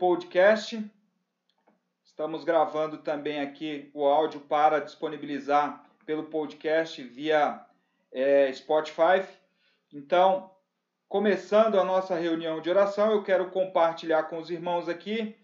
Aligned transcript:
podcast. 0.00 0.82
Estamos 2.02 2.42
gravando 2.42 2.96
também 2.96 3.38
aqui 3.38 3.90
o 3.92 4.06
áudio 4.06 4.40
para 4.40 4.80
disponibilizar 4.80 5.84
pelo 6.06 6.24
podcast 6.24 7.02
via 7.02 7.62
é, 8.10 8.50
Spotify. 8.50 9.22
Então, 9.92 10.50
começando 11.06 11.78
a 11.78 11.84
nossa 11.84 12.14
reunião 12.14 12.62
de 12.62 12.70
oração, 12.70 13.12
eu 13.12 13.22
quero 13.22 13.50
compartilhar 13.50 14.22
com 14.22 14.38
os 14.38 14.50
irmãos 14.50 14.88
aqui 14.88 15.36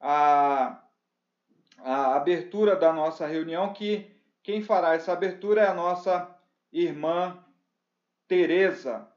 a, 0.00 0.80
a 1.78 2.14
abertura 2.14 2.76
da 2.76 2.92
nossa 2.92 3.26
reunião, 3.26 3.72
que 3.72 4.08
quem 4.40 4.62
fará 4.62 4.94
essa 4.94 5.12
abertura 5.12 5.62
é 5.62 5.66
a 5.66 5.74
nossa 5.74 6.32
irmã 6.72 7.44
Teresa. 8.28 9.10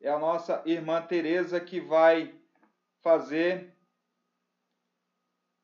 É 0.00 0.08
a 0.08 0.18
nossa 0.18 0.62
irmã 0.64 1.02
Teresa 1.02 1.60
que 1.60 1.78
vai 1.78 2.35
fazer 3.06 3.72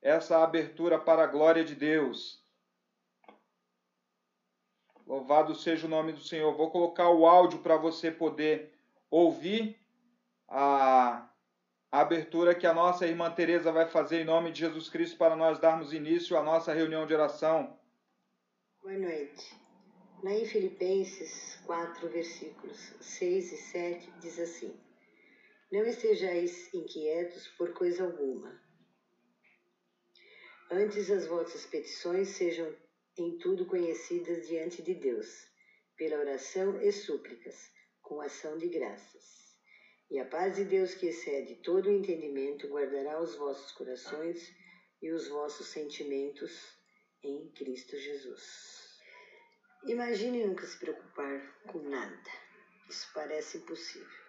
essa 0.01 0.41
abertura 0.41 0.97
para 0.97 1.25
a 1.25 1.27
glória 1.27 1.61
de 1.61 1.75
Deus. 1.75 2.41
Louvado 5.05 5.53
seja 5.53 5.85
o 5.85 5.89
nome 5.89 6.13
do 6.13 6.21
Senhor. 6.21 6.55
Vou 6.55 6.71
colocar 6.71 7.09
o 7.09 7.27
áudio 7.27 7.59
para 7.59 7.75
você 7.75 8.09
poder 8.09 8.73
ouvir 9.11 9.77
a, 10.47 11.29
abertura 11.91 12.55
que 12.55 12.65
a 12.65 12.73
nossa 12.73 13.05
irmã 13.05 13.29
Teresa 13.29 13.73
vai 13.73 13.89
fazer 13.89 14.21
em 14.21 14.25
nome 14.25 14.49
de 14.49 14.61
Jesus 14.61 14.87
Cristo 14.87 15.17
para 15.17 15.35
nós 15.35 15.59
darmos 15.59 15.91
início 15.91 16.37
à 16.37 16.41
nossa 16.41 16.71
reunião 16.71 17.05
de 17.05 17.13
oração. 17.13 17.77
Boa 18.81 18.97
noite. 18.97 19.53
Lá 20.23 20.31
em 20.31 20.45
Filipenses 20.45 21.59
4, 21.65 22.07
versículos 22.07 22.95
6 23.01 23.51
e 23.51 23.57
7, 23.57 24.13
diz 24.21 24.39
assim: 24.39 24.73
Não 25.73 25.87
estejais 25.87 26.71
inquietos 26.71 27.47
por 27.57 27.73
coisa 27.73 28.03
alguma. 28.03 28.61
Antes 30.69 31.09
as 31.09 31.25
vossas 31.25 31.65
petições 31.65 32.27
sejam 32.27 32.77
em 33.17 33.39
tudo 33.39 33.65
conhecidas 33.65 34.47
diante 34.47 34.83
de 34.83 34.93
Deus, 34.93 35.27
pela 35.97 36.19
oração 36.19 36.79
e 36.79 36.91
súplicas, 36.91 37.55
com 38.03 38.21
ação 38.21 38.55
de 38.55 38.69
graças. 38.69 39.57
E 40.11 40.19
a 40.19 40.25
paz 40.25 40.57
de 40.57 40.63
Deus, 40.63 40.93
que 40.93 41.07
excede 41.07 41.55
todo 41.63 41.87
o 41.87 41.91
entendimento, 41.91 42.67
guardará 42.67 43.19
os 43.19 43.33
vossos 43.33 43.71
corações 43.71 44.55
e 45.01 45.09
os 45.09 45.27
vossos 45.27 45.69
sentimentos 45.69 46.77
em 47.23 47.49
Cristo 47.49 47.97
Jesus. 47.97 48.99
Imagine 49.87 50.45
nunca 50.45 50.67
se 50.67 50.77
preocupar 50.77 51.63
com 51.63 51.79
nada. 51.79 52.29
Isso 52.87 53.09
parece 53.11 53.57
impossível. 53.57 54.22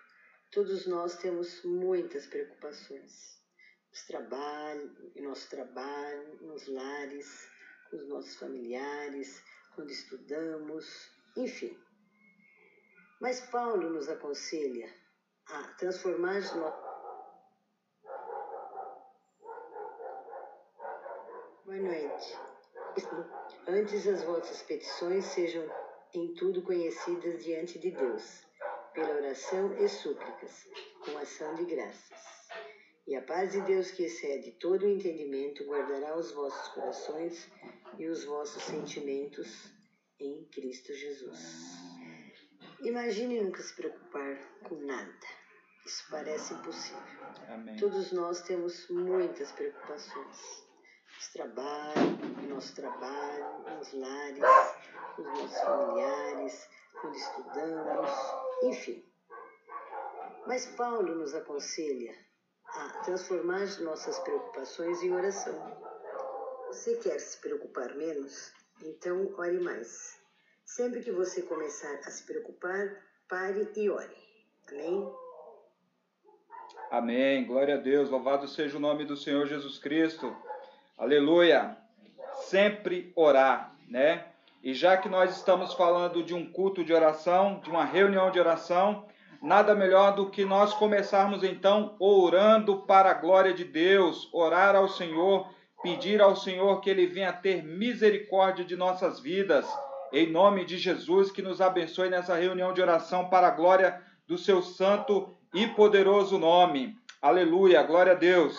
Todos 0.54 0.86
nós 0.86 1.16
temos 1.16 1.64
muitas 1.64 2.28
preocupações. 2.28 3.42
Nos 3.90 4.06
trabalho, 4.06 5.12
em 5.16 5.22
nosso 5.22 5.50
trabalho, 5.50 6.38
nos 6.42 6.68
lares, 6.68 7.50
com 7.90 7.96
os 7.96 8.06
nossos 8.06 8.36
familiares, 8.36 9.42
quando 9.74 9.90
estudamos, 9.90 11.10
enfim. 11.36 11.76
Mas 13.20 13.40
Paulo 13.50 13.90
nos 13.90 14.08
aconselha 14.08 14.88
a 15.48 15.74
transformar 15.74 16.38
os 16.38 16.54
nossos. 16.54 16.84
Boa 21.64 21.78
noite. 21.78 22.38
Antes 23.66 24.06
as 24.06 24.22
vossas 24.22 24.62
petições 24.62 25.24
sejam 25.24 25.68
em 26.14 26.32
tudo 26.34 26.62
conhecidas 26.62 27.42
diante 27.42 27.76
de 27.80 27.90
Deus, 27.90 28.43
pela 28.94 29.16
oração 29.16 29.74
e 29.74 29.88
súplicas, 29.88 30.66
com 31.04 31.18
ação 31.18 31.54
de 31.56 31.64
graças. 31.64 32.44
E 33.06 33.14
a 33.16 33.22
paz 33.22 33.52
de 33.52 33.60
Deus, 33.62 33.90
que 33.90 34.04
excede 34.04 34.52
todo 34.52 34.86
o 34.86 34.88
entendimento, 34.88 35.64
guardará 35.64 36.16
os 36.16 36.32
vossos 36.32 36.68
corações 36.68 37.50
e 37.98 38.06
os 38.06 38.24
vossos 38.24 38.62
sentimentos 38.62 39.70
em 40.18 40.44
Cristo 40.46 40.94
Jesus. 40.94 41.38
Imagine 42.80 43.42
nunca 43.42 43.62
se 43.62 43.74
preocupar 43.76 44.38
com 44.62 44.76
nada. 44.76 45.12
Isso 45.84 46.06
parece 46.10 46.54
impossível. 46.54 47.02
Amém. 47.48 47.76
Todos 47.76 48.10
nós 48.12 48.40
temos 48.42 48.88
muitas 48.88 49.52
preocupações. 49.52 50.64
Nos 51.14 51.28
trabalho, 51.28 52.16
no 52.40 52.54
nosso 52.54 52.74
trabalho, 52.74 53.76
nos 53.76 53.92
lares, 53.92 54.44
os 55.18 55.24
nossos 55.24 55.60
familiares, 55.60 56.68
quando 57.00 57.16
estudamos, 57.16 58.10
enfim. 58.64 59.04
Mas 60.46 60.66
Paulo 60.66 61.14
nos 61.14 61.34
aconselha 61.34 62.14
a 62.66 62.88
transformar 63.04 63.62
as 63.62 63.78
nossas 63.80 64.18
preocupações 64.20 65.02
em 65.02 65.12
oração. 65.12 65.54
Você 66.68 66.96
quer 66.96 67.18
se 67.18 67.40
preocupar 67.40 67.94
menos? 67.94 68.52
Então 68.82 69.32
ore 69.38 69.60
mais. 69.60 70.18
Sempre 70.64 71.02
que 71.02 71.12
você 71.12 71.42
começar 71.42 71.94
a 71.94 72.10
se 72.10 72.24
preocupar, 72.26 73.00
pare 73.28 73.70
e 73.76 73.88
ore. 73.88 74.16
Amém? 74.68 75.12
Amém. 76.90 77.46
Glória 77.46 77.74
a 77.74 77.78
Deus. 77.78 78.10
Louvado 78.10 78.48
seja 78.48 78.76
o 78.76 78.80
nome 78.80 79.04
do 79.04 79.16
Senhor 79.16 79.46
Jesus 79.46 79.78
Cristo. 79.78 80.34
Aleluia. 80.98 81.76
Sempre 82.48 83.12
orar, 83.14 83.76
né? 83.88 84.33
E 84.64 84.74
já 84.74 84.96
que 84.96 85.08
nós 85.08 85.36
estamos 85.36 85.74
falando 85.74 86.24
de 86.24 86.34
um 86.34 86.50
culto 86.50 86.82
de 86.82 86.92
oração, 86.92 87.60
de 87.62 87.70
uma 87.70 87.84
reunião 87.84 88.32
de 88.32 88.40
oração, 88.40 89.06
Nada 89.44 89.74
melhor 89.74 90.14
do 90.14 90.30
que 90.30 90.42
nós 90.42 90.72
começarmos 90.72 91.44
então 91.44 91.96
orando 92.00 92.78
para 92.86 93.10
a 93.10 93.14
glória 93.14 93.52
de 93.52 93.62
Deus, 93.62 94.26
orar 94.32 94.74
ao 94.74 94.88
Senhor, 94.88 95.46
pedir 95.82 96.22
ao 96.22 96.34
Senhor 96.34 96.80
que 96.80 96.88
Ele 96.88 97.06
venha 97.06 97.30
ter 97.30 97.62
misericórdia 97.62 98.64
de 98.64 98.74
nossas 98.74 99.20
vidas. 99.20 99.66
Em 100.10 100.32
nome 100.32 100.64
de 100.64 100.78
Jesus, 100.78 101.30
que 101.30 101.42
nos 101.42 101.60
abençoe 101.60 102.08
nessa 102.08 102.34
reunião 102.34 102.72
de 102.72 102.80
oração 102.80 103.28
para 103.28 103.48
a 103.48 103.50
glória 103.50 104.00
do 104.26 104.38
seu 104.38 104.62
santo 104.62 105.36
e 105.52 105.66
poderoso 105.66 106.38
nome. 106.38 106.96
Aleluia, 107.20 107.82
glória 107.82 108.12
a 108.12 108.16
Deus. 108.16 108.56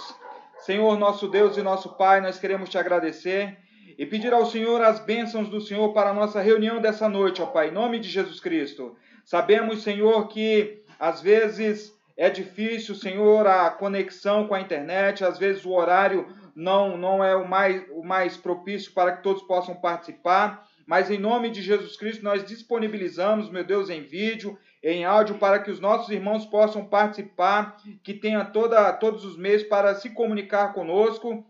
Senhor, 0.59 0.99
nosso 0.99 1.27
Deus 1.27 1.57
e 1.57 1.63
nosso 1.63 1.97
Pai, 1.97 2.21
nós 2.21 2.37
queremos 2.37 2.69
te 2.69 2.77
agradecer 2.77 3.57
e 3.97 4.05
pedir 4.05 4.33
ao 4.33 4.45
Senhor 4.45 4.81
as 4.81 4.99
bênçãos 4.99 5.49
do 5.49 5.61
Senhor 5.61 5.93
para 5.93 6.09
a 6.09 6.13
nossa 6.13 6.41
reunião 6.41 6.81
dessa 6.81 7.07
noite, 7.07 7.41
ó 7.41 7.45
Pai, 7.45 7.69
em 7.69 7.73
nome 7.73 7.99
de 7.99 8.09
Jesus 8.09 8.39
Cristo. 8.39 8.95
Sabemos, 9.23 9.83
Senhor, 9.83 10.27
que 10.27 10.83
às 10.99 11.21
vezes 11.21 11.95
é 12.17 12.29
difícil, 12.29 12.95
Senhor, 12.95 13.47
a 13.47 13.69
conexão 13.69 14.47
com 14.47 14.53
a 14.53 14.61
internet, 14.61 15.23
às 15.23 15.37
vezes 15.37 15.65
o 15.65 15.71
horário 15.71 16.27
não, 16.55 16.97
não 16.97 17.23
é 17.23 17.35
o 17.35 17.47
mais, 17.47 17.83
o 17.91 18.03
mais 18.03 18.37
propício 18.37 18.91
para 18.93 19.13
que 19.13 19.23
todos 19.23 19.41
possam 19.43 19.75
participar, 19.75 20.67
mas 20.85 21.09
em 21.09 21.17
nome 21.17 21.49
de 21.49 21.61
Jesus 21.61 21.97
Cristo 21.97 22.23
nós 22.23 22.45
disponibilizamos, 22.45 23.49
meu 23.49 23.63
Deus, 23.63 23.89
em 23.89 24.03
vídeo, 24.03 24.57
em 24.83 25.03
áudio, 25.03 25.35
para 25.39 25.59
que 25.59 25.71
os 25.71 25.79
nossos 25.79 26.09
irmãos 26.09 26.45
possam 26.45 26.85
participar, 26.85 27.77
que 28.03 28.13
tenha 28.13 28.45
toda, 28.45 28.93
todos 28.93 29.25
os 29.25 29.35
meios 29.35 29.63
para 29.63 29.95
se 29.95 30.11
comunicar 30.11 30.73
conosco 30.73 31.43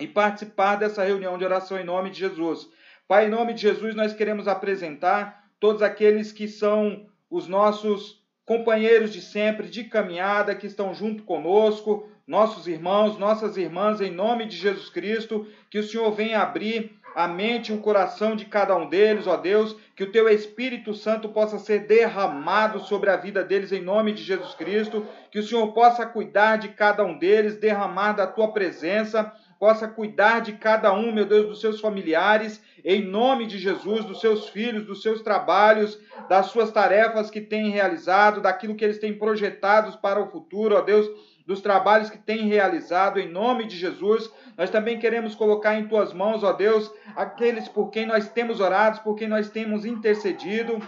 e 0.00 0.06
participar 0.06 0.76
dessa 0.76 1.04
reunião 1.04 1.38
de 1.38 1.44
oração 1.44 1.78
em 1.78 1.84
nome 1.84 2.10
de 2.10 2.18
Jesus. 2.18 2.68
Pai, 3.06 3.26
em 3.26 3.30
nome 3.30 3.54
de 3.54 3.62
Jesus, 3.62 3.94
nós 3.94 4.12
queremos 4.12 4.48
apresentar 4.48 5.44
todos 5.58 5.82
aqueles 5.82 6.32
que 6.32 6.48
são 6.48 7.06
os 7.30 7.46
nossos 7.46 8.20
companheiros 8.44 9.12
de 9.12 9.20
sempre, 9.20 9.68
de 9.68 9.84
caminhada, 9.84 10.54
que 10.54 10.66
estão 10.66 10.92
junto 10.92 11.22
conosco, 11.22 12.08
nossos 12.26 12.66
irmãos, 12.66 13.18
nossas 13.18 13.56
irmãs, 13.56 14.00
em 14.00 14.10
nome 14.10 14.46
de 14.46 14.56
Jesus 14.56 14.88
Cristo, 14.88 15.46
que 15.68 15.78
o 15.78 15.82
Senhor 15.82 16.10
venha 16.12 16.40
abrir 16.40 16.98
a 17.14 17.26
mente 17.26 17.72
e 17.72 17.74
o 17.74 17.80
coração 17.80 18.36
de 18.36 18.44
cada 18.44 18.76
um 18.76 18.88
deles, 18.88 19.26
ó 19.26 19.36
Deus, 19.36 19.76
que 19.96 20.04
o 20.04 20.12
teu 20.12 20.28
Espírito 20.28 20.94
Santo 20.94 21.28
possa 21.28 21.58
ser 21.58 21.86
derramado 21.86 22.80
sobre 22.80 23.10
a 23.10 23.16
vida 23.16 23.42
deles 23.42 23.72
em 23.72 23.82
nome 23.82 24.12
de 24.12 24.22
Jesus 24.22 24.54
Cristo, 24.54 25.06
que 25.30 25.38
o 25.38 25.42
Senhor 25.42 25.72
possa 25.72 26.06
cuidar 26.06 26.56
de 26.56 26.68
cada 26.68 27.04
um 27.04 27.18
deles, 27.18 27.56
derramar 27.56 28.12
da 28.12 28.26
tua 28.26 28.52
presença, 28.52 29.32
possa 29.60 29.86
cuidar 29.86 30.40
de 30.40 30.54
cada 30.54 30.90
um, 30.94 31.12
meu 31.12 31.26
Deus, 31.26 31.46
dos 31.46 31.60
seus 31.60 31.82
familiares, 31.82 32.62
em 32.82 33.04
nome 33.04 33.46
de 33.46 33.58
Jesus, 33.58 34.06
dos 34.06 34.18
seus 34.18 34.48
filhos, 34.48 34.86
dos 34.86 35.02
seus 35.02 35.20
trabalhos, 35.20 36.00
das 36.30 36.46
suas 36.46 36.72
tarefas 36.72 37.30
que 37.30 37.42
têm 37.42 37.68
realizado, 37.68 38.40
daquilo 38.40 38.74
que 38.74 38.82
eles 38.82 38.98
têm 38.98 39.18
projetados 39.18 39.94
para 39.96 40.18
o 40.18 40.30
futuro, 40.30 40.76
ó 40.76 40.80
Deus, 40.80 41.06
dos 41.46 41.60
trabalhos 41.60 42.08
que 42.08 42.16
têm 42.16 42.48
realizado, 42.48 43.20
em 43.20 43.28
nome 43.28 43.66
de 43.66 43.76
Jesus. 43.76 44.32
Nós 44.56 44.70
também 44.70 44.98
queremos 44.98 45.34
colocar 45.34 45.78
em 45.78 45.86
tuas 45.86 46.14
mãos, 46.14 46.42
ó 46.42 46.54
Deus, 46.54 46.90
aqueles 47.14 47.68
por 47.68 47.90
quem 47.90 48.06
nós 48.06 48.30
temos 48.30 48.60
orado, 48.60 49.00
por 49.02 49.14
quem 49.14 49.28
nós 49.28 49.50
temos 49.50 49.84
intercedido, 49.84 50.80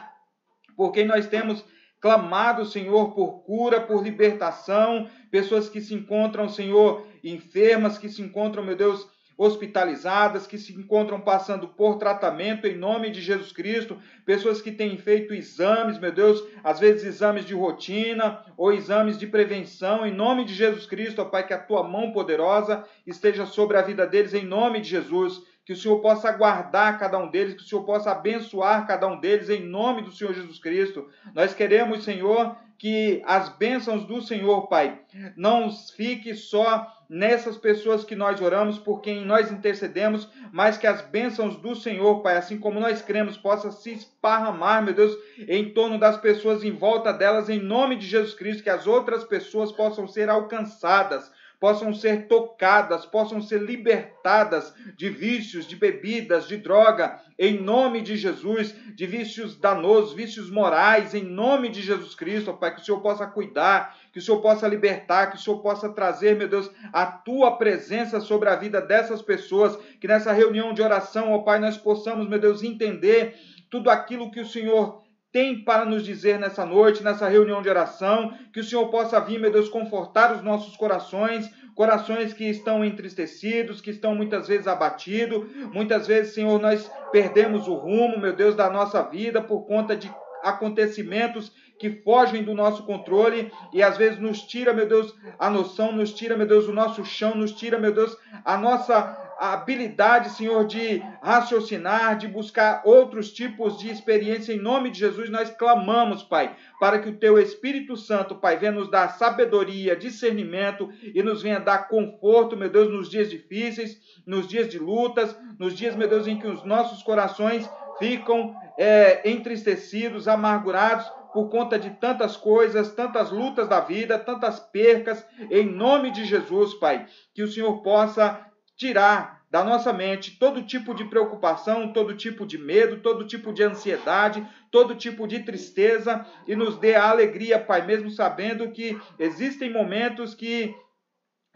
por 0.75 0.93
quem 0.93 1.05
nós 1.05 1.27
temos 1.27 1.63
clamado, 2.01 2.65
Senhor, 2.65 3.15
por 3.15 3.45
cura, 3.45 3.81
por 3.81 4.03
libertação, 4.03 5.09
pessoas 5.31 5.69
que 5.69 5.81
se 5.81 5.95
encontram, 5.95 6.49
Senhor, 6.49 7.07
enfermas, 7.23 7.99
que 7.99 8.09
se 8.09 8.23
encontram, 8.23 8.63
meu 8.63 8.77
Deus, 8.77 9.09
hospitalizadas, 9.37 10.47
que 10.47 10.59
se 10.59 10.73
encontram 10.73 11.21
passando 11.21 11.67
por 11.67 11.97
tratamento 11.97 12.67
em 12.67 12.77
nome 12.77 13.11
de 13.11 13.21
Jesus 13.21 13.51
Cristo, 13.51 13.99
pessoas 14.25 14.61
que 14.61 14.71
têm 14.71 14.97
feito 14.99 15.35
exames, 15.35 15.99
meu 15.99 16.13
Deus, 16.13 16.43
às 16.63 16.79
vezes 16.79 17.05
exames 17.05 17.45
de 17.45 17.55
rotina 17.55 18.45
ou 18.57 18.73
exames 18.73 19.19
de 19.19 19.27
prevenção, 19.27 20.07
em 20.07 20.15
nome 20.15 20.45
de 20.45 20.55
Jesus 20.55 20.87
Cristo, 20.87 21.23
ó 21.23 21.25
Pai, 21.25 21.47
que 21.47 21.55
a 21.55 21.59
tua 21.59 21.83
mão 21.83 22.13
poderosa 22.13 22.85
esteja 23.07 23.47
sobre 23.47 23.77
a 23.77 23.83
vida 23.83 24.07
deles, 24.07 24.35
em 24.35 24.45
nome 24.45 24.81
de 24.81 24.91
Jesus 24.91 25.43
que 25.65 25.73
o 25.73 25.77
Senhor 25.77 26.01
possa 26.01 26.33
guardar 26.33 26.99
cada 26.99 27.19
um 27.19 27.31
deles, 27.31 27.55
que 27.55 27.63
o 27.63 27.67
Senhor 27.67 27.85
possa 27.85 28.11
abençoar 28.11 28.87
cada 28.87 29.07
um 29.07 29.21
deles, 29.21 29.49
em 29.49 29.65
nome 29.65 30.03
do 30.03 30.11
Senhor 30.11 30.35
Jesus 30.35 30.59
Cristo. 30.59 31.09
Nós 31.35 31.55
queremos, 31.55 32.03
Senhor, 32.03 32.57
que 32.77 33.23
as 33.25 33.49
bênçãos 33.49 34.05
do 34.05 34.21
Senhor, 34.21 34.67
Pai, 34.67 35.01
não 35.37 35.71
fique 35.71 36.35
só 36.35 36.93
nessas 37.13 37.59
pessoas 37.59 38.05
que 38.05 38.17
nós 38.17 38.41
oramos, 38.41 38.79
por 38.79 39.03
quem 39.03 39.23
nós 39.23 39.53
intercedemos, 39.53 40.27
mas 40.51 40.79
que 40.79 40.87
as 40.87 41.03
bênçãos 41.03 41.57
do 41.57 41.77
Senhor, 41.77 42.23
Pai, 42.23 42.39
assim 42.39 42.59
como 42.59 42.81
nós 42.81 43.03
cremos, 43.03 43.37
possa 43.37 43.71
se 43.71 43.93
esparramar, 43.93 44.83
meu 44.83 44.95
Deus, 44.95 45.15
em 45.47 45.75
torno 45.75 45.99
das 45.99 46.17
pessoas 46.17 46.65
em 46.65 46.73
volta 46.73 47.13
delas, 47.13 47.51
em 47.51 47.61
nome 47.61 47.97
de 47.97 48.07
Jesus 48.07 48.33
Cristo, 48.33 48.63
que 48.63 48.71
as 48.71 48.87
outras 48.87 49.25
pessoas 49.25 49.71
possam 49.71 50.09
ser 50.09 50.31
alcançadas 50.31 51.31
possam 51.63 51.95
ser 51.95 52.27
tocadas, 52.27 53.07
possam 53.07 53.41
ser 53.41 53.63
libertadas 53.63 54.75
de 54.97 55.09
vícios, 55.09 55.65
de 55.65 55.77
bebidas, 55.77 56.49
de 56.49 56.57
droga, 56.57 57.21
em 57.39 57.63
nome 57.63 58.01
de 58.01 58.17
Jesus, 58.17 58.75
de 58.97 59.07
vícios 59.07 59.57
danosos, 59.57 60.13
vícios 60.13 60.51
morais, 60.51 61.15
em 61.15 61.23
nome 61.23 61.69
de 61.69 61.81
Jesus 61.81 62.17
Cristo, 62.17 62.53
Pai, 62.53 62.75
que 62.75 62.81
o 62.81 62.85
Senhor 62.85 63.01
possa 63.01 63.29
cuidar, 63.29 63.97
que 64.13 64.19
o 64.19 64.23
Senhor 64.23 64.41
possa 64.41 64.69
libertar, 64.69 65.29
que 65.29 65.37
o 65.37 65.41
Senhor 65.41 65.59
possa 65.61 65.89
trazer, 65.89 66.37
meu 66.37 66.47
Deus, 66.47 66.71
a 66.93 67.07
tua 67.07 67.57
presença 67.57 68.21
sobre 68.21 68.49
a 68.49 68.57
vida 68.57 68.81
dessas 68.81 69.23
pessoas, 69.23 69.77
que 69.99 70.07
nessa 70.07 70.33
reunião 70.33 70.75
de 70.75 70.83
oração, 70.83 71.33
ó 71.33 71.39
Pai, 71.39 71.59
nós 71.59 71.79
possamos, 71.79 72.29
meu 72.29 72.39
Deus, 72.39 72.63
entender 72.63 73.35
tudo 73.71 73.89
aquilo 73.89 74.31
que 74.31 74.41
o 74.41 74.47
Senhor 74.47 75.03
tem 75.33 75.65
para 75.65 75.87
nos 75.87 76.05
dizer 76.05 76.39
nessa 76.39 76.67
noite, 76.67 77.03
nessa 77.03 77.27
reunião 77.27 77.63
de 77.63 77.71
oração, 77.71 78.37
que 78.53 78.61
o 78.61 78.65
Senhor 78.65 78.91
possa 78.91 79.19
vir, 79.19 79.41
meu 79.41 79.51
Deus, 79.51 79.71
confortar 79.71 80.37
os 80.37 80.43
nossos 80.43 80.77
corações, 80.77 81.51
corações 81.75 82.35
que 82.35 82.45
estão 82.45 82.85
entristecidos, 82.85 83.81
que 83.81 83.91
estão 83.91 84.15
muitas 84.15 84.47
vezes 84.47 84.69
abatidos, 84.69 85.47
muitas 85.73 86.07
vezes, 86.07 86.35
Senhor, 86.35 86.61
nós 86.61 86.91
perdemos 87.11 87.67
o 87.67 87.75
rumo, 87.75 88.19
meu 88.19 88.37
Deus, 88.37 88.55
da 88.55 88.69
nossa 88.69 89.03
vida 89.03 89.41
por 89.41 89.63
conta 89.63 89.97
de 89.97 90.13
acontecimentos 90.43 91.51
que 91.83 91.91
fogem 91.91 92.45
do 92.45 92.55
nosso 92.55 92.85
controle 92.85 93.51
e 93.73 93.83
às 93.83 93.97
vezes 93.97 94.21
nos 94.21 94.43
tira, 94.43 94.73
meu 94.73 94.87
Deus, 94.87 95.13
a 95.37 95.51
noção, 95.51 95.91
nos 95.91 96.15
tira, 96.15 96.37
meu 96.37 96.47
Deus, 96.47 96.69
o 96.69 96.73
nosso 96.73 97.05
chão, 97.05 97.35
nos 97.35 97.51
tira, 97.51 97.77
meu 97.77 97.93
Deus, 97.93 98.17
a 98.45 98.57
nossa 98.57 99.19
habilidade, 99.37 100.31
Senhor, 100.31 100.65
de 100.65 101.03
raciocinar, 101.21 102.17
de 102.17 102.29
buscar 102.29 102.83
outros 102.85 103.33
tipos 103.33 103.77
de 103.81 103.91
experiência. 103.91 104.53
Em 104.53 104.61
nome 104.61 104.91
de 104.91 105.01
Jesus, 105.01 105.29
nós 105.29 105.51
clamamos, 105.51 106.23
Pai, 106.23 106.55
para 106.79 107.01
que 107.01 107.09
o 107.09 107.17
Teu 107.17 107.37
Espírito 107.37 107.97
Santo, 107.97 108.37
Pai, 108.37 108.57
venha 108.57 108.71
nos 108.71 108.89
dar 108.89 109.09
sabedoria, 109.09 109.97
discernimento 109.97 110.89
e 111.03 111.21
nos 111.21 111.43
venha 111.43 111.59
dar 111.59 111.89
conforto, 111.89 112.57
meu 112.57 112.71
Deus, 112.71 112.93
nos 112.93 113.11
dias 113.11 113.29
difíceis, 113.29 113.99
nos 114.25 114.47
dias 114.47 114.69
de 114.69 114.79
lutas, 114.79 115.37
nos 115.59 115.75
dias, 115.77 115.97
meu 115.97 116.07
Deus, 116.07 116.29
em 116.29 116.39
que 116.39 116.47
os 116.47 116.63
nossos 116.63 117.03
corações 117.03 117.69
ficam 117.99 118.55
é, 118.79 119.29
entristecidos, 119.29 120.29
amargurados 120.29 121.11
por 121.33 121.49
conta 121.49 121.79
de 121.79 121.91
tantas 121.91 122.37
coisas, 122.37 122.93
tantas 122.93 123.31
lutas 123.31 123.69
da 123.69 123.81
vida, 123.81 124.19
tantas 124.19 124.61
percas, 124.61 125.27
em 125.51 125.65
nome 125.65 126.11
de 126.11 126.25
Jesus, 126.25 126.75
Pai, 126.75 127.07
que 127.35 127.43
o 127.43 127.49
Senhor 127.49 127.83
possa 127.83 128.47
tirar 128.77 129.43
da 129.51 129.63
nossa 129.63 129.93
mente 129.93 130.39
todo 130.39 130.63
tipo 130.63 130.95
de 130.95 131.05
preocupação, 131.05 131.93
todo 131.93 132.17
tipo 132.17 132.47
de 132.47 132.57
medo, 132.57 133.03
todo 133.03 133.27
tipo 133.27 133.53
de 133.53 133.63
ansiedade, 133.63 134.47
todo 134.71 134.95
tipo 134.95 135.29
de 135.29 135.41
tristeza 135.41 136.25
e 136.49 136.57
nos 136.57 136.79
dê 136.79 136.95
a 136.95 137.11
alegria, 137.11 137.59
Pai, 137.59 137.85
mesmo 137.85 138.11
sabendo 138.11 138.71
que 138.71 138.99
existem 139.19 139.71
momentos 139.71 140.35
que 140.35 140.75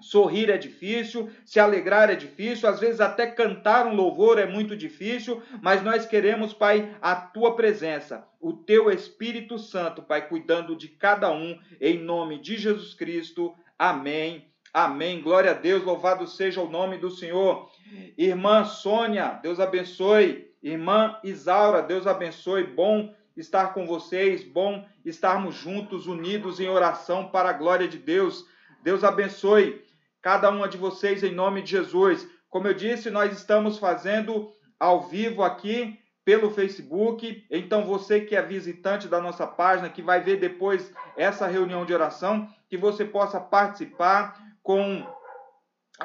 sorrir 0.00 0.50
é 0.50 0.58
difícil, 0.58 1.30
se 1.44 1.58
alegrar 1.58 2.10
é 2.10 2.14
difícil, 2.14 2.68
às 2.68 2.78
vezes 2.80 3.00
até 3.00 3.26
cantar 3.26 3.86
um 3.86 3.94
louvor 3.94 4.38
é 4.38 4.46
muito 4.46 4.76
difícil, 4.76 5.42
mas 5.62 5.82
nós 5.82 6.04
queremos, 6.06 6.52
Pai, 6.52 6.94
a 7.00 7.16
tua 7.16 7.56
presença, 7.56 8.26
o 8.40 8.52
teu 8.52 8.90
Espírito 8.90 9.58
Santo, 9.58 10.02
Pai, 10.02 10.28
cuidando 10.28 10.76
de 10.76 10.88
cada 10.88 11.32
um, 11.32 11.58
em 11.80 11.98
nome 11.98 12.38
de 12.38 12.56
Jesus 12.56 12.94
Cristo. 12.94 13.54
Amém 13.78 14.46
Amém. 14.78 15.22
Glória 15.22 15.52
a 15.52 15.54
Deus, 15.54 15.82
louvado 15.82 16.26
seja 16.26 16.60
o 16.60 16.68
nome 16.68 16.98
do 16.98 17.10
Senhor. 17.10 17.70
Irmã 18.18 18.62
Sônia, 18.62 19.40
Deus 19.42 19.58
abençoe. 19.58 20.50
Irmã 20.62 21.16
Isaura, 21.24 21.80
Deus 21.80 22.06
abençoe. 22.06 22.64
Bom 22.64 23.14
estar 23.34 23.72
com 23.72 23.86
vocês, 23.86 24.44
bom 24.44 24.84
estarmos 25.02 25.54
juntos, 25.54 26.06
unidos 26.06 26.60
em 26.60 26.68
oração 26.68 27.28
para 27.28 27.48
a 27.48 27.54
glória 27.54 27.88
de 27.88 27.96
Deus. 27.96 28.46
Deus 28.82 29.02
abençoe 29.02 29.82
cada 30.26 30.50
uma 30.50 30.66
de 30.66 30.76
vocês 30.76 31.22
em 31.22 31.32
nome 31.32 31.62
de 31.62 31.70
Jesus. 31.70 32.28
Como 32.50 32.66
eu 32.66 32.74
disse, 32.74 33.10
nós 33.10 33.32
estamos 33.32 33.78
fazendo 33.78 34.50
ao 34.76 35.02
vivo 35.02 35.44
aqui 35.44 36.00
pelo 36.24 36.50
Facebook. 36.50 37.46
Então, 37.48 37.84
você 37.84 38.20
que 38.22 38.34
é 38.34 38.42
visitante 38.42 39.06
da 39.06 39.20
nossa 39.20 39.46
página, 39.46 39.88
que 39.88 40.02
vai 40.02 40.20
ver 40.20 40.40
depois 40.40 40.92
essa 41.16 41.46
reunião 41.46 41.86
de 41.86 41.94
oração, 41.94 42.48
que 42.68 42.76
você 42.76 43.04
possa 43.04 43.38
participar 43.38 44.36
com 44.64 45.06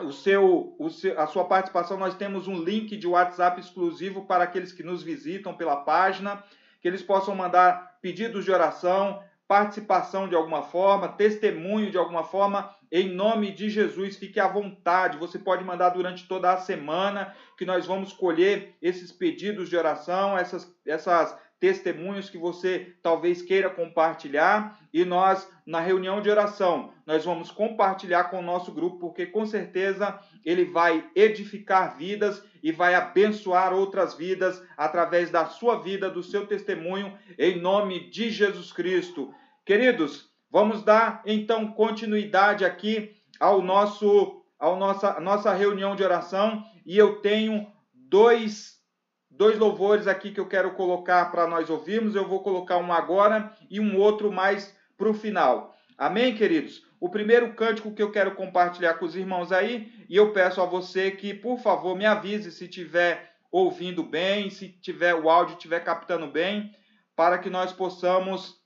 o 0.04 0.12
seu, 0.12 0.76
o 0.78 0.92
seu, 0.92 1.20
a 1.20 1.26
sua 1.26 1.46
participação, 1.46 1.98
nós 1.98 2.14
temos 2.14 2.48
um 2.48 2.64
link 2.64 2.96
de 2.96 3.08
WhatsApp 3.08 3.60
exclusivo 3.60 4.28
para 4.28 4.44
aqueles 4.44 4.72
que 4.72 4.84
nos 4.84 5.02
visitam 5.02 5.56
pela 5.56 5.78
página, 5.78 6.44
que 6.80 6.88
eles 6.88 7.02
possam 7.02 7.34
mandar 7.34 7.98
pedidos 8.04 8.46
de 8.46 8.52
oração, 8.52 9.20
participação 9.52 10.30
de 10.30 10.34
alguma 10.34 10.64
forma, 10.64 11.10
testemunho 11.10 11.92
de 11.92 11.98
alguma 11.98 12.24
forma, 12.24 12.74
em 12.90 13.10
nome 13.10 13.52
de 13.52 13.70
Jesus, 13.70 14.16
fique 14.16 14.40
à 14.40 14.48
vontade. 14.48 15.18
Você 15.18 15.38
pode 15.38 15.62
mandar 15.62 15.90
durante 15.90 16.26
toda 16.26 16.54
a 16.54 16.58
semana, 16.58 17.36
que 17.58 17.66
nós 17.66 17.86
vamos 17.86 18.14
colher 18.14 18.78
esses 18.82 19.12
pedidos 19.12 19.68
de 19.68 19.76
oração, 19.76 20.38
essas, 20.38 20.74
essas 20.86 21.38
testemunhos 21.60 22.30
que 22.30 22.38
você 22.38 22.96
talvez 23.04 23.42
queira 23.42 23.70
compartilhar 23.70 24.80
e 24.94 25.06
nós 25.06 25.48
na 25.66 25.80
reunião 25.80 26.20
de 26.20 26.30
oração 26.30 26.92
nós 27.06 27.24
vamos 27.24 27.52
compartilhar 27.52 28.26
com 28.26 28.40
o 28.40 28.42
nosso 28.42 28.72
grupo 28.72 28.98
porque 28.98 29.28
com 29.28 29.46
certeza 29.46 30.20
ele 30.44 30.66
vai 30.66 31.08
edificar 31.16 31.96
vidas 31.96 32.44
e 32.64 32.72
vai 32.72 32.96
abençoar 32.96 33.74
outras 33.74 34.16
vidas 34.16 34.64
através 34.76 35.30
da 35.30 35.46
sua 35.46 35.80
vida, 35.80 36.10
do 36.10 36.24
seu 36.24 36.48
testemunho 36.48 37.16
em 37.38 37.62
nome 37.62 38.10
de 38.10 38.32
Jesus 38.32 38.72
Cristo. 38.72 39.32
Queridos, 39.72 40.30
vamos 40.52 40.84
dar 40.84 41.22
então 41.26 41.72
continuidade 41.72 42.66
aqui 42.66 43.16
ao 43.40 43.62
nosso 43.62 44.44
ao 44.60 44.76
nossa 44.76 45.18
nossa 45.22 45.54
reunião 45.54 45.96
de 45.96 46.04
oração 46.04 46.62
e 46.86 46.98
eu 46.98 47.22
tenho 47.22 47.66
dois 47.94 48.82
dois 49.30 49.58
louvores 49.58 50.08
aqui 50.08 50.32
que 50.32 50.42
eu 50.42 50.46
quero 50.46 50.74
colocar 50.74 51.32
para 51.32 51.48
nós 51.48 51.70
ouvirmos. 51.70 52.16
Eu 52.16 52.28
vou 52.28 52.44
colocar 52.44 52.80
um 52.80 52.92
agora 52.92 53.56
e 53.70 53.80
um 53.80 53.98
outro 53.98 54.30
mais 54.30 54.78
para 54.98 55.08
o 55.08 55.14
final. 55.14 55.74
Amém, 55.98 56.36
queridos? 56.36 56.86
O 57.00 57.08
primeiro 57.08 57.54
cântico 57.54 57.94
que 57.94 58.04
eu 58.04 58.12
quero 58.12 58.36
compartilhar 58.36 58.96
com 58.96 59.06
os 59.06 59.16
irmãos 59.16 59.54
aí, 59.54 59.90
e 60.10 60.18
eu 60.18 60.34
peço 60.34 60.60
a 60.60 60.66
você 60.66 61.12
que, 61.12 61.34
por 61.34 61.58
favor, 61.60 61.96
me 61.96 62.06
avise 62.06 62.52
se 62.52 62.66
estiver 62.66 63.36
ouvindo 63.50 64.04
bem, 64.04 64.50
se 64.50 64.68
tiver 64.68 65.16
o 65.16 65.30
áudio 65.30 65.54
estiver 65.54 65.80
captando 65.80 66.28
bem, 66.28 66.76
para 67.16 67.38
que 67.38 67.50
nós 67.50 67.72
possamos 67.72 68.61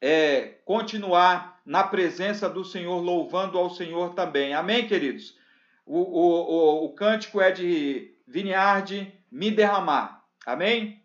é, 0.00 0.54
continuar 0.64 1.60
na 1.64 1.82
presença 1.82 2.48
do 2.48 2.64
Senhor, 2.64 3.00
louvando 3.00 3.58
ao 3.58 3.70
Senhor 3.70 4.14
também. 4.14 4.54
Amém, 4.54 4.86
queridos? 4.86 5.36
O, 5.84 5.98
o, 5.98 6.82
o, 6.82 6.84
o 6.86 6.94
cântico 6.94 7.40
é 7.40 7.50
de 7.50 8.14
Vineyard 8.26 9.12
me 9.30 9.50
derramar. 9.50 10.24
Amém? 10.46 10.99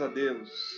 A 0.00 0.08
Deus. 0.08 0.77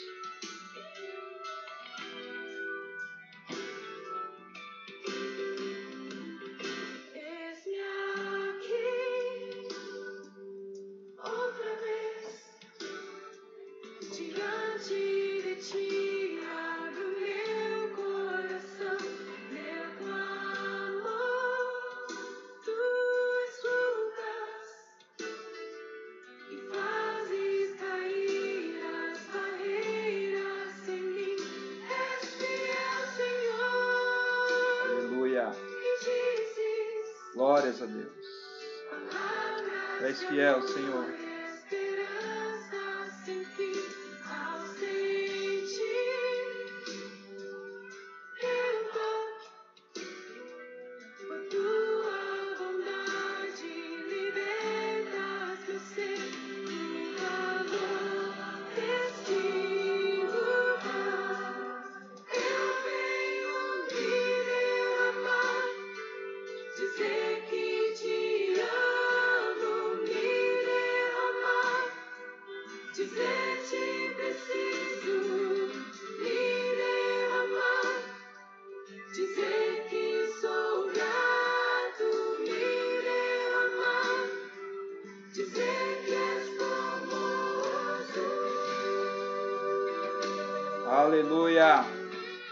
Aleluia. 91.10 91.84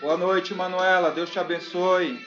Boa 0.00 0.16
noite, 0.16 0.52
Manuela. 0.52 1.12
Deus 1.12 1.30
te 1.30 1.38
abençoe. 1.38 2.18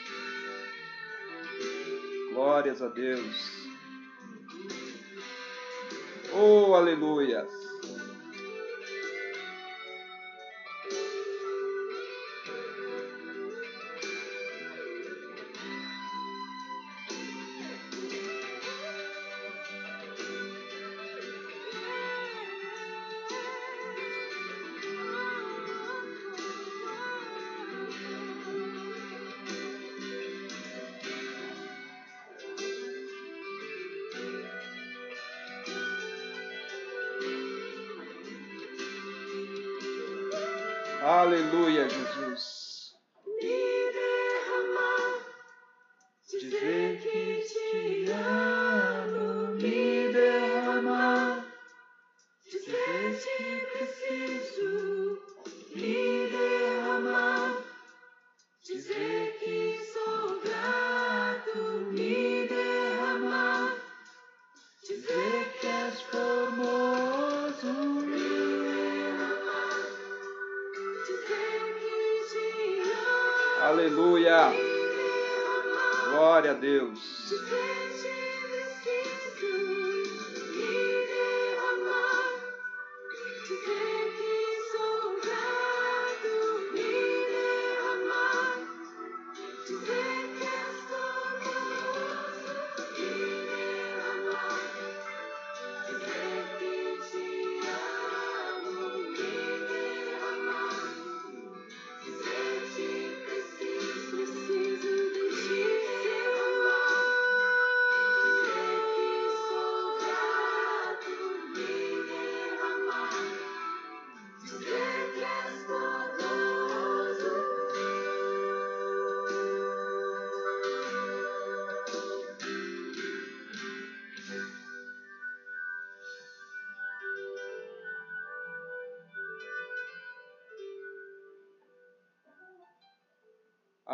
Glórias 2.32 2.82
a 2.82 2.88
Deus. 2.88 3.68
Oh, 6.32 6.74
aleluia. 6.74 7.46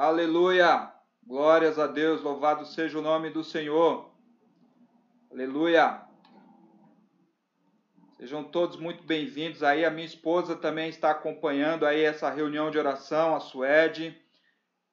Aleluia! 0.07 0.89
Glórias 1.21 1.77
a 1.77 1.85
Deus, 1.85 2.21
louvado 2.21 2.65
seja 2.65 2.97
o 2.97 3.01
nome 3.01 3.29
do 3.29 3.43
Senhor. 3.43 4.09
Aleluia! 5.29 6.01
Sejam 8.17 8.41
todos 8.41 8.77
muito 8.77 9.03
bem-vindos 9.03 9.63
aí. 9.63 9.83
A 9.83 9.91
minha 9.91 10.05
esposa 10.05 10.55
também 10.55 10.87
está 10.87 11.11
acompanhando 11.11 11.85
aí 11.85 12.05
essa 12.05 12.29
reunião 12.29 12.71
de 12.71 12.79
oração, 12.79 13.35
a 13.35 13.41
Suede. 13.41 14.17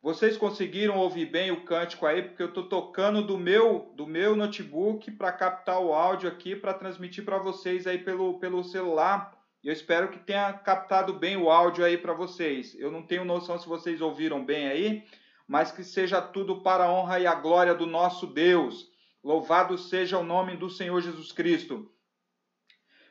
Vocês 0.02 0.36
conseguiram 0.36 0.98
ouvir 0.98 1.26
bem 1.26 1.52
o 1.52 1.64
cântico 1.64 2.06
aí, 2.06 2.20
porque 2.20 2.42
eu 2.42 2.48
estou 2.48 2.68
tocando 2.68 3.22
do 3.22 3.38
meu 3.38 3.92
do 3.94 4.08
meu 4.08 4.34
notebook 4.34 5.12
para 5.12 5.30
captar 5.30 5.80
o 5.80 5.92
áudio 5.92 6.28
aqui 6.28 6.56
para 6.56 6.74
transmitir 6.74 7.24
para 7.24 7.38
vocês 7.38 7.86
aí 7.86 7.98
pelo, 7.98 8.40
pelo 8.40 8.64
celular. 8.64 9.33
Eu 9.64 9.72
espero 9.72 10.10
que 10.10 10.18
tenha 10.18 10.52
captado 10.52 11.14
bem 11.14 11.38
o 11.38 11.50
áudio 11.50 11.86
aí 11.86 11.96
para 11.96 12.12
vocês. 12.12 12.78
Eu 12.78 12.90
não 12.90 13.02
tenho 13.02 13.24
noção 13.24 13.58
se 13.58 13.66
vocês 13.66 14.02
ouviram 14.02 14.44
bem 14.44 14.68
aí, 14.68 15.02
mas 15.48 15.72
que 15.72 15.82
seja 15.82 16.20
tudo 16.20 16.60
para 16.60 16.84
a 16.84 16.92
honra 16.92 17.18
e 17.18 17.26
a 17.26 17.34
glória 17.34 17.74
do 17.74 17.86
nosso 17.86 18.26
Deus. 18.26 18.86
Louvado 19.22 19.78
seja 19.78 20.18
o 20.18 20.22
nome 20.22 20.54
do 20.54 20.68
Senhor 20.68 21.00
Jesus 21.00 21.32
Cristo. 21.32 21.90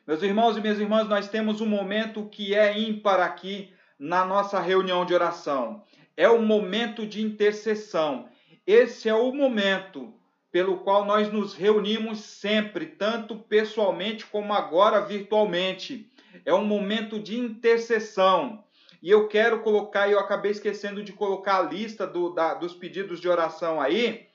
Meus 0.06 0.22
irmãos 0.22 0.56
e 0.56 0.60
minhas 0.60 0.78
irmãs, 0.78 1.08
nós 1.08 1.28
temos 1.28 1.60
um 1.60 1.66
momento 1.66 2.28
que 2.28 2.54
é 2.54 2.78
ímpar 2.78 3.18
aqui 3.18 3.74
na 3.98 4.24
nossa 4.24 4.60
reunião 4.60 5.04
de 5.04 5.12
oração. 5.12 5.82
É 6.16 6.28
o 6.28 6.40
momento 6.40 7.04
de 7.04 7.20
intercessão. 7.20 8.28
Esse 8.64 9.08
é 9.08 9.14
o 9.14 9.32
momento 9.32 10.14
pelo 10.52 10.78
qual 10.78 11.04
nós 11.04 11.32
nos 11.32 11.52
reunimos 11.52 12.20
sempre, 12.20 12.86
tanto 12.86 13.36
pessoalmente 13.36 14.24
como 14.26 14.52
agora 14.52 15.00
virtualmente 15.00 16.13
é 16.44 16.54
um 16.54 16.64
momento 16.64 17.18
de 17.18 17.38
intercessão. 17.38 18.64
E 19.02 19.10
eu 19.10 19.28
quero 19.28 19.60
colocar, 19.60 20.10
eu 20.10 20.18
acabei 20.18 20.50
esquecendo 20.50 21.02
de 21.02 21.12
colocar 21.12 21.58
a 21.58 21.62
lista 21.62 22.06
do, 22.06 22.30
da, 22.30 22.54
dos 22.54 22.74
pedidos 22.74 23.20
de 23.20 23.28
oração 23.28 23.80
aí. 23.80 24.26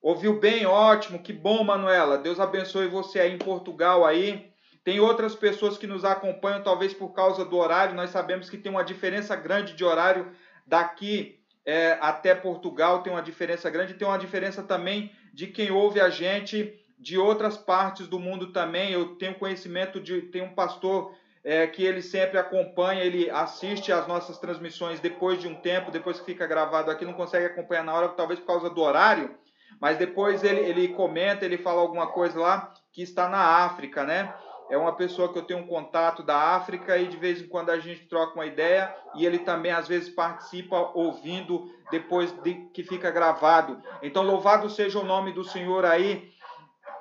Ouviu 0.00 0.38
bem? 0.38 0.66
Ótimo, 0.66 1.18
que 1.18 1.32
bom, 1.32 1.64
Manuela. 1.64 2.18
Deus 2.18 2.38
abençoe 2.38 2.86
você 2.88 3.18
aí 3.18 3.32
em 3.32 3.38
Portugal 3.38 4.04
aí. 4.04 4.52
Tem 4.84 5.00
outras 5.00 5.34
pessoas 5.34 5.78
que 5.78 5.86
nos 5.86 6.04
acompanham, 6.04 6.62
talvez 6.62 6.92
por 6.92 7.08
causa 7.14 7.44
do 7.44 7.56
horário. 7.56 7.96
Nós 7.96 8.10
sabemos 8.10 8.50
que 8.50 8.58
tem 8.58 8.70
uma 8.70 8.84
diferença 8.84 9.34
grande 9.34 9.74
de 9.74 9.82
horário 9.84 10.30
daqui 10.66 11.40
é, 11.64 11.96
até 12.00 12.34
Portugal, 12.34 13.02
tem 13.02 13.12
uma 13.12 13.22
diferença 13.22 13.70
grande. 13.70 13.94
Tem 13.94 14.06
uma 14.06 14.18
diferença 14.18 14.62
também 14.62 15.10
de 15.32 15.46
quem 15.46 15.70
ouve 15.70 16.00
a 16.00 16.10
gente 16.10 16.78
de 16.98 17.18
outras 17.18 17.56
partes 17.56 18.06
do 18.06 18.18
mundo 18.18 18.52
também. 18.52 18.92
Eu 18.92 19.16
tenho 19.16 19.34
conhecimento 19.34 20.00
de. 20.00 20.22
Tem 20.22 20.42
um 20.42 20.54
pastor 20.54 21.14
é, 21.42 21.66
que 21.66 21.84
ele 21.84 22.02
sempre 22.02 22.38
acompanha, 22.38 23.02
ele 23.04 23.30
assiste 23.30 23.92
as 23.92 24.06
nossas 24.06 24.38
transmissões 24.38 25.00
depois 25.00 25.40
de 25.40 25.48
um 25.48 25.54
tempo, 25.54 25.90
depois 25.90 26.18
que 26.18 26.26
fica 26.26 26.46
gravado 26.46 26.90
aqui, 26.90 27.04
não 27.04 27.12
consegue 27.12 27.46
acompanhar 27.46 27.84
na 27.84 27.94
hora, 27.94 28.08
talvez 28.08 28.40
por 28.40 28.46
causa 28.46 28.70
do 28.70 28.80
horário 28.80 29.34
mas 29.80 29.98
depois 29.98 30.42
ele, 30.42 30.60
ele 30.60 30.88
comenta, 30.88 31.44
ele 31.44 31.58
fala 31.58 31.80
alguma 31.80 32.06
coisa 32.06 32.38
lá 32.38 32.72
que 32.92 33.02
está 33.02 33.28
na 33.28 33.38
África, 33.38 34.04
né? 34.04 34.32
É 34.70 34.78
uma 34.78 34.96
pessoa 34.96 35.30
que 35.30 35.38
eu 35.38 35.42
tenho 35.42 35.60
um 35.60 35.66
contato 35.66 36.22
da 36.22 36.54
África 36.54 36.96
e 36.96 37.06
de 37.06 37.18
vez 37.18 37.40
em 37.40 37.46
quando 37.46 37.68
a 37.68 37.78
gente 37.78 38.06
troca 38.06 38.34
uma 38.34 38.46
ideia 38.46 38.94
e 39.14 39.26
ele 39.26 39.38
também 39.40 39.70
às 39.70 39.86
vezes 39.86 40.08
participa 40.08 40.90
ouvindo 40.94 41.70
depois 41.90 42.32
de 42.42 42.54
que 42.72 42.82
fica 42.82 43.10
gravado. 43.10 43.78
Então 44.02 44.22
louvado 44.22 44.70
seja 44.70 44.98
o 44.98 45.04
nome 45.04 45.32
do 45.32 45.44
Senhor 45.44 45.84
aí 45.84 46.32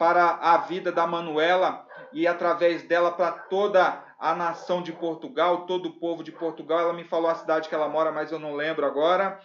para 0.03 0.31
a 0.41 0.57
vida 0.57 0.91
da 0.91 1.07
Manuela 1.07 1.87
e 2.11 2.27
através 2.27 2.83
dela 2.83 3.09
para 3.09 3.31
toda 3.31 4.03
a 4.19 4.35
nação 4.35 4.81
de 4.81 4.91
Portugal, 4.91 5.65
todo 5.65 5.85
o 5.85 5.93
povo 5.93 6.21
de 6.21 6.29
Portugal. 6.29 6.81
Ela 6.81 6.91
me 6.91 7.05
falou 7.05 7.31
a 7.31 7.35
cidade 7.35 7.69
que 7.69 7.73
ela 7.73 7.87
mora, 7.87 8.11
mas 8.11 8.29
eu 8.29 8.37
não 8.37 8.53
lembro 8.53 8.85
agora. 8.85 9.39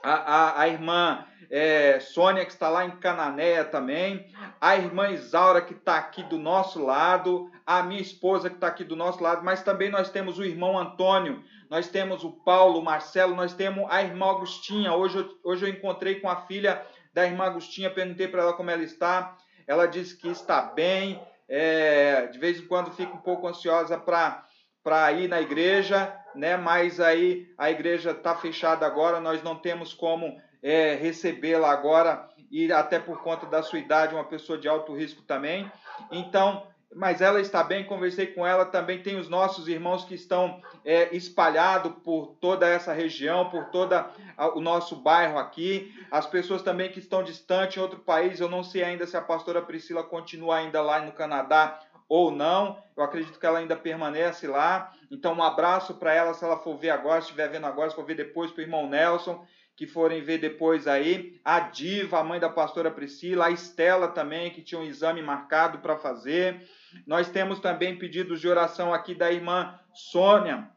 A, 0.00 0.12
a, 0.12 0.60
a 0.60 0.68
irmã 0.68 1.26
é, 1.50 1.98
Sônia, 1.98 2.44
que 2.44 2.52
está 2.52 2.68
lá 2.68 2.84
em 2.84 2.92
Cananéia 2.92 3.64
também, 3.64 4.24
a 4.60 4.76
irmã 4.76 5.10
Isaura, 5.10 5.60
que 5.60 5.74
está 5.74 5.96
aqui 5.96 6.22
do 6.22 6.38
nosso 6.38 6.80
lado, 6.80 7.50
a 7.66 7.82
minha 7.82 8.00
esposa, 8.00 8.48
que 8.48 8.54
está 8.54 8.68
aqui 8.68 8.84
do 8.84 8.94
nosso 8.94 9.20
lado, 9.20 9.44
mas 9.44 9.64
também 9.64 9.90
nós 9.90 10.10
temos 10.10 10.38
o 10.38 10.44
irmão 10.44 10.78
Antônio, 10.78 11.42
nós 11.68 11.88
temos 11.88 12.22
o 12.22 12.30
Paulo, 12.30 12.78
o 12.78 12.84
Marcelo, 12.84 13.34
nós 13.34 13.52
temos 13.52 13.84
a 13.90 14.00
irmã 14.00 14.30
Agostinha. 14.30 14.94
Hoje 14.94 15.28
hoje 15.42 15.66
eu 15.66 15.68
encontrei 15.68 16.20
com 16.20 16.28
a 16.28 16.36
filha 16.42 16.80
da 17.12 17.26
irmã 17.26 17.46
Agostinha, 17.46 17.90
perguntei 17.90 18.28
para 18.28 18.42
ela 18.42 18.52
como 18.52 18.70
ela 18.70 18.84
está, 18.84 19.36
ela 19.66 19.86
disse 19.86 20.16
que 20.16 20.28
está 20.28 20.62
bem, 20.62 21.20
é, 21.48 22.26
de 22.26 22.38
vez 22.38 22.58
em 22.58 22.66
quando 22.66 22.92
fica 22.92 23.12
um 23.12 23.20
pouco 23.20 23.46
ansiosa 23.46 23.98
para 23.98 25.12
ir 25.12 25.28
na 25.28 25.40
igreja, 25.40 26.14
né? 26.34 26.56
Mas 26.56 27.00
aí 27.00 27.46
a 27.58 27.70
igreja 27.70 28.12
está 28.12 28.34
fechada 28.34 28.86
agora, 28.86 29.20
nós 29.20 29.42
não 29.42 29.56
temos 29.56 29.92
como 29.92 30.40
é, 30.62 30.94
recebê-la 30.94 31.70
agora 31.70 32.28
e 32.50 32.70
até 32.70 32.98
por 32.98 33.22
conta 33.22 33.46
da 33.46 33.62
sua 33.62 33.78
idade, 33.78 34.14
uma 34.14 34.24
pessoa 34.24 34.58
de 34.58 34.68
alto 34.68 34.94
risco 34.94 35.22
também. 35.22 35.70
Então, 36.10 36.66
mas 36.94 37.20
ela 37.20 37.40
está 37.40 37.62
bem, 37.62 37.84
conversei 37.84 38.26
com 38.26 38.46
ela. 38.46 38.64
Também 38.64 39.02
tem 39.02 39.18
os 39.18 39.28
nossos 39.28 39.68
irmãos 39.68 40.04
que 40.04 40.14
estão 40.14 40.60
é, 40.84 41.14
espalhados 41.14 41.92
por 42.04 42.36
toda 42.40 42.68
essa 42.68 42.92
região, 42.92 43.48
por 43.50 43.66
todo 43.66 43.94
o 44.54 44.60
nosso 44.60 44.96
bairro 44.96 45.38
aqui. 45.38 45.92
As 46.10 46.26
pessoas 46.26 46.62
também 46.62 46.90
que 46.90 46.98
estão 46.98 47.22
distantes 47.22 47.76
em 47.76 47.80
outro 47.80 48.00
país. 48.00 48.40
Eu 48.40 48.48
não 48.48 48.62
sei 48.62 48.84
ainda 48.84 49.06
se 49.06 49.16
a 49.16 49.22
pastora 49.22 49.62
Priscila 49.62 50.02
continua 50.02 50.56
ainda 50.56 50.82
lá 50.82 51.00
no 51.00 51.12
Canadá 51.12 51.80
ou 52.08 52.30
não. 52.30 52.82
Eu 52.96 53.02
acredito 53.02 53.38
que 53.38 53.46
ela 53.46 53.58
ainda 53.58 53.74
permanece 53.74 54.46
lá. 54.46 54.92
Então, 55.10 55.34
um 55.34 55.42
abraço 55.42 55.94
para 55.94 56.12
ela 56.12 56.34
se 56.34 56.44
ela 56.44 56.58
for 56.58 56.76
ver 56.76 56.90
agora, 56.90 57.20
se 57.20 57.28
estiver 57.28 57.48
vendo 57.48 57.66
agora, 57.66 57.88
se 57.88 57.96
for 57.96 58.04
ver 58.04 58.16
depois 58.16 58.50
para 58.50 58.60
o 58.60 58.64
irmão 58.64 58.88
Nelson, 58.88 59.46
que 59.76 59.86
forem 59.86 60.22
ver 60.22 60.38
depois 60.38 60.86
aí. 60.86 61.40
A 61.42 61.60
Diva, 61.60 62.18
a 62.18 62.24
mãe 62.24 62.38
da 62.38 62.50
pastora 62.50 62.90
Priscila, 62.90 63.46
a 63.46 63.50
Estela 63.50 64.08
também, 64.08 64.50
que 64.50 64.60
tinha 64.60 64.78
um 64.78 64.84
exame 64.84 65.22
marcado 65.22 65.78
para 65.78 65.96
fazer. 65.96 66.62
Nós 67.06 67.28
temos 67.28 67.60
também 67.60 67.98
pedidos 67.98 68.40
de 68.40 68.48
oração 68.48 68.92
aqui 68.92 69.14
da 69.14 69.32
irmã 69.32 69.78
Sônia. 69.92 70.68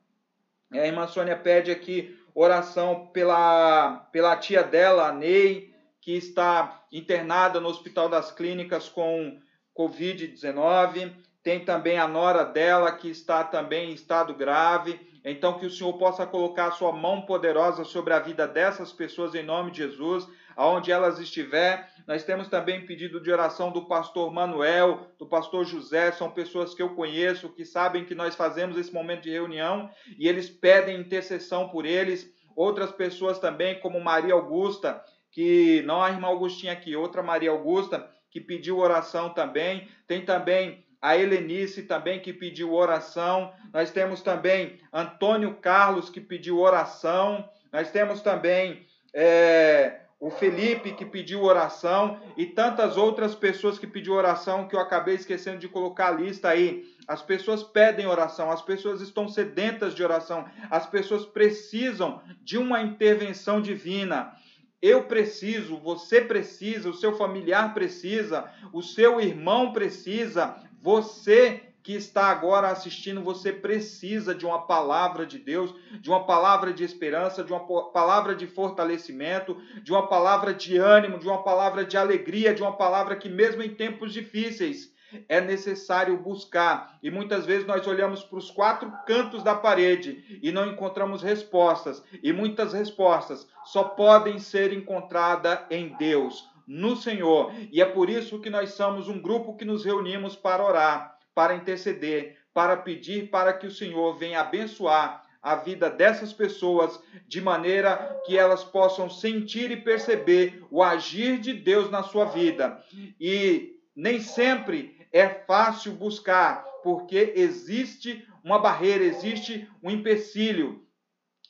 A 0.72 0.86
irmã 0.86 1.08
Sônia 1.08 1.38
pede 1.38 1.72
aqui 1.72 2.18
oração 2.34 3.08
pela, 3.08 4.08
pela 4.12 4.36
tia 4.36 4.64
dela, 4.64 5.08
a 5.08 5.12
Ney, 5.12 5.74
que 6.02 6.14
está 6.18 6.84
internada 6.92 7.60
no 7.60 7.70
Hospital 7.70 8.10
das 8.10 8.32
Clínicas 8.32 8.90
com 8.90 9.40
Covid-19 9.78 11.26
tem 11.46 11.64
também 11.64 12.00
a 12.00 12.08
nora 12.08 12.44
dela 12.44 12.92
que 12.92 13.08
está 13.08 13.44
também 13.44 13.92
em 13.92 13.94
estado 13.94 14.34
grave. 14.34 15.00
Então, 15.24 15.60
que 15.60 15.68
o 15.68 15.70
Senhor 15.70 15.94
possa 15.94 16.26
colocar 16.26 16.70
a 16.70 16.72
sua 16.72 16.92
mão 16.92 17.22
poderosa 17.22 17.84
sobre 17.84 18.16
a 18.16 18.20
vida 18.20 18.48
dessas 18.48 18.92
pessoas 18.92 19.36
em 19.36 19.44
nome 19.44 19.70
de 19.70 19.78
Jesus, 19.78 20.28
aonde 20.56 20.92
elas 20.92 21.20
estiver. 21.20 21.90
Nós 22.08 22.24
temos 22.24 22.48
também 22.48 22.86
pedido 22.86 23.20
de 23.20 23.32
oração 23.32 23.72
do 23.72 23.86
pastor 23.86 24.32
Manuel, 24.32 25.08
do 25.18 25.26
pastor 25.26 25.66
José, 25.66 26.12
são 26.12 26.30
pessoas 26.30 26.74
que 26.74 26.82
eu 26.82 26.96
conheço, 26.96 27.50
que 27.50 27.66
sabem 27.66 28.06
que 28.06 28.16
nós 28.16 28.36
fazemos 28.36 28.78
esse 28.78 28.94
momento 28.94 29.24
de 29.24 29.32
reunião 29.32 29.90
e 30.18 30.28
eles 30.28 30.50
pedem 30.50 31.00
intercessão 31.00 31.70
por 31.70 31.86
eles. 31.86 32.32
Outras 32.56 32.92
pessoas 32.92 33.40
também, 33.40 33.80
como 33.80 34.00
Maria 34.00 34.34
Augusta, 34.34 35.04
que 35.32 35.84
não 35.86 36.02
a 36.02 36.10
irmã 36.10 36.28
Augustinha 36.28 36.72
aqui, 36.72 36.96
outra 36.96 37.22
Maria 37.22 37.52
Augusta, 37.52 38.10
que 38.32 38.40
pediu 38.40 38.78
oração 38.78 39.30
também. 39.30 39.88
Tem 40.08 40.24
também 40.24 40.86
a 41.02 41.18
Helenice 41.18 41.84
também 41.84 42.20
que 42.20 42.34
pediu 42.34 42.74
oração. 42.74 43.54
Nós 43.74 43.92
temos 43.92 44.22
também 44.22 44.80
Antônio 44.92 45.54
Carlos 45.56 46.10
que 46.10 46.20
pediu 46.20 46.60
oração. 46.60 47.48
Nós 47.72 47.92
temos 47.92 48.22
também 48.22 48.88
é, 49.14 50.02
o 50.26 50.32
Felipe 50.32 50.92
que 50.92 51.06
pediu 51.06 51.44
oração 51.44 52.20
e 52.36 52.48
tantas 52.48 52.98
outras 52.98 53.36
pessoas 53.36 53.78
que 53.78 53.86
pediu 53.86 54.16
oração 54.16 54.68
que 54.68 54.76
eu 54.76 54.80
acabei 54.80 55.14
esquecendo 55.14 55.60
de 55.60 55.70
colocar 55.70 56.08
a 56.08 56.12
lista 56.20 56.50
aí. 56.50 56.84
As 57.08 57.22
pessoas 57.22 57.62
pedem 57.62 58.08
oração, 58.08 58.50
as 58.50 58.60
pessoas 58.60 59.02
estão 59.02 59.28
sedentas 59.28 59.94
de 59.94 60.04
oração, 60.04 60.44
as 60.72 60.88
pessoas 60.88 61.28
precisam 61.28 62.24
de 62.42 62.58
uma 62.58 62.82
intervenção 62.82 63.62
divina. 63.62 64.34
Eu 64.82 65.04
preciso, 65.04 65.78
você 65.78 66.22
precisa, 66.22 66.90
o 66.90 66.96
seu 66.96 67.16
familiar 67.16 67.76
precisa, 67.76 68.52
o 68.74 68.82
seu 68.82 69.22
irmão 69.22 69.74
precisa, 69.74 70.56
você 70.82 71.75
que 71.86 71.94
está 71.94 72.32
agora 72.32 72.70
assistindo, 72.70 73.22
você 73.22 73.54
precisa 73.54 74.34
de 74.34 74.44
uma 74.44 74.66
palavra 74.66 75.24
de 75.24 75.38
Deus, 75.38 75.72
de 76.02 76.10
uma 76.10 76.26
palavra 76.26 76.74
de 76.74 76.84
esperança, 76.84 77.44
de 77.44 77.54
uma 77.54 77.60
palavra 77.92 78.34
de 78.34 78.48
fortalecimento, 78.48 79.56
de 79.84 79.92
uma 79.92 80.08
palavra 80.08 80.52
de 80.52 80.78
ânimo, 80.78 81.20
de 81.20 81.28
uma 81.28 81.44
palavra 81.44 81.86
de 81.86 81.96
alegria, 81.96 82.56
de 82.56 82.64
uma 82.64 82.76
palavra 82.76 83.16
que, 83.16 83.30
mesmo 83.30 83.62
em 83.62 83.70
tempos 83.70 84.12
difíceis, 84.12 84.92
é 85.30 85.40
necessário 85.40 86.18
buscar. 86.18 86.98
E 87.04 87.12
muitas 87.12 87.46
vezes 87.46 87.68
nós 87.68 87.86
olhamos 87.86 88.24
para 88.24 88.40
os 88.40 88.50
quatro 88.50 88.92
cantos 89.06 89.44
da 89.44 89.54
parede 89.54 90.40
e 90.42 90.52
não 90.52 90.68
encontramos 90.68 91.22
respostas. 91.22 92.04
E 92.24 92.34
muitas 92.34 92.74
respostas 92.74 93.48
só 93.64 93.84
podem 93.84 94.40
ser 94.40 94.74
encontradas 94.74 95.60
em 95.70 95.96
Deus 96.00 96.50
no 96.68 96.96
Senhor. 96.96 97.54
E 97.72 97.80
é 97.80 97.86
por 97.86 98.10
isso 98.10 98.40
que 98.40 98.50
nós 98.50 98.72
somos 98.72 99.08
um 99.08 99.22
grupo 99.22 99.56
que 99.56 99.64
nos 99.66 99.86
reunimos 99.86 100.36
para 100.36 100.66
orar, 100.66 101.15
para 101.36 101.54
interceder, 101.54 102.38
para 102.54 102.78
pedir 102.78 103.30
para 103.30 103.52
que 103.54 103.68
o 103.68 103.72
Senhor 103.72 104.18
venha 104.18 104.40
abençoar 104.40 105.26
a 105.46 105.56
vida 105.56 105.92
dessas 105.92 106.34
pessoas 106.34 107.00
de 107.28 107.40
maneira 107.40 108.20
que 108.26 108.36
elas 108.36 108.64
possam 108.64 109.08
sentir 109.08 109.70
e 109.70 109.78
perceber 109.78 110.66
o 110.72 110.82
agir 110.82 111.38
de 111.40 111.54
Deus 111.54 111.92
na 111.92 112.02
sua 112.02 112.26
vida. 112.26 112.84
E 113.20 113.80
nem 113.96 114.20
sempre 114.20 115.08
é 115.14 115.30
fácil 115.30 115.92
buscar, 115.92 116.64
porque 116.82 117.34
existe 117.36 118.28
uma 118.44 118.58
barreira, 118.58 119.04
existe 119.04 119.70
um 119.84 119.92
empecilho, 119.92 120.84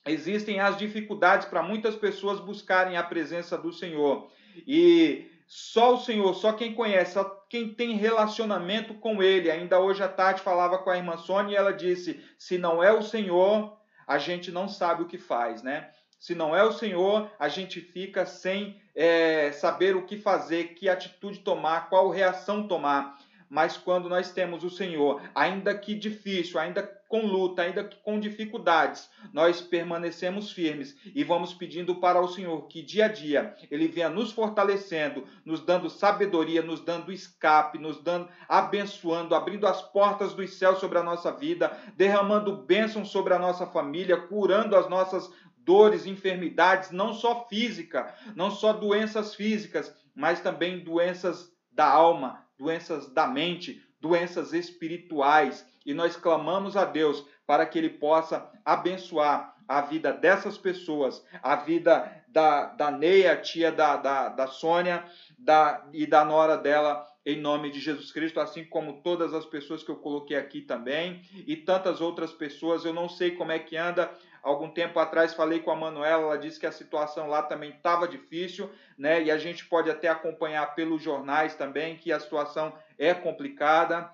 existem 0.06 0.60
as 0.60 0.78
dificuldades 0.78 1.48
para 1.48 1.64
muitas 1.64 1.96
pessoas 1.96 2.40
buscarem 2.42 2.98
a 2.98 3.04
presença 3.04 3.58
do 3.58 3.72
Senhor. 3.72 4.30
E 4.68 5.26
só 5.48 5.96
o 5.96 6.00
Senhor, 6.00 6.34
só 6.34 6.54
quem 6.54 6.74
conhece, 6.74 7.14
só 7.14 7.24
quem 7.50 7.74
tem 7.74 7.96
relacionamento 7.96 8.94
com 8.96 9.22
Ele. 9.22 9.52
Ainda 9.52 9.80
hoje 9.80 10.04
à 10.04 10.08
tarde 10.08 10.42
falava 10.42 10.80
com 10.80 10.90
a 10.90 10.98
irmã 10.98 11.18
Sônia 11.18 11.54
e 11.54 11.56
ela 11.56 11.74
disse: 11.74 12.24
se 12.38 12.58
não 12.58 12.84
é 12.84 12.92
o 12.92 13.04
Senhor, 13.04 13.78
a 14.08 14.18
gente 14.18 14.52
não 14.52 14.68
sabe 14.68 15.04
o 15.04 15.08
que 15.08 15.18
faz, 15.18 15.62
né? 15.62 15.92
Se 16.20 16.34
não 16.34 16.56
é 16.56 16.64
o 16.64 16.72
Senhor, 16.72 17.30
a 17.38 17.48
gente 17.48 17.80
fica 17.80 18.26
sem 18.26 18.82
é, 18.96 19.52
saber 19.52 19.96
o 19.96 20.06
que 20.06 20.18
fazer, 20.18 20.74
que 20.74 20.90
atitude 20.90 21.40
tomar, 21.40 21.90
qual 21.90 22.10
reação 22.10 22.68
tomar 22.68 23.16
mas 23.50 23.78
quando 23.78 24.10
nós 24.10 24.32
temos 24.32 24.64
o 24.64 24.70
Senhor, 24.70 25.22
ainda 25.34 25.78
que 25.78 25.96
difícil, 25.96 26.60
ainda 26.60 26.84
com 27.08 27.26
luta, 27.26 27.62
ainda 27.62 27.84
que 27.84 27.98
com 27.98 28.20
dificuldades, 28.20 29.10
nós 29.32 29.62
permanecemos 29.62 30.52
firmes 30.52 30.96
e 31.14 31.24
vamos 31.24 31.54
pedindo 31.54 31.96
para 31.96 32.20
o 32.20 32.28
Senhor 32.28 32.68
que 32.68 32.82
dia 32.82 33.06
a 33.06 33.08
dia 33.08 33.56
ele 33.70 33.88
venha 33.88 34.10
nos 34.10 34.32
fortalecendo, 34.32 35.26
nos 35.46 35.62
dando 35.62 35.90
sabedoria, 35.90 36.62
nos 36.62 36.82
dando 36.82 37.12
escape, 37.12 37.78
nos 37.78 38.02
dando 38.02 38.28
abençoando, 38.50 39.36
abrindo 39.36 39.68
as 39.68 39.82
portas 39.82 40.34
dos 40.34 40.54
céus 40.56 40.80
sobre 40.80 40.98
a 40.98 41.04
nossa 41.04 41.32
vida, 41.32 41.72
derramando 41.96 42.58
bênçãos 42.58 43.10
sobre 43.10 43.34
a 43.34 43.40
nossa 43.40 43.68
família, 43.68 44.18
curando 44.18 44.76
as 44.76 44.90
nossas 44.90 45.32
dores, 45.58 46.06
enfermidades, 46.06 46.92
não 46.92 47.14
só 47.14 47.46
física, 47.48 48.14
não 48.36 48.52
só 48.52 48.72
doenças 48.72 49.34
físicas, 49.34 49.94
mas 50.14 50.40
também 50.40 50.84
doenças 50.84 51.52
da 51.72 51.88
alma, 51.88 52.45
doenças 52.58 53.08
da 53.12 53.28
mente, 53.28 53.82
doenças 54.02 54.54
espirituais. 54.54 55.66
E 55.86 55.94
nós 55.94 56.16
clamamos 56.16 56.76
a 56.76 56.86
Deus 56.86 57.26
para 57.46 57.66
que 57.66 57.78
Ele 57.78 57.90
possa 57.90 58.50
abençoar 58.64 59.56
a 59.68 59.82
vida 59.82 60.14
dessas 60.14 60.58
pessoas, 60.58 61.26
a 61.42 61.56
vida 61.56 62.24
da, 62.28 62.66
da 62.66 62.92
Neia, 62.92 63.36
tia 63.38 63.72
da, 63.72 63.98
da, 63.98 64.30
da 64.30 64.48
Sônia 64.48 65.04
da, 65.38 65.88
e 65.94 66.06
da 66.06 66.24
nora 66.24 66.58
dela, 66.58 67.08
em 67.26 67.40
nome 67.40 67.72
de 67.72 67.80
Jesus 67.80 68.12
Cristo, 68.12 68.40
assim 68.40 68.64
como 68.64 69.02
todas 69.02 69.34
as 69.34 69.46
pessoas 69.46 69.84
que 69.84 69.90
eu 69.90 69.96
coloquei 69.96 70.38
aqui 70.38 70.62
também, 70.62 71.22
e 71.48 71.56
tantas 71.56 72.00
outras 72.00 72.32
pessoas. 72.32 72.86
Eu 72.86 72.94
não 72.94 73.10
sei 73.10 73.32
como 73.32 73.52
é 73.52 73.58
que 73.60 73.76
anda. 73.76 74.12
Algum 74.46 74.70
tempo 74.70 75.00
atrás 75.00 75.34
falei 75.34 75.60
com 75.60 75.72
a 75.72 75.76
Manuela, 75.76 76.22
ela 76.22 76.38
disse 76.38 76.60
que 76.60 76.68
a 76.68 76.72
situação 76.72 77.28
lá 77.28 77.42
também 77.42 77.72
estava 77.72 78.08
difícil, 78.08 78.72
né? 78.96 79.24
E 79.24 79.32
a 79.32 79.40
gente 79.40 79.66
pode 79.66 79.90
até 79.90 80.08
acompanhar 80.08 80.76
pelos 80.76 81.02
jornais 81.02 81.56
também 81.56 81.98
que 81.98 82.12
a 82.12 82.20
situação 82.20 82.72
é 82.96 83.12
complicada. 83.12 84.08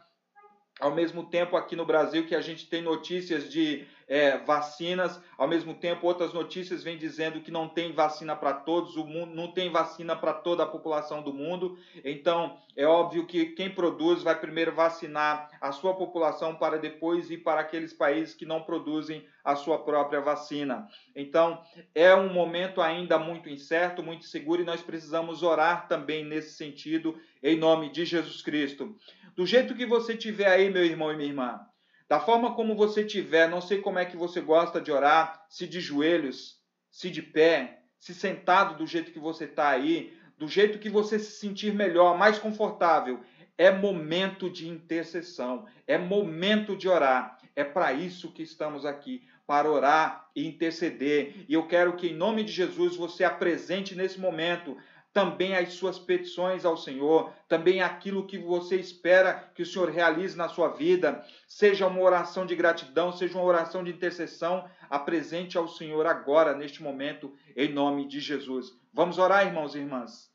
Ao 0.81 0.91
mesmo 0.91 1.23
tempo, 1.23 1.55
aqui 1.55 1.75
no 1.75 1.85
Brasil, 1.85 2.25
que 2.25 2.35
a 2.35 2.41
gente 2.41 2.67
tem 2.67 2.81
notícias 2.81 3.49
de 3.49 3.85
é, 4.07 4.37
vacinas, 4.39 5.21
ao 5.37 5.47
mesmo 5.47 5.73
tempo, 5.73 6.05
outras 6.05 6.33
notícias 6.33 6.83
vêm 6.83 6.97
dizendo 6.97 7.39
que 7.39 7.49
não 7.49 7.69
tem 7.69 7.93
vacina 7.93 8.35
para 8.35 8.51
todos, 8.51 8.97
o 8.97 9.05
mundo 9.05 9.33
não 9.33 9.49
tem 9.49 9.69
vacina 9.69 10.17
para 10.17 10.33
toda 10.33 10.63
a 10.63 10.67
população 10.67 11.21
do 11.21 11.31
mundo. 11.31 11.77
Então, 12.03 12.57
é 12.75 12.85
óbvio 12.85 13.25
que 13.25 13.45
quem 13.45 13.69
produz 13.69 14.21
vai 14.21 14.37
primeiro 14.37 14.73
vacinar 14.73 15.49
a 15.61 15.71
sua 15.71 15.93
população 15.93 16.55
para 16.55 16.77
depois 16.77 17.31
ir 17.31 17.37
para 17.37 17.61
aqueles 17.61 17.93
países 17.93 18.35
que 18.35 18.45
não 18.45 18.61
produzem 18.63 19.25
a 19.45 19.55
sua 19.55 19.79
própria 19.79 20.19
vacina. 20.19 20.89
Então, 21.15 21.61
é 21.95 22.13
um 22.13 22.33
momento 22.33 22.81
ainda 22.81 23.17
muito 23.17 23.49
incerto, 23.49 24.03
muito 24.03 24.25
seguro, 24.25 24.61
e 24.61 24.65
nós 24.65 24.81
precisamos 24.81 25.41
orar 25.41 25.87
também 25.87 26.25
nesse 26.25 26.57
sentido, 26.57 27.17
em 27.41 27.57
nome 27.57 27.89
de 27.89 28.03
Jesus 28.03 28.41
Cristo. 28.41 28.93
Do 29.35 29.45
jeito 29.45 29.75
que 29.75 29.85
você 29.85 30.15
tiver 30.15 30.47
aí, 30.47 30.69
meu 30.69 30.83
irmão 30.85 31.11
e 31.11 31.15
minha 31.15 31.29
irmã, 31.29 31.59
da 32.07 32.19
forma 32.19 32.53
como 32.53 32.75
você 32.75 33.05
tiver, 33.05 33.49
não 33.49 33.61
sei 33.61 33.79
como 33.79 33.97
é 33.97 34.05
que 34.05 34.17
você 34.17 34.41
gosta 34.41 34.81
de 34.81 34.91
orar, 34.91 35.45
se 35.49 35.65
de 35.65 35.79
joelhos, 35.79 36.59
se 36.89 37.09
de 37.09 37.21
pé, 37.21 37.83
se 37.97 38.13
sentado 38.13 38.77
do 38.77 38.85
jeito 38.85 39.11
que 39.11 39.19
você 39.19 39.45
está 39.45 39.69
aí, 39.69 40.13
do 40.37 40.47
jeito 40.47 40.79
que 40.79 40.89
você 40.89 41.17
se 41.17 41.31
sentir 41.39 41.73
melhor, 41.73 42.17
mais 42.17 42.37
confortável. 42.37 43.21
É 43.57 43.71
momento 43.71 44.49
de 44.49 44.67
intercessão, 44.67 45.65
é 45.87 45.97
momento 45.97 46.75
de 46.75 46.89
orar. 46.89 47.37
É 47.55 47.63
para 47.63 47.93
isso 47.93 48.31
que 48.31 48.41
estamos 48.41 48.85
aqui, 48.85 49.25
para 49.45 49.71
orar 49.71 50.29
e 50.35 50.47
interceder. 50.47 51.45
E 51.47 51.53
eu 51.53 51.67
quero 51.67 51.95
que, 51.95 52.07
em 52.07 52.15
nome 52.15 52.43
de 52.43 52.51
Jesus, 52.51 52.95
você 52.95 53.23
apresente 53.23 53.95
nesse 53.95 54.19
momento 54.19 54.75
também 55.13 55.55
as 55.55 55.73
suas 55.73 55.99
petições 55.99 56.63
ao 56.63 56.77
Senhor, 56.77 57.33
também 57.47 57.81
aquilo 57.81 58.25
que 58.25 58.37
você 58.37 58.77
espera 58.77 59.51
que 59.53 59.61
o 59.61 59.65
Senhor 59.65 59.89
realize 59.89 60.37
na 60.37 60.47
sua 60.47 60.69
vida, 60.69 61.25
seja 61.47 61.87
uma 61.87 61.99
oração 61.99 62.45
de 62.45 62.55
gratidão, 62.55 63.11
seja 63.11 63.37
uma 63.37 63.43
oração 63.43 63.83
de 63.83 63.91
intercessão, 63.91 64.69
apresente 64.89 65.57
ao 65.57 65.67
Senhor 65.67 66.05
agora, 66.05 66.55
neste 66.55 66.81
momento, 66.81 67.35
em 67.55 67.71
nome 67.71 68.07
de 68.07 68.19
Jesus. 68.19 68.73
Vamos 68.93 69.17
orar, 69.17 69.45
irmãos 69.45 69.75
e 69.75 69.79
irmãs. 69.79 70.31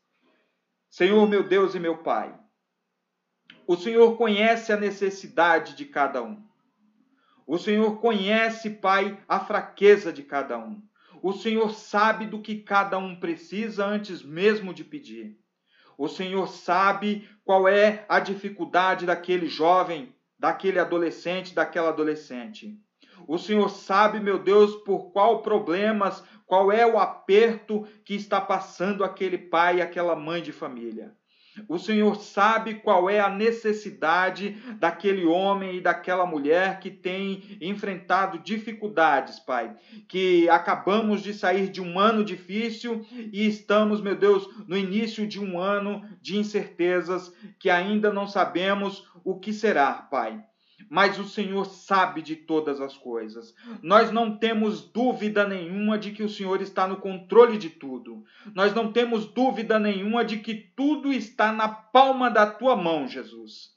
Senhor, 0.89 1.27
meu 1.27 1.43
Deus 1.43 1.73
e 1.73 1.79
meu 1.79 1.97
Pai, 1.97 2.33
o 3.65 3.75
Senhor 3.75 4.15
conhece 4.15 4.71
a 4.71 4.77
necessidade 4.77 5.75
de 5.75 5.85
cada 5.85 6.21
um. 6.21 6.41
O 7.45 7.57
Senhor 7.57 7.99
conhece, 7.99 8.69
Pai, 8.69 9.17
a 9.27 9.39
fraqueza 9.39 10.13
de 10.13 10.21
cada 10.21 10.57
um. 10.57 10.81
O 11.27 11.33
Senhor 11.33 11.71
sabe 11.73 12.25
do 12.25 12.41
que 12.41 12.55
cada 12.55 12.97
um 12.97 13.13
precisa 13.13 13.85
antes 13.85 14.23
mesmo 14.23 14.73
de 14.73 14.81
pedir. 14.81 15.37
O 15.97 16.07
Senhor 16.07 16.47
sabe 16.47 17.27
qual 17.43 17.67
é 17.67 18.05
a 18.07 18.17
dificuldade 18.21 19.05
daquele 19.05 19.49
jovem, 19.49 20.15
daquele 20.39 20.79
adolescente, 20.79 21.53
daquela 21.53 21.89
adolescente. 21.89 22.79
O 23.27 23.37
Senhor 23.37 23.67
sabe, 23.69 24.21
meu 24.21 24.39
Deus, 24.39 24.73
por 24.85 25.11
qual 25.11 25.41
problemas, 25.41 26.23
qual 26.45 26.71
é 26.71 26.87
o 26.87 26.97
aperto 26.97 27.85
que 28.05 28.15
está 28.15 28.39
passando 28.39 29.03
aquele 29.03 29.37
pai 29.37 29.79
e 29.79 29.81
aquela 29.81 30.15
mãe 30.15 30.41
de 30.41 30.53
família. 30.53 31.13
O 31.67 31.77
Senhor 31.77 32.15
sabe 32.17 32.75
qual 32.75 33.09
é 33.09 33.19
a 33.19 33.29
necessidade 33.29 34.57
daquele 34.79 35.25
homem 35.25 35.77
e 35.77 35.81
daquela 35.81 36.25
mulher 36.25 36.79
que 36.79 36.89
tem 36.89 37.57
enfrentado 37.61 38.39
dificuldades, 38.39 39.39
Pai. 39.39 39.75
Que 40.07 40.49
acabamos 40.49 41.21
de 41.21 41.33
sair 41.33 41.69
de 41.69 41.81
um 41.81 41.99
ano 41.99 42.23
difícil 42.23 43.05
e 43.31 43.47
estamos, 43.47 44.01
meu 44.01 44.15
Deus, 44.15 44.47
no 44.67 44.77
início 44.77 45.27
de 45.27 45.39
um 45.39 45.59
ano 45.59 46.03
de 46.21 46.37
incertezas 46.37 47.33
que 47.59 47.69
ainda 47.69 48.11
não 48.11 48.27
sabemos 48.27 49.07
o 49.23 49.39
que 49.39 49.53
será, 49.53 49.93
Pai 49.93 50.46
mas 50.89 51.19
o 51.19 51.25
Senhor 51.25 51.65
sabe 51.65 52.21
de 52.21 52.35
todas 52.35 52.79
as 52.79 52.95
coisas. 52.95 53.53
Nós 53.81 54.11
não 54.11 54.37
temos 54.37 54.81
dúvida 54.81 55.47
nenhuma 55.47 55.97
de 55.97 56.11
que 56.11 56.23
o 56.23 56.29
Senhor 56.29 56.61
está 56.61 56.87
no 56.87 56.97
controle 56.97 57.57
de 57.57 57.69
tudo. 57.69 58.23
Nós 58.53 58.73
não 58.73 58.91
temos 58.91 59.25
dúvida 59.25 59.79
nenhuma 59.79 60.23
de 60.23 60.37
que 60.37 60.55
tudo 60.55 61.11
está 61.11 61.51
na 61.51 61.67
palma 61.67 62.29
da 62.29 62.45
tua 62.45 62.75
mão, 62.75 63.07
Jesus. 63.07 63.75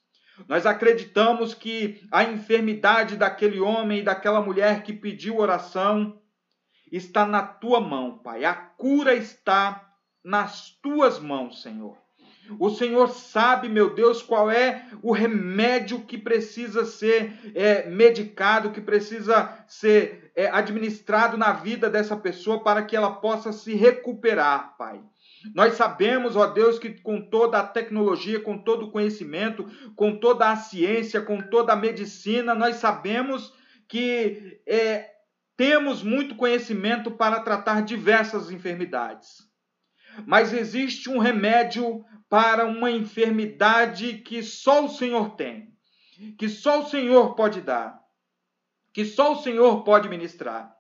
Nós 0.49 0.65
acreditamos 0.67 1.53
que 1.53 2.01
a 2.11 2.25
enfermidade 2.25 3.17
daquele 3.17 3.61
homem 3.61 3.99
e 3.99 4.05
daquela 4.05 4.41
mulher 4.41 4.83
que 4.83 4.93
pediu 4.93 5.39
oração 5.39 6.19
está 6.91 7.27
na 7.27 7.43
tua 7.43 7.81
mão, 7.81 8.19
Pai. 8.19 8.45
A 8.45 8.55
cura 8.55 9.15
está 9.15 9.87
nas 10.25 10.71
tuas 10.83 11.19
mãos, 11.19 11.63
Senhor. 11.63 11.99
O 12.59 12.71
Senhor 12.71 13.09
sabe, 13.09 13.69
meu 13.69 13.95
Deus, 13.95 14.23
qual 14.23 14.51
é 14.51 14.87
o 15.03 15.13
remédio 15.13 16.01
que 16.01 16.19
precisa 16.19 16.85
ser 16.85 17.53
é, 17.55 17.89
medicado, 17.89 18.71
que 18.71 18.81
precisa 18.81 19.65
ser 19.67 20.33
é, 20.35 20.49
administrado 20.49 21.37
na 21.37 21.53
vida 21.53 21.91
dessa 21.91 22.17
pessoa 22.17 22.63
para 22.63 22.83
que 22.83 22.97
ela 22.97 23.13
possa 23.13 23.53
se 23.53 23.75
recuperar, 23.75 24.77
Pai. 24.77 25.01
Nós 25.55 25.75
sabemos, 25.75 26.37
ó 26.37 26.47
Deus, 26.47 26.79
que 26.79 26.91
com 27.01 27.21
toda 27.21 27.59
a 27.59 27.67
tecnologia, 27.67 28.41
com 28.41 28.59
todo 28.59 28.87
o 28.87 28.91
conhecimento, 28.91 29.67
com 29.97 30.17
toda 30.19 30.51
a 30.51 30.57
ciência, 30.57 31.21
com 31.23 31.41
toda 31.41 31.73
a 31.73 31.77
medicina, 31.77 32.55
nós 32.55 32.77
sabemos 32.77 33.53
que 33.89 34.61
é, 34.67 35.11
temos 35.57 36.03
muito 36.03 36.37
conhecimento 36.37 37.11
para 37.11 37.41
tratar 37.41 37.83
diversas 37.83 38.51
enfermidades. 38.51 39.49
Mas 40.27 40.53
existe 40.53 41.09
um 41.09 41.19
remédio 41.19 42.05
para 42.31 42.65
uma 42.65 42.93
enfermidade 42.93 44.15
que 44.19 44.41
só 44.41 44.85
o 44.85 44.89
Senhor 44.89 45.31
tem, 45.31 45.75
que 46.39 46.49
só 46.49 46.81
o 46.81 46.87
Senhor 46.87 47.35
pode 47.35 47.61
dar, 47.61 48.01
que 48.95 49.05
só 49.05 49.33
o 49.33 49.43
Senhor 49.43 49.83
pode 49.83 50.09
ministrar. 50.09 50.73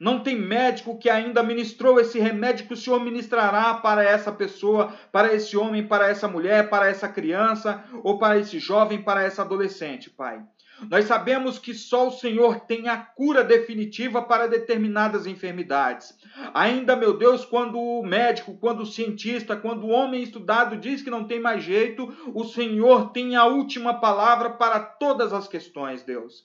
Não 0.00 0.22
tem 0.22 0.34
médico 0.34 0.98
que 0.98 1.10
ainda 1.10 1.42
ministrou 1.42 2.00
esse 2.00 2.18
remédio 2.18 2.66
que 2.66 2.72
o 2.72 2.76
Senhor 2.76 2.98
ministrará 3.00 3.74
para 3.74 4.02
essa 4.02 4.32
pessoa, 4.32 4.94
para 5.10 5.34
esse 5.34 5.56
homem, 5.58 5.86
para 5.86 6.08
essa 6.08 6.26
mulher, 6.26 6.70
para 6.70 6.88
essa 6.88 7.06
criança, 7.06 7.84
ou 8.02 8.18
para 8.18 8.38
esse 8.38 8.58
jovem, 8.58 9.02
para 9.02 9.22
essa 9.22 9.42
adolescente, 9.42 10.08
Pai. 10.08 10.42
Nós 10.90 11.06
sabemos 11.06 11.58
que 11.58 11.74
só 11.74 12.08
o 12.08 12.12
Senhor 12.12 12.60
tem 12.60 12.88
a 12.88 12.96
cura 12.96 13.42
definitiva 13.44 14.22
para 14.22 14.46
determinadas 14.46 15.26
enfermidades. 15.26 16.16
Ainda, 16.52 16.96
meu 16.96 17.16
Deus, 17.16 17.44
quando 17.44 17.78
o 17.78 18.04
médico, 18.04 18.56
quando 18.58 18.80
o 18.80 18.86
cientista, 18.86 19.56
quando 19.56 19.84
o 19.84 19.90
homem 19.90 20.22
estudado 20.22 20.76
diz 20.76 21.02
que 21.02 21.10
não 21.10 21.24
tem 21.24 21.40
mais 21.40 21.62
jeito, 21.62 22.12
o 22.34 22.44
Senhor 22.44 23.10
tem 23.10 23.36
a 23.36 23.44
última 23.44 23.94
palavra 23.94 24.50
para 24.50 24.80
todas 24.80 25.32
as 25.32 25.48
questões, 25.48 26.02
Deus. 26.02 26.44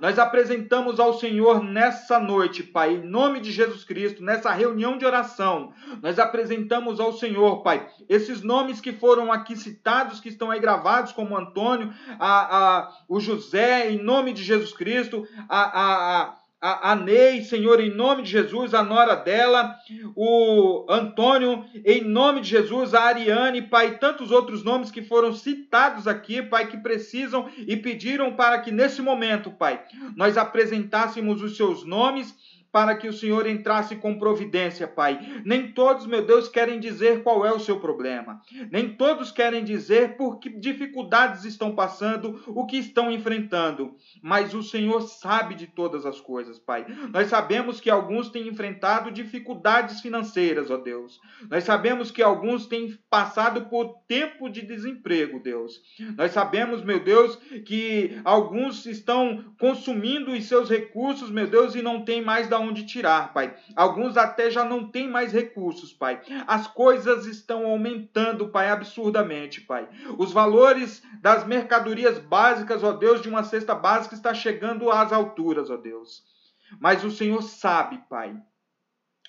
Nós 0.00 0.18
apresentamos 0.18 1.00
ao 1.00 1.14
Senhor 1.14 1.62
nessa 1.62 2.20
noite, 2.20 2.62
Pai, 2.62 2.94
em 2.94 3.02
nome 3.02 3.40
de 3.40 3.50
Jesus 3.50 3.84
Cristo, 3.84 4.22
nessa 4.22 4.50
reunião 4.52 4.98
de 4.98 5.04
oração. 5.04 5.72
Nós 6.02 6.18
apresentamos 6.18 7.00
ao 7.00 7.12
Senhor, 7.12 7.62
Pai, 7.62 7.88
esses 8.08 8.42
nomes 8.42 8.80
que 8.80 8.92
foram 8.92 9.32
aqui 9.32 9.56
citados, 9.56 10.20
que 10.20 10.28
estão 10.28 10.50
aí 10.50 10.60
gravados, 10.60 11.12
como 11.12 11.36
Antônio, 11.36 11.92
a, 12.18 12.56
a, 12.56 12.92
o 13.08 13.18
José, 13.18 13.90
em 13.90 14.02
nome 14.02 14.32
de 14.32 14.44
Jesus 14.44 14.72
Cristo, 14.72 15.26
a, 15.48 15.60
a, 15.60 16.22
a, 16.22 16.37
a 16.60 16.96
Ney, 16.96 17.42
Senhor, 17.44 17.80
em 17.80 17.94
nome 17.94 18.24
de 18.24 18.30
Jesus, 18.30 18.74
a 18.74 18.82
nora 18.82 19.14
dela, 19.14 19.76
o 20.16 20.84
Antônio, 20.88 21.64
em 21.84 22.02
nome 22.02 22.40
de 22.40 22.48
Jesus, 22.48 22.94
a 22.94 23.02
Ariane, 23.02 23.62
Pai, 23.62 23.98
tantos 23.98 24.32
outros 24.32 24.64
nomes 24.64 24.90
que 24.90 25.00
foram 25.00 25.32
citados 25.32 26.08
aqui, 26.08 26.42
Pai, 26.42 26.66
que 26.66 26.76
precisam 26.76 27.48
e 27.56 27.76
pediram 27.76 28.32
para 28.32 28.58
que 28.58 28.72
nesse 28.72 29.00
momento, 29.00 29.52
Pai, 29.52 29.80
nós 30.16 30.36
apresentássemos 30.36 31.42
os 31.42 31.56
seus 31.56 31.84
nomes 31.84 32.34
para 32.70 32.96
que 32.96 33.08
o 33.08 33.12
Senhor 33.12 33.46
entrasse 33.46 33.96
com 33.96 34.18
providência, 34.18 34.86
Pai. 34.86 35.42
Nem 35.44 35.72
todos, 35.72 36.06
meu 36.06 36.24
Deus, 36.24 36.48
querem 36.48 36.78
dizer 36.78 37.22
qual 37.22 37.44
é 37.44 37.52
o 37.52 37.60
seu 37.60 37.80
problema. 37.80 38.40
Nem 38.70 38.94
todos 38.94 39.30
querem 39.30 39.64
dizer 39.64 40.16
por 40.16 40.38
que 40.38 40.50
dificuldades 40.50 41.44
estão 41.44 41.74
passando, 41.74 42.42
o 42.46 42.66
que 42.66 42.76
estão 42.76 43.10
enfrentando. 43.10 43.96
Mas 44.22 44.54
o 44.54 44.62
Senhor 44.62 45.00
sabe 45.02 45.54
de 45.54 45.66
todas 45.66 46.04
as 46.04 46.20
coisas, 46.20 46.58
Pai. 46.58 46.86
Nós 47.12 47.28
sabemos 47.28 47.80
que 47.80 47.90
alguns 47.90 48.28
têm 48.30 48.48
enfrentado 48.48 49.10
dificuldades 49.10 50.00
financeiras, 50.00 50.70
ó 50.70 50.76
Deus. 50.76 51.20
Nós 51.50 51.64
sabemos 51.64 52.10
que 52.10 52.22
alguns 52.22 52.66
têm 52.66 52.98
passado 53.08 53.66
por 53.66 54.02
tempo 54.06 54.48
de 54.48 54.62
desemprego, 54.62 55.40
Deus. 55.40 55.80
Nós 56.16 56.32
sabemos, 56.32 56.84
meu 56.84 57.02
Deus, 57.02 57.36
que 57.64 58.20
alguns 58.24 58.86
estão 58.86 59.54
consumindo 59.58 60.32
os 60.32 60.44
seus 60.44 60.68
recursos, 60.68 61.30
meu 61.30 61.46
Deus, 61.46 61.74
e 61.74 61.82
não 61.82 62.04
tem 62.04 62.22
mais 62.22 62.48
da 62.48 62.57
onde 62.58 62.86
tirar, 62.86 63.32
Pai. 63.32 63.54
Alguns 63.74 64.16
até 64.16 64.50
já 64.50 64.64
não 64.64 64.88
têm 64.88 65.08
mais 65.08 65.32
recursos, 65.32 65.92
Pai. 65.92 66.20
As 66.46 66.66
coisas 66.66 67.26
estão 67.26 67.66
aumentando, 67.66 68.48
Pai, 68.48 68.70
absurdamente, 68.70 69.60
Pai. 69.60 69.88
Os 70.16 70.32
valores 70.32 71.02
das 71.20 71.46
mercadorias 71.46 72.18
básicas, 72.18 72.82
ó 72.82 72.92
Deus, 72.92 73.20
de 73.20 73.28
uma 73.28 73.44
cesta 73.44 73.74
básica 73.74 74.14
está 74.14 74.34
chegando 74.34 74.90
às 74.90 75.12
alturas, 75.12 75.70
ó 75.70 75.76
Deus. 75.76 76.22
Mas 76.80 77.04
o 77.04 77.10
Senhor 77.10 77.42
sabe, 77.42 77.98
Pai, 78.08 78.36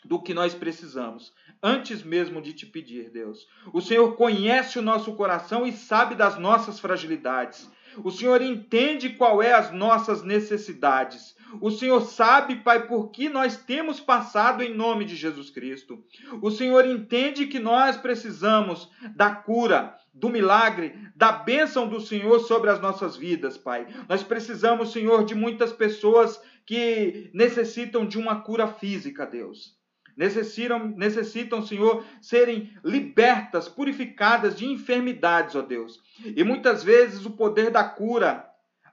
do 0.03 0.21
que 0.21 0.33
nós 0.33 0.53
precisamos, 0.53 1.33
antes 1.61 2.03
mesmo 2.03 2.41
de 2.41 2.53
te 2.53 2.65
pedir, 2.65 3.09
Deus. 3.09 3.47
O 3.73 3.81
Senhor 3.81 4.15
conhece 4.15 4.79
o 4.79 4.81
nosso 4.81 5.13
coração 5.13 5.65
e 5.65 5.71
sabe 5.71 6.15
das 6.15 6.37
nossas 6.37 6.79
fragilidades. 6.79 7.69
O 8.03 8.11
Senhor 8.11 8.41
entende 8.41 9.09
qual 9.09 9.41
é 9.41 9.53
as 9.53 9.71
nossas 9.71 10.23
necessidades. 10.23 11.35
O 11.61 11.71
Senhor 11.71 12.01
sabe, 12.01 12.57
Pai, 12.57 12.87
por 12.87 13.09
que 13.09 13.29
nós 13.29 13.57
temos 13.57 13.99
passado 13.99 14.61
em 14.63 14.73
nome 14.73 15.05
de 15.05 15.15
Jesus 15.15 15.49
Cristo. 15.49 16.03
O 16.41 16.51
Senhor 16.51 16.85
entende 16.85 17.47
que 17.47 17.59
nós 17.59 17.97
precisamos 17.97 18.89
da 19.15 19.33
cura, 19.33 19.95
do 20.13 20.29
milagre, 20.29 20.93
da 21.15 21.31
bênção 21.31 21.87
do 21.87 21.99
Senhor 21.99 22.39
sobre 22.39 22.69
as 22.69 22.81
nossas 22.81 23.15
vidas, 23.15 23.57
Pai. 23.57 23.87
Nós 24.07 24.23
precisamos, 24.23 24.91
Senhor, 24.91 25.25
de 25.25 25.35
muitas 25.35 25.71
pessoas 25.71 26.41
que 26.65 27.29
necessitam 27.33 28.05
de 28.05 28.17
uma 28.17 28.41
cura 28.41 28.67
física, 28.67 29.25
Deus 29.25 29.79
necessitam, 30.19 30.89
necessitam, 30.97 31.65
Senhor, 31.65 32.03
serem 32.21 32.73
libertas, 32.83 33.69
purificadas 33.69 34.53
de 34.57 34.65
enfermidades, 34.65 35.55
ó 35.55 35.61
Deus. 35.61 36.01
E 36.35 36.43
muitas 36.43 36.83
vezes 36.83 37.25
o 37.25 37.31
poder 37.31 37.71
da 37.71 37.85
cura, 37.85 38.45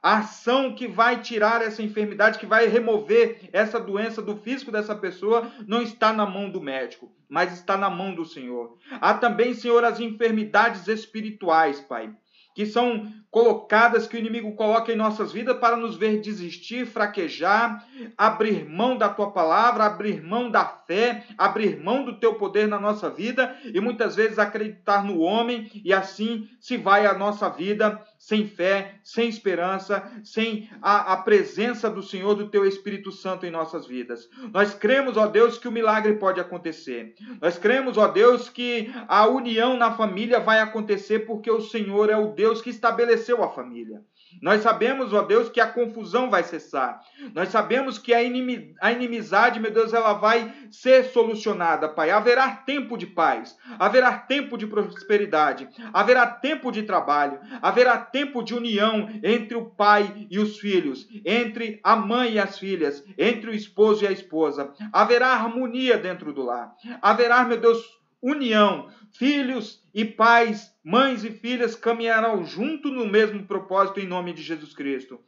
a 0.06 0.18
ação 0.18 0.72
que 0.72 0.86
vai 0.86 1.20
tirar 1.20 1.60
essa 1.60 1.82
enfermidade, 1.82 2.38
que 2.38 2.46
vai 2.46 2.68
remover 2.68 3.50
essa 3.52 3.80
doença 3.80 4.22
do 4.22 4.36
físico 4.36 4.70
dessa 4.70 4.94
pessoa, 4.94 5.50
não 5.66 5.82
está 5.82 6.12
na 6.12 6.24
mão 6.24 6.48
do 6.48 6.60
médico, 6.60 7.12
mas 7.28 7.52
está 7.52 7.76
na 7.76 7.90
mão 7.90 8.14
do 8.14 8.24
Senhor. 8.24 8.78
Há 9.00 9.14
também, 9.14 9.52
Senhor, 9.52 9.82
as 9.82 9.98
enfermidades 9.98 10.86
espirituais, 10.86 11.80
Pai 11.80 12.14
que 12.56 12.64
são 12.64 13.12
colocadas, 13.30 14.06
que 14.06 14.16
o 14.16 14.18
inimigo 14.18 14.54
coloca 14.54 14.90
em 14.90 14.96
nossas 14.96 15.30
vidas 15.30 15.58
para 15.58 15.76
nos 15.76 15.94
ver 15.94 16.22
desistir, 16.22 16.86
fraquejar, 16.86 17.86
abrir 18.16 18.66
mão 18.66 18.96
da 18.96 19.10
tua 19.10 19.30
palavra, 19.30 19.84
abrir 19.84 20.22
mão 20.22 20.50
da 20.50 20.64
fé, 20.64 21.26
abrir 21.36 21.78
mão 21.78 22.02
do 22.02 22.18
teu 22.18 22.36
poder 22.36 22.66
na 22.66 22.80
nossa 22.80 23.10
vida 23.10 23.54
e 23.62 23.78
muitas 23.78 24.16
vezes 24.16 24.38
acreditar 24.38 25.04
no 25.04 25.18
homem 25.18 25.70
e 25.84 25.92
assim 25.92 26.48
se 26.58 26.78
vai 26.78 27.04
a 27.04 27.12
nossa 27.12 27.50
vida 27.50 28.02
sem 28.26 28.44
fé, 28.44 28.98
sem 29.04 29.28
esperança, 29.28 30.02
sem 30.24 30.68
a, 30.82 31.12
a 31.12 31.16
presença 31.18 31.88
do 31.88 32.02
Senhor, 32.02 32.34
do 32.34 32.50
teu 32.50 32.66
Espírito 32.66 33.12
Santo 33.12 33.46
em 33.46 33.52
nossas 33.52 33.86
vidas. 33.86 34.28
Nós 34.52 34.74
cremos, 34.74 35.16
ó 35.16 35.28
Deus, 35.28 35.58
que 35.58 35.68
o 35.68 35.70
milagre 35.70 36.14
pode 36.14 36.40
acontecer. 36.40 37.14
Nós 37.40 37.56
cremos, 37.56 37.96
ó 37.96 38.08
Deus, 38.08 38.48
que 38.48 38.92
a 39.06 39.28
união 39.28 39.76
na 39.76 39.92
família 39.92 40.40
vai 40.40 40.58
acontecer 40.58 41.20
porque 41.20 41.48
o 41.48 41.60
Senhor 41.60 42.10
é 42.10 42.16
o 42.16 42.32
Deus 42.32 42.60
que 42.60 42.68
estabeleceu 42.68 43.44
a 43.44 43.48
família. 43.48 44.02
Nós 44.42 44.62
sabemos, 44.62 45.12
ó 45.12 45.22
Deus, 45.22 45.48
que 45.48 45.60
a 45.60 45.66
confusão 45.66 46.30
vai 46.30 46.42
cessar. 46.42 47.00
Nós 47.34 47.48
sabemos 47.48 47.98
que 47.98 48.12
a 48.14 48.22
inimizade, 48.22 49.60
meu 49.60 49.70
Deus, 49.70 49.92
ela 49.92 50.12
vai 50.12 50.52
ser 50.70 51.04
solucionada, 51.04 51.88
Pai. 51.88 52.10
Haverá 52.10 52.50
tempo 52.50 52.96
de 52.96 53.06
paz, 53.06 53.56
haverá 53.78 54.16
tempo 54.16 54.56
de 54.56 54.66
prosperidade, 54.66 55.68
haverá 55.92 56.26
tempo 56.26 56.70
de 56.70 56.82
trabalho, 56.82 57.38
haverá 57.62 57.98
tempo 57.98 58.42
de 58.42 58.54
união 58.54 59.08
entre 59.22 59.56
o 59.56 59.66
pai 59.66 60.26
e 60.30 60.38
os 60.38 60.58
filhos, 60.58 61.06
entre 61.24 61.80
a 61.82 61.96
mãe 61.96 62.34
e 62.34 62.38
as 62.38 62.58
filhas, 62.58 63.04
entre 63.18 63.50
o 63.50 63.54
esposo 63.54 64.04
e 64.04 64.06
a 64.06 64.12
esposa. 64.12 64.72
Haverá 64.92 65.28
harmonia 65.28 65.96
dentro 65.98 66.32
do 66.32 66.42
lar. 66.42 66.74
Haverá, 67.00 67.44
meu 67.44 67.58
Deus, 67.58 67.84
união. 68.26 68.88
Filhos 69.12 69.82
e 69.94 70.04
pais, 70.04 70.74
mães 70.84 71.24
e 71.24 71.30
filhas 71.30 71.74
caminharão 71.74 72.44
junto 72.44 72.90
no 72.90 73.06
mesmo 73.06 73.46
propósito 73.46 74.00
em 74.00 74.06
nome 74.06 74.32
de 74.32 74.42
Jesus 74.42 74.74
Cristo. 74.74 75.20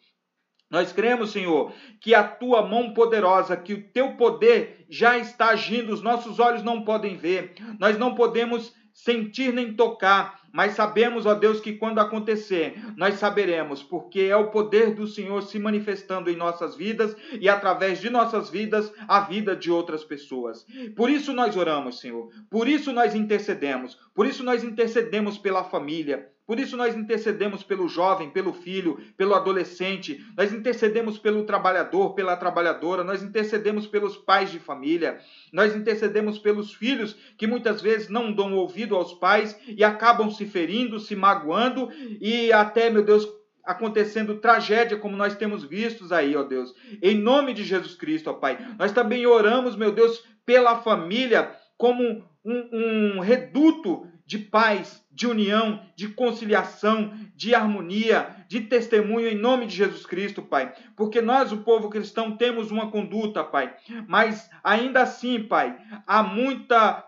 Nós 0.70 0.92
cremos, 0.92 1.30
Senhor, 1.30 1.72
que 1.98 2.14
a 2.14 2.22
tua 2.22 2.60
mão 2.60 2.92
poderosa, 2.92 3.56
que 3.56 3.72
o 3.72 3.88
teu 3.90 4.16
poder 4.16 4.84
já 4.90 5.16
está 5.16 5.48
agindo, 5.48 5.94
os 5.94 6.02
nossos 6.02 6.38
olhos 6.38 6.62
não 6.62 6.84
podem 6.84 7.16
ver, 7.16 7.54
nós 7.78 7.96
não 7.98 8.14
podemos 8.14 8.74
sentir 8.98 9.52
nem 9.52 9.74
tocar, 9.74 10.40
mas 10.52 10.72
sabemos, 10.72 11.24
ó 11.24 11.32
Deus, 11.32 11.60
que 11.60 11.74
quando 11.74 12.00
acontecer, 12.00 12.74
nós 12.96 13.14
saberemos, 13.14 13.80
porque 13.80 14.22
é 14.22 14.36
o 14.36 14.50
poder 14.50 14.92
do 14.92 15.06
Senhor 15.06 15.40
se 15.42 15.56
manifestando 15.56 16.28
em 16.28 16.36
nossas 16.36 16.74
vidas 16.74 17.14
e 17.40 17.48
através 17.48 18.00
de 18.00 18.10
nossas 18.10 18.50
vidas, 18.50 18.92
a 19.06 19.20
vida 19.20 19.54
de 19.54 19.70
outras 19.70 20.04
pessoas. 20.04 20.66
Por 20.96 21.10
isso 21.10 21.32
nós 21.32 21.56
oramos, 21.56 22.00
Senhor. 22.00 22.28
Por 22.50 22.66
isso 22.66 22.92
nós 22.92 23.14
intercedemos. 23.14 23.96
Por 24.12 24.26
isso 24.26 24.42
nós 24.42 24.64
intercedemos 24.64 25.38
pela 25.38 25.62
família, 25.62 26.28
por 26.48 26.58
isso 26.58 26.78
nós 26.78 26.96
intercedemos 26.96 27.62
pelo 27.62 27.86
jovem, 27.90 28.30
pelo 28.30 28.54
filho, 28.54 28.98
pelo 29.18 29.34
adolescente, 29.34 30.24
nós 30.34 30.50
intercedemos 30.50 31.18
pelo 31.18 31.44
trabalhador, 31.44 32.14
pela 32.14 32.34
trabalhadora, 32.38 33.04
nós 33.04 33.22
intercedemos 33.22 33.86
pelos 33.86 34.16
pais 34.16 34.50
de 34.50 34.58
família, 34.58 35.20
nós 35.52 35.76
intercedemos 35.76 36.38
pelos 36.38 36.72
filhos 36.72 37.14
que 37.36 37.46
muitas 37.46 37.82
vezes 37.82 38.08
não 38.08 38.32
dão 38.32 38.54
ouvido 38.54 38.96
aos 38.96 39.12
pais 39.12 39.60
e 39.68 39.84
acabam 39.84 40.30
se 40.30 40.46
ferindo, 40.46 40.98
se 40.98 41.14
magoando 41.14 41.90
e 42.18 42.50
até, 42.50 42.88
meu 42.88 43.04
Deus, 43.04 43.28
acontecendo 43.62 44.36
tragédia 44.36 44.96
como 44.96 45.18
nós 45.18 45.36
temos 45.36 45.64
vistos 45.64 46.12
aí, 46.12 46.34
ó 46.34 46.44
Deus. 46.44 46.74
Em 47.02 47.14
nome 47.14 47.52
de 47.52 47.62
Jesus 47.62 47.94
Cristo, 47.94 48.30
ó 48.30 48.32
Pai. 48.32 48.58
Nós 48.78 48.90
também 48.92 49.26
oramos, 49.26 49.76
meu 49.76 49.92
Deus, 49.92 50.24
pela 50.46 50.78
família 50.78 51.54
como 51.76 52.24
um, 52.42 53.16
um 53.16 53.20
reduto 53.20 54.06
de 54.28 54.36
paz, 54.36 55.02
de 55.10 55.26
união, 55.26 55.80
de 55.96 56.08
conciliação, 56.08 57.14
de 57.34 57.54
harmonia, 57.54 58.28
de 58.46 58.60
testemunho 58.60 59.26
em 59.26 59.34
nome 59.34 59.64
de 59.66 59.74
Jesus 59.74 60.04
Cristo, 60.04 60.42
Pai. 60.42 60.70
Porque 60.94 61.22
nós, 61.22 61.50
o 61.50 61.62
povo 61.62 61.88
cristão, 61.88 62.36
temos 62.36 62.70
uma 62.70 62.90
conduta, 62.90 63.42
Pai. 63.42 63.74
Mas 64.06 64.50
ainda 64.62 65.00
assim, 65.00 65.42
Pai, 65.42 65.74
há 66.06 66.22
muita 66.22 67.02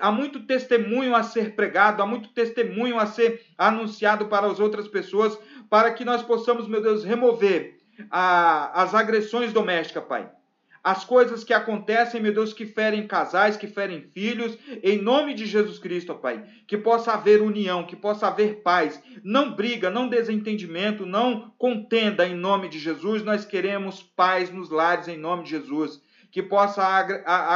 há 0.00 0.12
muito 0.12 0.40
testemunho 0.40 1.14
a 1.14 1.22
ser 1.22 1.54
pregado, 1.54 2.02
há 2.02 2.06
muito 2.06 2.28
testemunho 2.30 2.98
a 2.98 3.06
ser 3.06 3.46
anunciado 3.56 4.26
para 4.26 4.46
as 4.46 4.60
outras 4.60 4.86
pessoas, 4.86 5.38
para 5.70 5.94
que 5.94 6.04
nós 6.04 6.22
possamos, 6.22 6.68
meu 6.68 6.82
Deus, 6.82 7.04
remover 7.04 7.78
a, 8.10 8.82
as 8.82 8.94
agressões 8.94 9.50
domésticas, 9.50 10.04
Pai 10.04 10.30
as 10.86 11.04
coisas 11.04 11.42
que 11.42 11.52
acontecem, 11.52 12.22
meu 12.22 12.32
Deus, 12.32 12.52
que 12.52 12.64
ferem 12.64 13.08
casais, 13.08 13.56
que 13.56 13.66
ferem 13.66 14.02
filhos, 14.14 14.56
em 14.84 15.02
nome 15.02 15.34
de 15.34 15.44
Jesus 15.44 15.80
Cristo, 15.80 16.14
Pai. 16.14 16.44
Que 16.64 16.78
possa 16.78 17.12
haver 17.12 17.42
união, 17.42 17.84
que 17.84 17.96
possa 17.96 18.28
haver 18.28 18.62
paz, 18.62 19.02
não 19.24 19.52
briga, 19.52 19.90
não 19.90 20.08
desentendimento, 20.08 21.04
não 21.04 21.52
contenda 21.58 22.24
em 22.24 22.36
nome 22.36 22.68
de 22.68 22.78
Jesus. 22.78 23.24
Nós 23.24 23.44
queremos 23.44 24.00
paz 24.00 24.48
nos 24.48 24.70
lares 24.70 25.08
em 25.08 25.16
nome 25.16 25.42
de 25.42 25.50
Jesus. 25.50 26.00
Que 26.30 26.40
possa 26.40 26.84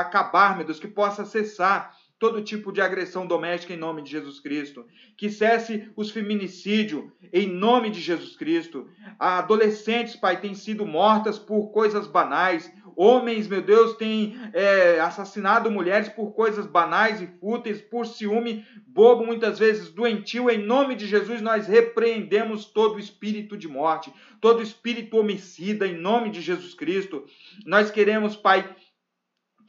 acabar, 0.00 0.56
meu 0.56 0.66
Deus, 0.66 0.80
que 0.80 0.88
possa 0.88 1.24
cessar 1.24 1.96
todo 2.20 2.42
tipo 2.42 2.70
de 2.70 2.83
agressão 2.83 3.26
doméstica 3.26 3.72
em 3.72 3.78
nome 3.78 4.02
de 4.02 4.11
Jesus 4.11 4.38
Cristo. 4.38 4.87
Que 5.16 5.30
cesse 5.30 5.90
os 5.96 6.11
feminicídios 6.11 7.06
em 7.33 7.48
nome 7.48 7.90
de 7.90 8.00
Jesus 8.00 8.37
Cristo. 8.37 8.87
Adolescentes, 9.18 10.14
Pai, 10.14 10.40
têm 10.40 10.54
sido 10.54 10.87
mortas 10.87 11.38
por 11.38 11.72
coisas 11.72 12.06
banais, 12.06 12.70
Homens, 13.02 13.48
meu 13.48 13.62
Deus, 13.62 13.96
têm 13.96 14.37
é, 14.52 15.00
assassinado 15.00 15.70
mulheres 15.70 16.11
por 16.11 16.33
coisas 16.33 16.66
banais 16.66 17.22
e 17.22 17.26
fúteis, 17.26 17.80
por 17.80 18.06
ciúme 18.06 18.66
bobo, 18.87 19.24
muitas 19.24 19.59
vezes 19.59 19.90
doentio. 19.90 20.50
Em 20.50 20.59
nome 20.59 20.94
de 20.94 21.06
Jesus, 21.06 21.40
nós 21.40 21.66
repreendemos 21.66 22.66
todo 22.66 22.98
espírito 22.98 23.56
de 23.56 23.66
morte, 23.66 24.12
todo 24.38 24.62
espírito 24.62 25.16
homicida, 25.16 25.87
em 25.87 25.96
nome 25.96 26.28
de 26.28 26.42
Jesus 26.42 26.74
Cristo. 26.74 27.24
Nós 27.64 27.90
queremos, 27.90 28.37
Pai, 28.37 28.68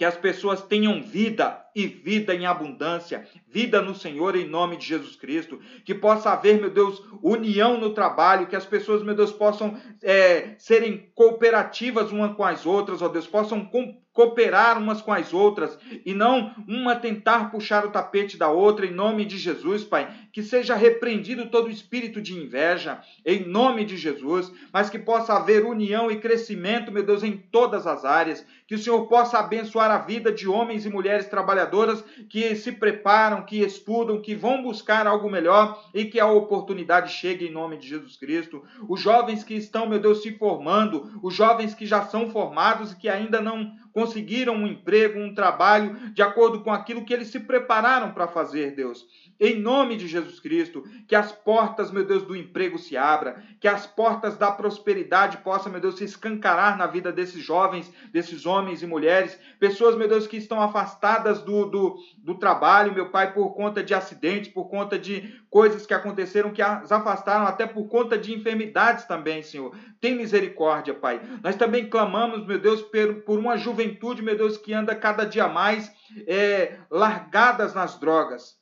que 0.01 0.05
as 0.05 0.17
pessoas 0.17 0.63
tenham 0.63 0.99
vida 0.99 1.63
e 1.75 1.85
vida 1.85 2.33
em 2.33 2.47
abundância, 2.47 3.23
vida 3.47 3.83
no 3.83 3.93
Senhor 3.93 4.35
em 4.35 4.49
nome 4.49 4.75
de 4.75 4.87
Jesus 4.87 5.15
Cristo, 5.15 5.59
que 5.85 5.93
possa 5.93 6.31
haver, 6.31 6.59
meu 6.59 6.71
Deus, 6.71 6.99
união 7.21 7.79
no 7.79 7.93
trabalho, 7.93 8.47
que 8.47 8.55
as 8.55 8.65
pessoas, 8.65 9.03
meu 9.03 9.13
Deus, 9.13 9.31
possam 9.31 9.77
é, 10.01 10.55
serem 10.57 11.11
cooperativas 11.13 12.11
umas 12.11 12.35
com 12.35 12.43
as 12.43 12.65
outras, 12.65 12.99
ó 13.03 13.09
Deus, 13.09 13.27
possam 13.27 13.63
cooperar 14.13 14.77
umas 14.77 15.01
com 15.01 15.13
as 15.13 15.33
outras 15.33 15.77
e 16.05 16.13
não 16.13 16.53
uma 16.67 16.95
tentar 16.95 17.49
puxar 17.49 17.85
o 17.85 17.91
tapete 17.91 18.37
da 18.37 18.49
outra, 18.49 18.85
em 18.85 18.91
nome 18.91 19.25
de 19.25 19.37
Jesus, 19.37 19.83
Pai. 19.83 20.09
Que 20.31 20.43
seja 20.43 20.75
repreendido 20.75 21.49
todo 21.49 21.69
espírito 21.69 22.21
de 22.21 22.33
inveja, 22.33 23.01
em 23.25 23.45
nome 23.45 23.85
de 23.85 23.97
Jesus, 23.97 24.51
mas 24.71 24.89
que 24.89 24.99
possa 24.99 25.33
haver 25.33 25.65
união 25.65 26.09
e 26.09 26.19
crescimento, 26.19 26.91
meu 26.91 27.03
Deus, 27.03 27.23
em 27.23 27.37
todas 27.37 27.87
as 27.87 28.05
áreas. 28.05 28.45
Que 28.67 28.75
o 28.75 28.79
Senhor 28.79 29.07
possa 29.07 29.39
abençoar 29.39 29.91
a 29.91 29.97
vida 29.97 30.31
de 30.31 30.47
homens 30.47 30.85
e 30.85 30.89
mulheres 30.89 31.27
trabalhadoras 31.27 32.03
que 32.29 32.55
se 32.55 32.71
preparam, 32.71 33.43
que 33.43 33.61
estudam, 33.61 34.21
que 34.21 34.35
vão 34.35 34.63
buscar 34.63 35.05
algo 35.05 35.29
melhor 35.29 35.83
e 35.93 36.05
que 36.05 36.19
a 36.19 36.27
oportunidade 36.27 37.11
chegue 37.11 37.47
em 37.47 37.51
nome 37.51 37.77
de 37.77 37.87
Jesus 37.87 38.15
Cristo. 38.15 38.63
Os 38.87 39.01
jovens 39.01 39.43
que 39.43 39.55
estão, 39.55 39.87
meu 39.87 39.99
Deus, 39.99 40.21
se 40.21 40.37
formando, 40.37 41.19
os 41.21 41.33
jovens 41.33 41.73
que 41.73 41.85
já 41.85 42.03
são 42.03 42.29
formados 42.29 42.91
e 42.91 42.95
que 42.95 43.09
ainda 43.09 43.41
não 43.41 43.73
conseguiram 43.93 44.53
um 44.55 44.67
emprego, 44.67 45.19
um 45.19 45.33
trabalho 45.33 45.95
de 46.13 46.21
acordo 46.21 46.61
com 46.61 46.71
aquilo 46.71 47.05
que 47.05 47.13
eles 47.13 47.27
se 47.27 47.39
prepararam 47.39 48.11
para 48.11 48.27
fazer, 48.27 48.75
Deus. 48.75 49.05
Em 49.43 49.59
nome 49.59 49.97
de 49.97 50.07
Jesus 50.07 50.39
Cristo, 50.39 50.83
que 51.07 51.15
as 51.15 51.31
portas, 51.31 51.89
meu 51.89 52.05
Deus, 52.05 52.21
do 52.21 52.35
emprego 52.35 52.77
se 52.77 52.95
abram, 52.95 53.33
que 53.59 53.67
as 53.67 53.87
portas 53.87 54.37
da 54.37 54.51
prosperidade 54.51 55.37
possam, 55.37 55.71
meu 55.71 55.81
Deus, 55.81 55.97
se 55.97 56.03
escancarar 56.03 56.77
na 56.77 56.85
vida 56.85 57.11
desses 57.11 57.43
jovens, 57.43 57.91
desses 58.13 58.45
homens 58.45 58.83
e 58.83 58.85
mulheres, 58.85 59.39
pessoas, 59.59 59.95
meu 59.95 60.07
Deus, 60.07 60.27
que 60.27 60.37
estão 60.37 60.61
afastadas 60.61 61.41
do, 61.41 61.65
do, 61.65 61.97
do 62.19 62.35
trabalho, 62.35 62.93
meu 62.93 63.09
Pai, 63.09 63.33
por 63.33 63.55
conta 63.55 63.81
de 63.81 63.95
acidentes, 63.95 64.51
por 64.51 64.65
conta 64.65 64.99
de 64.99 65.41
coisas 65.49 65.87
que 65.87 65.93
aconteceram, 65.95 66.51
que 66.51 66.61
as 66.61 66.91
afastaram 66.91 67.47
até 67.47 67.65
por 67.65 67.87
conta 67.87 68.19
de 68.19 68.33
enfermidades 68.33 69.05
também, 69.05 69.41
Senhor. 69.41 69.75
Tem 69.99 70.15
misericórdia, 70.15 70.93
Pai. 70.93 71.19
Nós 71.43 71.55
também 71.55 71.89
clamamos, 71.89 72.45
meu 72.45 72.59
Deus, 72.59 72.83
por 73.25 73.39
uma 73.39 73.57
juventude, 73.57 73.80
meu 74.23 74.37
Deus, 74.37 74.57
que 74.57 74.73
anda 74.73 74.95
cada 74.95 75.25
dia 75.25 75.47
mais 75.47 75.91
é, 76.27 76.77
largadas 76.89 77.73
nas 77.73 77.99
drogas 77.99 78.61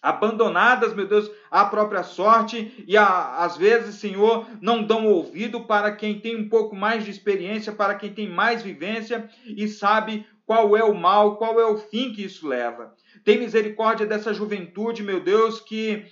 abandonadas, 0.00 0.94
meu 0.94 1.06
Deus, 1.06 1.30
à 1.50 1.64
própria 1.64 2.02
sorte 2.02 2.84
e 2.86 2.96
a, 2.96 3.36
às 3.38 3.56
vezes, 3.56 3.96
Senhor, 3.96 4.46
não 4.60 4.82
dão 4.82 5.06
ouvido 5.06 5.64
para 5.64 5.92
quem 5.92 6.20
tem 6.20 6.36
um 6.36 6.48
pouco 6.48 6.76
mais 6.76 7.04
de 7.04 7.10
experiência, 7.10 7.72
para 7.72 7.94
quem 7.94 8.12
tem 8.12 8.28
mais 8.28 8.62
vivência 8.62 9.28
e 9.44 9.66
sabe 9.66 10.26
qual 10.46 10.76
é 10.76 10.84
o 10.84 10.94
mal, 10.94 11.36
qual 11.36 11.60
é 11.60 11.66
o 11.66 11.76
fim 11.76 12.12
que 12.12 12.24
isso 12.24 12.46
leva. 12.46 12.94
Tem 13.24 13.38
misericórdia 13.38 14.06
dessa 14.06 14.32
juventude, 14.32 15.02
meu 15.02 15.20
Deus, 15.20 15.60
que 15.60 16.06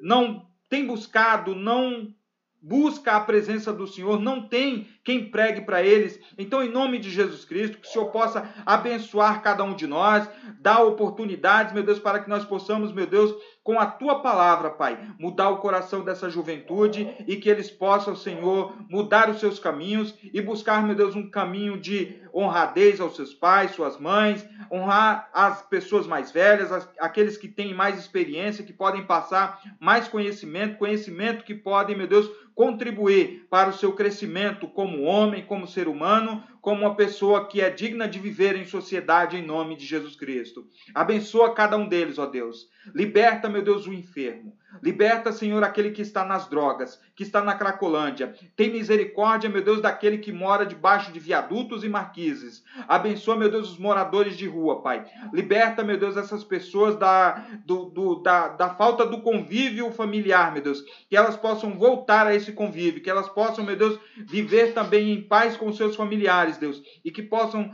não 0.00 0.46
tem 0.68 0.86
buscado, 0.86 1.54
não 1.54 2.14
busca 2.60 3.12
a 3.12 3.20
presença 3.20 3.72
do 3.72 3.86
Senhor, 3.86 4.20
não 4.20 4.46
tem 4.46 4.86
quem 5.04 5.30
pregue 5.30 5.62
para 5.62 5.82
eles. 5.82 6.18
Então, 6.38 6.62
em 6.62 6.70
nome 6.70 6.98
de 6.98 7.10
Jesus 7.10 7.44
Cristo, 7.44 7.78
que 7.78 7.88
o 7.88 7.90
Senhor 7.90 8.10
possa 8.10 8.48
abençoar 8.64 9.42
cada 9.42 9.64
um 9.64 9.74
de 9.74 9.86
nós, 9.86 10.28
dar 10.60 10.82
oportunidades, 10.82 11.72
meu 11.72 11.82
Deus, 11.82 11.98
para 11.98 12.20
que 12.20 12.30
nós 12.30 12.44
possamos, 12.44 12.92
meu 12.92 13.06
Deus, 13.06 13.34
com 13.62 13.78
a 13.78 13.86
tua 13.86 14.20
palavra, 14.20 14.70
Pai, 14.70 14.98
mudar 15.18 15.50
o 15.50 15.58
coração 15.58 16.02
dessa 16.02 16.28
juventude 16.28 17.08
e 17.26 17.36
que 17.36 17.48
eles 17.48 17.70
possam, 17.70 18.16
Senhor, 18.16 18.74
mudar 18.88 19.30
os 19.30 19.38
seus 19.38 19.58
caminhos 19.58 20.14
e 20.22 20.40
buscar, 20.40 20.84
meu 20.84 20.96
Deus, 20.96 21.14
um 21.14 21.30
caminho 21.30 21.78
de 21.78 22.20
honradez 22.34 23.00
aos 23.00 23.14
seus 23.14 23.32
pais, 23.32 23.72
suas 23.72 24.00
mães, 24.00 24.44
honrar 24.70 25.30
as 25.32 25.62
pessoas 25.62 26.06
mais 26.06 26.32
velhas, 26.32 26.72
as, 26.72 26.88
aqueles 26.98 27.36
que 27.36 27.46
têm 27.46 27.72
mais 27.72 27.98
experiência, 27.98 28.64
que 28.64 28.72
podem 28.72 29.04
passar 29.04 29.60
mais 29.78 30.08
conhecimento, 30.08 30.78
conhecimento 30.78 31.44
que 31.44 31.54
podem, 31.54 31.96
meu 31.96 32.08
Deus, 32.08 32.28
contribuir 32.54 33.41
para 33.52 33.68
o 33.68 33.74
seu 33.74 33.92
crescimento 33.92 34.66
como 34.66 35.02
homem, 35.02 35.44
como 35.44 35.66
ser 35.66 35.86
humano, 35.86 36.42
como 36.62 36.82
uma 36.82 36.94
pessoa 36.94 37.48
que 37.48 37.60
é 37.60 37.68
digna 37.68 38.08
de 38.08 38.20
viver 38.20 38.54
em 38.54 38.64
sociedade 38.64 39.36
em 39.36 39.44
nome 39.44 39.76
de 39.76 39.84
Jesus 39.84 40.14
Cristo. 40.14 40.64
Abençoa 40.94 41.52
cada 41.52 41.76
um 41.76 41.88
deles, 41.88 42.18
ó 42.18 42.24
Deus. 42.24 42.70
Liberta, 42.94 43.48
meu 43.48 43.62
Deus, 43.62 43.86
o 43.86 43.92
enfermo. 43.92 44.56
Liberta, 44.80 45.32
Senhor, 45.32 45.62
aquele 45.62 45.90
que 45.90 46.00
está 46.00 46.24
nas 46.24 46.48
drogas, 46.48 46.98
que 47.14 47.22
está 47.22 47.42
na 47.42 47.54
Cracolândia. 47.54 48.34
Tem 48.56 48.72
misericórdia, 48.72 49.50
meu 49.50 49.62
Deus, 49.62 49.82
daquele 49.82 50.18
que 50.18 50.32
mora 50.32 50.64
debaixo 50.64 51.12
de 51.12 51.20
viadutos 51.20 51.84
e 51.84 51.88
marquises. 51.88 52.64
Abençoa, 52.88 53.36
meu 53.36 53.50
Deus, 53.50 53.72
os 53.72 53.78
moradores 53.78 54.36
de 54.36 54.48
rua, 54.48 54.80
Pai. 54.80 55.04
Liberta, 55.32 55.84
meu 55.84 55.98
Deus, 55.98 56.16
essas 56.16 56.42
pessoas 56.42 56.96
da, 56.96 57.44
do, 57.66 57.84
do, 57.86 58.14
da, 58.22 58.48
da 58.48 58.70
falta 58.70 59.04
do 59.04 59.20
convívio 59.20 59.92
familiar, 59.92 60.52
meu 60.52 60.62
Deus. 60.62 60.82
Que 61.08 61.16
elas 61.16 61.36
possam 61.36 61.72
voltar 61.76 62.26
a 62.26 62.34
esse 62.34 62.52
convívio, 62.52 63.02
que 63.02 63.10
elas 63.10 63.28
possam, 63.28 63.64
meu 63.64 63.76
Deus, 63.76 63.98
viver 64.16 64.72
também 64.72 65.12
em 65.12 65.20
paz 65.20 65.56
com 65.56 65.72
seus 65.72 65.94
familiares, 65.94 66.51
Deus. 66.58 66.82
E 67.04 67.10
que 67.10 67.22
possam 67.22 67.70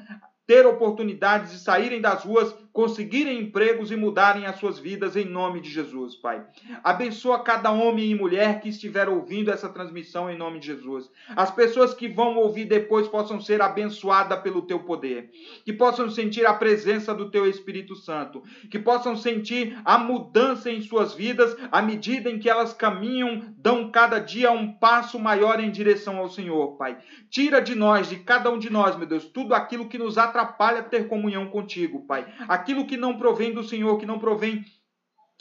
ter 0.47 0.67
oportunidades 0.67 1.53
de 1.53 1.59
saírem 1.59 2.01
das 2.01 2.25
ruas 2.25 2.55
conseguirem 2.79 3.41
empregos 3.41 3.91
e 3.91 3.97
mudarem 3.97 4.47
as 4.47 4.55
suas 4.55 4.79
vidas 4.79 5.17
em 5.17 5.25
nome 5.25 5.61
de 5.61 5.69
Jesus, 5.69 6.15
Pai. 6.15 6.47
Abençoa 6.85 7.43
cada 7.43 7.73
homem 7.73 8.09
e 8.09 8.15
mulher 8.15 8.61
que 8.61 8.69
estiver 8.69 9.09
ouvindo 9.09 9.51
essa 9.51 9.69
transmissão 9.69 10.31
em 10.31 10.39
nome 10.39 10.61
de 10.61 10.69
Jesus. 10.69 11.11
As 11.35 11.51
pessoas 11.51 11.93
que 11.93 12.07
vão 12.07 12.37
ouvir 12.37 12.67
depois 12.67 13.09
possam 13.09 13.41
ser 13.41 13.61
abençoadas 13.61 14.41
pelo 14.43 14.63
teu 14.63 14.79
poder, 14.79 15.29
que 15.65 15.73
possam 15.73 16.09
sentir 16.09 16.47
a 16.47 16.55
presença 16.55 17.13
do 17.13 17.33
teu 17.33 17.49
Espírito 17.49 17.97
Santo, 17.97 18.45
que 18.71 18.79
possam 18.79 19.17
sentir 19.17 19.77
a 19.85 19.99
mudança 19.99 20.71
em 20.71 20.81
suas 20.81 21.13
vidas 21.13 21.57
à 21.73 21.83
medida 21.83 22.31
em 22.31 22.39
que 22.39 22.49
elas 22.49 22.73
caminham, 22.73 23.43
dão 23.57 23.91
cada 23.91 24.21
dia 24.21 24.53
um 24.53 24.73
passo 24.73 25.19
maior 25.19 25.59
em 25.59 25.73
direção 25.73 26.19
ao 26.19 26.29
Senhor, 26.29 26.77
Pai. 26.77 26.97
Tira 27.29 27.61
de 27.61 27.75
nós, 27.75 28.09
de 28.09 28.21
cada 28.21 28.53
um 28.53 28.59
de 28.59 28.71
nós, 28.71 28.95
meu 28.97 29.07
Deus, 29.07 29.25
tudo 29.25 29.53
aquilo 29.53 29.89
que 29.89 29.99
nos 29.99 30.17
atrapalha 30.17 30.85
ter 30.85 31.09
comunhão 31.09 31.49
contigo, 31.49 32.07
Pai 32.07 32.25
aquilo 32.69 32.87
que 32.87 32.99
não 32.99 33.17
provém 33.17 33.55
do 33.55 33.65
Senhor, 33.65 33.97
que 33.99 34.05
não 34.05 34.19
provém 34.19 34.63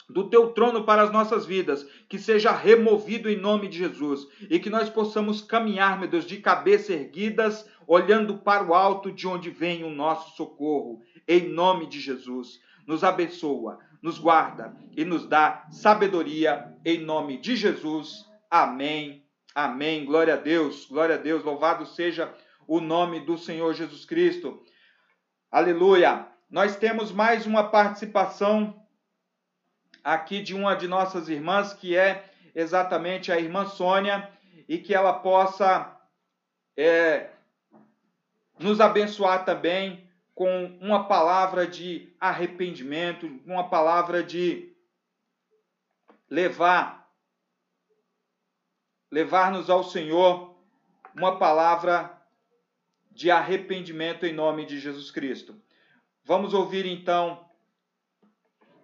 do 0.08 0.30
teu 0.30 0.50
trono 0.52 0.84
para 0.84 1.02
as 1.02 1.12
nossas 1.12 1.44
vidas, 1.44 1.86
que 2.08 2.18
seja 2.18 2.50
removido 2.50 3.28
em 3.28 3.36
nome 3.36 3.68
de 3.68 3.76
Jesus 3.76 4.26
e 4.48 4.58
que 4.58 4.70
nós 4.70 4.88
possamos 4.88 5.42
caminhar, 5.42 6.00
meu 6.00 6.08
Deus, 6.08 6.24
de 6.24 6.38
cabeça 6.38 6.94
erguidas, 6.94 7.68
olhando 7.86 8.38
para 8.38 8.64
o 8.64 8.72
alto 8.72 9.12
de 9.12 9.28
onde 9.28 9.50
vem 9.50 9.84
o 9.84 9.90
nosso 9.90 10.34
socorro, 10.36 11.02
em 11.26 11.50
nome 11.50 11.86
de 11.86 12.00
Jesus. 12.00 12.58
Nos 12.86 13.04
abençoa, 13.04 13.78
nos 14.00 14.18
guarda 14.18 14.74
e 14.96 15.04
nos 15.04 15.26
dá 15.26 15.66
sabedoria 15.70 16.74
em 16.82 17.04
nome 17.04 17.36
de 17.36 17.54
Jesus. 17.54 18.24
Amém. 18.50 19.22
Amém. 19.54 20.06
Glória 20.06 20.32
a 20.32 20.38
Deus. 20.38 20.86
Glória 20.86 21.16
a 21.16 21.18
Deus. 21.18 21.44
Louvado 21.44 21.84
seja 21.84 22.32
o 22.66 22.80
nome 22.80 23.20
do 23.20 23.36
Senhor 23.36 23.74
Jesus 23.74 24.06
Cristo. 24.06 24.62
Aleluia 25.50 26.37
nós 26.50 26.76
temos 26.76 27.12
mais 27.12 27.46
uma 27.46 27.68
participação 27.68 28.82
aqui 30.02 30.42
de 30.42 30.54
uma 30.54 30.74
de 30.74 30.88
nossas 30.88 31.28
irmãs, 31.28 31.74
que 31.74 31.96
é 31.96 32.24
exatamente 32.54 33.30
a 33.30 33.38
irmã 33.38 33.66
Sônia, 33.66 34.30
e 34.66 34.78
que 34.78 34.94
ela 34.94 35.12
possa 35.12 35.94
é, 36.76 37.30
nos 38.58 38.80
abençoar 38.80 39.44
também 39.44 40.08
com 40.34 40.78
uma 40.80 41.04
palavra 41.04 41.66
de 41.66 42.12
arrependimento, 42.20 43.26
uma 43.44 43.68
palavra 43.68 44.22
de 44.22 44.72
levar 46.30 46.98
levar-nos 49.10 49.70
ao 49.70 49.82
Senhor, 49.82 50.54
uma 51.14 51.38
palavra 51.38 52.14
de 53.10 53.30
arrependimento 53.30 54.26
em 54.26 54.34
nome 54.34 54.66
de 54.66 54.78
Jesus 54.78 55.10
Cristo. 55.10 55.58
Vamos 56.28 56.52
ouvir 56.52 56.84
então 56.84 57.50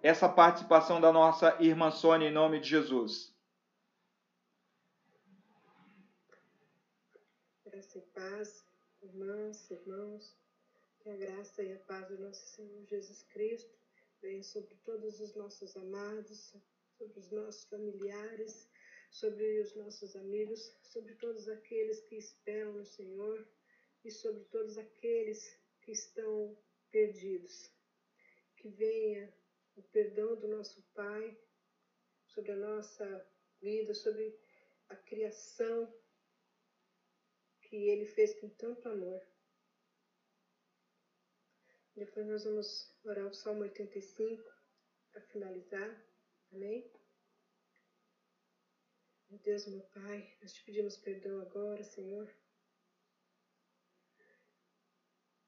essa 0.01 0.27
participação 0.27 0.99
da 0.99 1.13
nossa 1.13 1.55
irmã 1.61 1.91
Sônia 1.91 2.27
em 2.27 2.33
nome 2.33 2.59
de 2.59 2.67
Jesus. 2.69 3.31
Graça 7.63 7.99
e 7.99 8.01
paz, 8.01 8.65
irmãs, 8.99 9.69
irmãos, 9.69 10.35
que 10.97 11.07
a 11.07 11.15
graça 11.17 11.61
e 11.61 11.71
a 11.71 11.77
paz 11.81 12.07
do 12.07 12.17
nosso 12.17 12.47
Senhor 12.47 12.83
Jesus 12.87 13.21
Cristo 13.29 13.77
venha 14.23 14.41
sobre 14.41 14.73
todos 14.83 15.19
os 15.19 15.35
nossos 15.35 15.77
amados, 15.77 16.51
sobre 16.97 17.19
os 17.19 17.29
nossos 17.29 17.65
familiares, 17.65 18.67
sobre 19.11 19.61
os 19.61 19.75
nossos 19.75 20.15
amigos, 20.15 20.75
sobre 20.81 21.13
todos 21.13 21.47
aqueles 21.47 21.99
que 22.05 22.15
esperam 22.15 22.73
no 22.73 22.85
Senhor 22.85 23.47
e 24.03 24.09
sobre 24.09 24.45
todos 24.45 24.79
aqueles 24.79 25.59
que 25.83 25.91
estão 25.91 26.57
perdidos. 26.95 27.69
Que 28.55 28.69
venha 28.69 29.33
o 29.75 29.83
perdão 29.83 30.39
do 30.39 30.47
nosso 30.47 30.81
Pai 30.93 31.37
sobre 32.25 32.53
a 32.53 32.55
nossa 32.55 33.05
vida, 33.59 33.93
sobre 33.93 34.39
a 34.87 34.95
criação 34.95 35.93
que 37.63 37.75
Ele 37.75 38.05
fez 38.05 38.39
com 38.39 38.47
tanto 38.47 38.87
amor. 38.87 39.21
Depois 41.97 42.25
nós 42.27 42.45
vamos 42.45 42.95
orar 43.03 43.27
o 43.27 43.33
Salmo 43.33 43.63
85 43.63 44.41
para 45.11 45.21
finalizar. 45.23 46.05
Amém? 46.53 46.89
Meu 49.29 49.39
Deus, 49.39 49.67
meu 49.67 49.81
Pai, 49.81 50.37
nós 50.41 50.53
te 50.53 50.63
pedimos 50.63 50.95
perdão 50.95 51.41
agora, 51.41 51.83
Senhor 51.83 52.33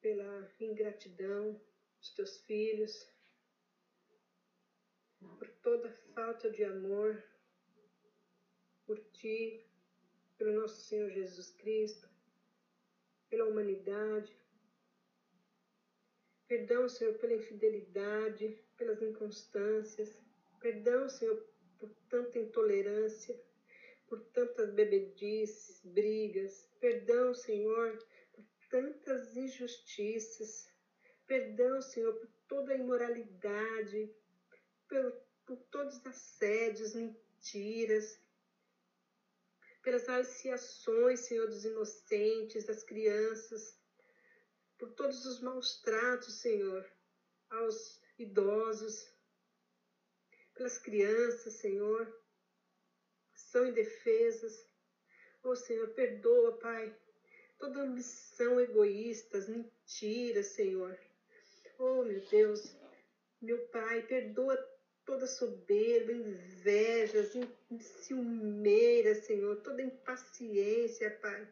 pela 0.07 0.49
ingratidão 0.61 1.59
dos 1.99 2.11
teus 2.11 2.37
filhos, 2.45 3.11
por 5.19 5.49
toda 5.61 5.91
falta 6.15 6.49
de 6.49 6.63
amor 6.63 7.21
por 8.85 8.97
ti, 9.11 9.69
pelo 10.37 10.53
nosso 10.53 10.79
Senhor 10.85 11.09
Jesus 11.09 11.51
Cristo, 11.57 12.07
pela 13.29 13.49
humanidade. 13.49 14.33
Perdão, 16.47 16.87
Senhor, 16.87 17.15
pela 17.15 17.33
infidelidade, 17.33 18.57
pelas 18.77 19.01
inconstâncias. 19.01 20.23
Perdão, 20.61 21.09
Senhor, 21.09 21.45
por 21.77 21.89
tanta 22.07 22.39
intolerância, 22.39 23.37
por 24.07 24.21
tantas 24.27 24.71
bebedices, 24.71 25.81
brigas. 25.83 26.71
Perdão, 26.79 27.33
Senhor, 27.33 27.99
tantas 28.69 29.35
injustiças. 29.35 30.67
Perdão, 31.25 31.81
Senhor, 31.81 32.13
por 32.13 32.29
toda 32.47 32.73
a 32.73 32.77
imoralidade, 32.77 34.15
por, 34.87 35.11
por 35.45 35.57
todos 35.69 35.97
os 35.97 36.05
assédios, 36.05 36.93
mentiras, 36.93 38.19
pelas 39.81 40.07
aliciações, 40.09 41.21
Senhor, 41.21 41.47
dos 41.47 41.65
inocentes, 41.65 42.65
das 42.65 42.83
crianças, 42.83 43.77
por 44.77 44.93
todos 44.93 45.25
os 45.25 45.41
maus 45.41 45.81
tratos, 45.81 46.41
Senhor, 46.41 46.85
aos 47.49 48.01
idosos, 48.17 49.09
pelas 50.53 50.77
crianças, 50.77 51.53
Senhor, 51.53 52.21
são 53.33 53.65
indefesas. 53.65 54.67
Oh, 55.43 55.55
Senhor, 55.55 55.89
perdoa, 55.93 56.59
Pai, 56.59 56.93
toda 57.59 57.81
ambição 57.81 58.59
egoísta, 58.59 59.39
mentiras, 59.47 60.47
Senhor. 60.47 60.97
Oh, 61.79 62.03
meu 62.03 62.21
Deus, 62.29 62.75
meu 63.41 63.59
Pai, 63.67 64.01
perdoa 64.03 64.57
toda 65.05 65.25
soberba, 65.25 66.11
invejas, 66.11 67.31
ciumeira, 67.79 69.15
Senhor, 69.15 69.55
toda 69.61 69.81
impaciência, 69.81 71.11
Pai. 71.21 71.47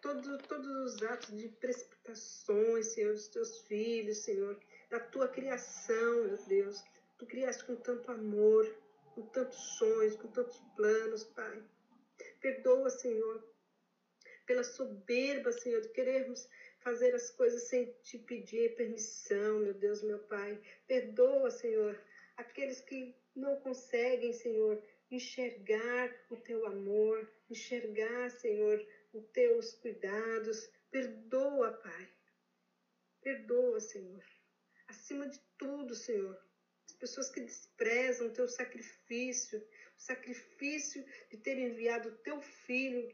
Todo, 0.00 0.38
todos 0.38 0.94
os 0.94 1.02
atos 1.02 1.36
de 1.36 1.48
precipitações, 1.48 2.88
Senhor, 2.88 3.12
dos 3.12 3.28
teus 3.28 3.58
filhos, 3.60 4.18
Senhor, 4.18 4.58
da 4.90 5.00
tua 5.00 5.28
criação, 5.28 6.24
meu 6.24 6.38
Deus. 6.46 6.82
Tu 7.18 7.26
criaste 7.26 7.64
com 7.64 7.76
tanto 7.76 8.10
amor, 8.10 8.66
com 9.14 9.22
tantos 9.26 9.58
sonhos, 9.78 10.16
com 10.16 10.28
tantos 10.28 10.58
planos, 10.76 11.24
Pai. 11.24 11.62
Perdoa, 12.40 12.90
Senhor, 12.90 13.42
pela 14.46 14.64
soberba, 14.64 15.52
Senhor, 15.52 15.80
de 15.80 15.88
querermos 15.90 16.48
fazer 16.78 17.14
as 17.14 17.30
coisas 17.30 17.68
sem 17.68 17.92
te 18.02 18.18
pedir 18.18 18.76
permissão, 18.76 19.60
meu 19.60 19.74
Deus, 19.74 20.02
meu 20.02 20.18
Pai. 20.20 20.60
Perdoa, 20.86 21.50
Senhor, 21.50 21.98
aqueles 22.36 22.80
que 22.80 23.14
não 23.34 23.56
conseguem, 23.60 24.32
Senhor, 24.32 24.82
enxergar 25.10 26.14
o 26.30 26.36
teu 26.36 26.66
amor, 26.66 27.30
enxergar, 27.48 28.30
Senhor, 28.30 28.86
os 29.12 29.24
teus 29.32 29.74
cuidados. 29.74 30.70
Perdoa, 30.90 31.72
Pai. 31.72 32.08
Perdoa, 33.22 33.80
Senhor. 33.80 34.22
Acima 34.88 35.26
de 35.26 35.40
tudo, 35.56 35.94
Senhor, 35.94 36.38
as 36.86 36.92
pessoas 36.92 37.30
que 37.30 37.40
desprezam 37.40 38.28
o 38.28 38.32
teu 38.32 38.46
sacrifício, 38.46 39.58
o 39.58 40.00
sacrifício 40.00 41.04
de 41.30 41.38
ter 41.38 41.58
enviado 41.58 42.10
o 42.10 42.18
teu 42.18 42.40
filho 42.42 43.08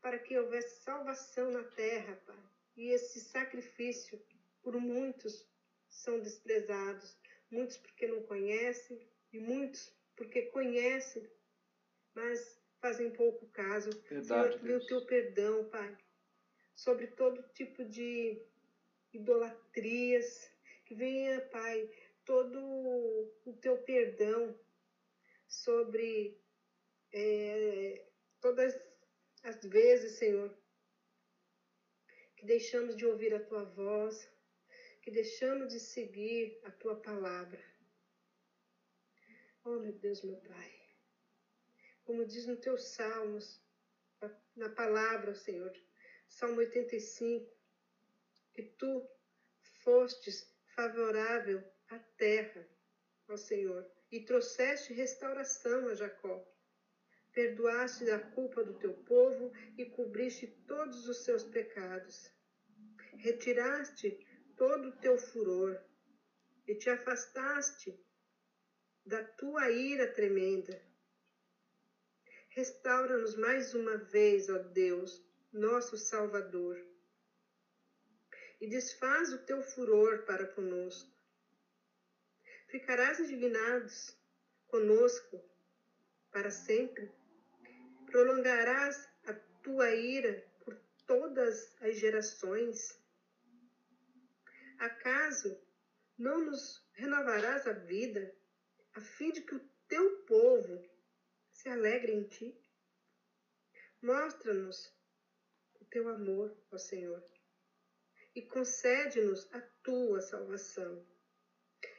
para 0.00 0.18
que 0.18 0.38
houvesse 0.38 0.82
salvação 0.82 1.50
na 1.50 1.64
terra, 1.64 2.16
Pai. 2.26 2.38
E 2.76 2.88
esse 2.88 3.20
sacrifício, 3.20 4.20
por 4.62 4.74
muitos, 4.76 5.46
são 5.88 6.20
desprezados. 6.20 7.18
Muitos 7.50 7.76
porque 7.78 8.06
não 8.06 8.22
conhecem 8.22 9.08
e 9.32 9.38
muitos 9.38 9.92
porque 10.16 10.42
conhecem, 10.46 11.28
mas 12.14 12.60
fazem 12.80 13.10
pouco 13.10 13.46
caso. 13.48 13.90
Verdade, 14.08 14.58
Senhor, 14.60 14.80
o 14.80 14.86
teu 14.86 15.06
perdão, 15.06 15.68
Pai, 15.68 15.96
sobre 16.74 17.08
todo 17.08 17.48
tipo 17.54 17.84
de 17.84 18.40
idolatrias, 19.12 20.50
que 20.84 20.94
venha, 20.94 21.40
Pai, 21.48 21.90
todo 22.24 22.58
o 23.44 23.52
teu 23.60 23.76
perdão 23.78 24.58
sobre 25.48 26.40
é, 27.12 28.06
todas 28.40 28.89
as 29.42 29.62
vezes, 29.64 30.18
Senhor, 30.18 30.56
que 32.36 32.46
deixamos 32.46 32.96
de 32.96 33.06
ouvir 33.06 33.34
a 33.34 33.44
tua 33.44 33.64
voz, 33.64 34.28
que 35.02 35.10
deixamos 35.10 35.72
de 35.72 35.80
seguir 35.80 36.60
a 36.64 36.70
tua 36.70 37.00
palavra. 37.00 37.62
Oh, 39.64 39.78
meu 39.78 39.92
Deus, 39.92 40.22
meu 40.22 40.36
Pai. 40.36 40.80
Como 42.04 42.24
diz 42.24 42.46
no 42.46 42.56
teu 42.56 42.78
Salmos, 42.78 43.60
na 44.56 44.68
palavra, 44.70 45.34
Senhor, 45.34 45.72
Salmo 46.28 46.60
85, 46.60 47.50
que 48.52 48.62
tu 48.62 49.08
fostes 49.82 50.54
favorável 50.74 51.62
à 51.88 51.98
terra, 51.98 52.66
ó 53.28 53.36
Senhor, 53.36 53.90
e 54.10 54.24
trouxeste 54.24 54.92
restauração 54.92 55.88
a 55.88 55.94
Jacó. 55.94 56.49
Perdoaste 57.40 58.10
a 58.10 58.18
culpa 58.18 58.62
do 58.62 58.74
teu 58.74 58.92
povo 58.92 59.50
e 59.78 59.86
cobriste 59.86 60.46
todos 60.68 61.08
os 61.08 61.24
seus 61.24 61.42
pecados. 61.42 62.30
Retiraste 63.16 64.10
todo 64.58 64.90
o 64.90 64.96
teu 64.98 65.16
furor 65.16 65.82
e 66.68 66.74
te 66.74 66.90
afastaste 66.90 67.98
da 69.06 69.24
tua 69.24 69.70
ira 69.70 70.12
tremenda. 70.12 70.84
Restaura-nos 72.50 73.34
mais 73.36 73.72
uma 73.72 73.96
vez, 73.96 74.50
ó 74.50 74.58
Deus, 74.58 75.26
nosso 75.50 75.96
Salvador, 75.96 76.76
e 78.60 78.68
desfaz 78.68 79.32
o 79.32 79.46
teu 79.46 79.62
furor 79.62 80.26
para 80.26 80.46
conosco. 80.46 81.10
Ficarás 82.68 83.18
indignados 83.18 84.14
conosco 84.66 85.42
para 86.30 86.50
sempre? 86.50 87.19
Prolongarás 88.10 89.08
a 89.26 89.34
tua 89.62 89.94
ira 89.94 90.44
por 90.64 90.76
todas 91.06 91.76
as 91.80 91.96
gerações? 91.96 92.98
Acaso 94.78 95.60
não 96.18 96.44
nos 96.44 96.84
renovarás 96.94 97.68
a 97.68 97.72
vida, 97.72 98.34
a 98.94 99.00
fim 99.00 99.30
de 99.30 99.42
que 99.42 99.54
o 99.54 99.70
teu 99.86 100.24
povo 100.24 100.84
se 101.52 101.68
alegre 101.68 102.12
em 102.12 102.24
ti? 102.24 102.60
Mostra-nos 104.02 104.92
o 105.80 105.84
teu 105.84 106.08
amor, 106.08 106.56
ó 106.72 106.78
Senhor, 106.78 107.22
e 108.34 108.42
concede-nos 108.42 109.48
a 109.52 109.60
tua 109.82 110.20
salvação. 110.20 111.06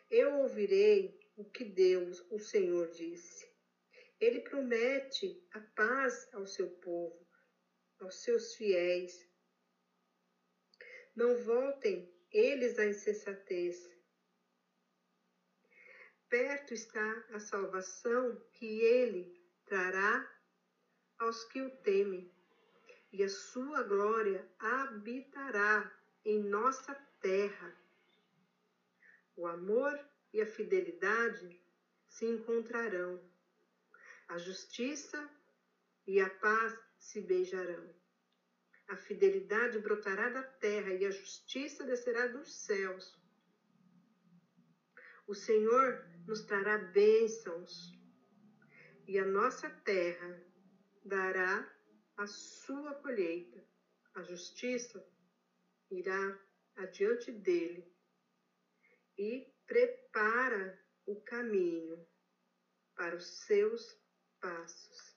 Eu 0.09 0.39
ouvirei 0.39 1.19
o 1.37 1.45
que 1.45 1.63
Deus, 1.63 2.19
o 2.29 2.37
Senhor, 2.37 2.89
disse. 2.91 3.50
Ele 4.21 4.41
promete 4.41 5.43
a 5.51 5.59
paz 5.59 6.29
ao 6.31 6.45
seu 6.45 6.69
povo, 6.69 7.27
aos 7.99 8.21
seus 8.23 8.53
fiéis. 8.53 9.27
Não 11.15 11.35
voltem 11.43 12.07
eles 12.31 12.77
a 12.77 12.85
insensatez. 12.85 13.89
Perto 16.29 16.73
está 16.73 17.25
a 17.31 17.39
salvação 17.39 18.39
que 18.53 18.81
ele 18.81 19.43
trará 19.65 20.31
aos 21.17 21.43
que 21.45 21.61
o 21.61 21.75
temem, 21.77 22.31
e 23.11 23.23
a 23.23 23.29
sua 23.29 23.83
glória 23.83 24.47
habitará 24.59 25.91
em 26.23 26.43
nossa 26.43 26.93
terra. 27.19 27.75
O 29.35 29.47
amor 29.47 29.99
e 30.31 30.41
a 30.41 30.45
fidelidade 30.45 31.59
se 32.07 32.25
encontrarão, 32.25 33.30
a 34.31 34.37
justiça 34.37 35.29
e 36.07 36.21
a 36.21 36.29
paz 36.29 36.73
se 36.97 37.19
beijarão. 37.19 37.93
A 38.87 38.95
fidelidade 38.95 39.77
brotará 39.79 40.29
da 40.29 40.41
terra 40.41 40.93
e 40.93 41.05
a 41.05 41.11
justiça 41.11 41.83
descerá 41.83 42.27
dos 42.27 42.65
céus. 42.65 43.19
O 45.27 45.35
Senhor 45.35 46.07
nos 46.25 46.45
trará 46.45 46.77
bênçãos 46.77 47.91
e 49.05 49.19
a 49.19 49.25
nossa 49.25 49.69
terra 49.69 50.41
dará 51.03 51.69
a 52.15 52.25
sua 52.25 52.95
colheita. 52.95 53.61
A 54.13 54.23
justiça 54.23 55.05
irá 55.89 56.39
adiante 56.77 57.33
dele 57.33 57.85
e 59.17 59.53
prepara 59.67 60.81
o 61.05 61.19
caminho 61.19 62.07
para 62.95 63.17
os 63.17 63.45
seus 63.45 64.00
passos. 64.41 65.15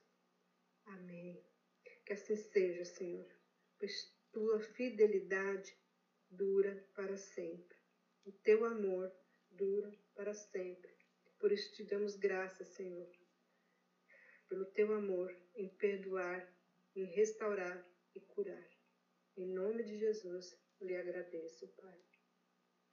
Amém. 0.87 1.43
Que 2.07 2.13
assim 2.13 2.37
seja, 2.37 2.85
Senhor 2.85 3.35
pois 3.85 4.17
tua 4.33 4.61
fidelidade 4.61 5.77
dura 6.31 6.89
para 6.95 7.17
sempre. 7.17 7.77
O 8.25 8.33
teu 8.33 8.65
amor 8.65 9.13
dura 9.51 9.93
para 10.15 10.33
sempre. 10.33 10.91
Por 11.39 11.53
isso 11.53 11.75
te 11.75 11.85
damos 11.85 12.17
graças, 12.17 12.69
Senhor, 12.69 13.11
pelo 14.49 14.65
teu 14.67 14.95
amor 14.95 15.37
em 15.55 15.69
perdoar, 15.69 16.49
em 16.97 17.05
restaurar 17.05 17.87
e 18.15 18.21
curar. 18.21 18.71
Em 19.37 19.47
nome 19.53 19.83
de 19.83 19.99
Jesus, 19.99 20.59
lhe 20.81 20.97
agradeço, 20.97 21.69
Pai. 21.77 22.01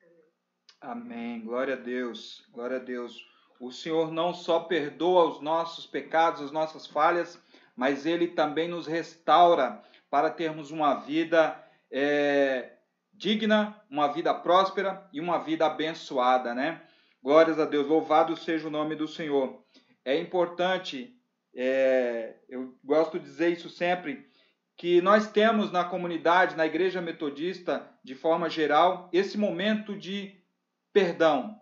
Amém. 0.02 0.34
Amém. 0.82 1.46
Glória 1.46 1.76
a 1.76 1.78
Deus. 1.78 2.46
Glória 2.52 2.76
a 2.76 2.84
Deus. 2.84 3.31
O 3.62 3.72
Senhor 3.72 4.12
não 4.12 4.34
só 4.34 4.62
perdoa 4.62 5.26
os 5.26 5.40
nossos 5.40 5.86
pecados, 5.86 6.42
as 6.42 6.52
nossas 6.52 6.88
falhas, 6.88 7.40
mas 7.76 8.08
Ele 8.08 8.30
também 8.30 8.68
nos 8.68 8.88
restaura 8.88 9.80
para 10.10 10.32
termos 10.32 10.72
uma 10.72 10.96
vida 10.96 11.64
é, 11.92 12.72
digna, 13.14 13.80
uma 13.88 14.08
vida 14.08 14.34
próspera 14.34 15.08
e 15.14 15.22
uma 15.22 15.38
vida 15.38 15.68
abençoada, 15.68 16.56
né? 16.56 16.82
Glórias 17.22 17.60
a 17.60 17.66
Deus, 17.66 17.86
louvado 17.86 18.36
seja 18.36 18.68
o 18.68 18.72
nome 18.72 18.96
do 18.96 19.08
Senhor. 19.08 19.64
É 20.04 20.20
importante, 20.20 21.16
é, 21.56 22.38
eu 22.50 22.76
gosto 22.84 23.20
de 23.20 23.26
dizer 23.26 23.50
isso 23.50 23.70
sempre, 23.70 24.28
que 24.76 25.00
nós 25.02 25.32
temos 25.32 25.72
na 25.72 25.84
comunidade, 25.84 26.56
na 26.56 26.66
igreja 26.66 27.00
metodista, 27.00 27.88
de 28.04 28.16
forma 28.16 28.50
geral, 28.50 29.08
esse 29.14 29.38
momento 29.38 29.96
de 29.96 30.36
perdão, 30.92 31.62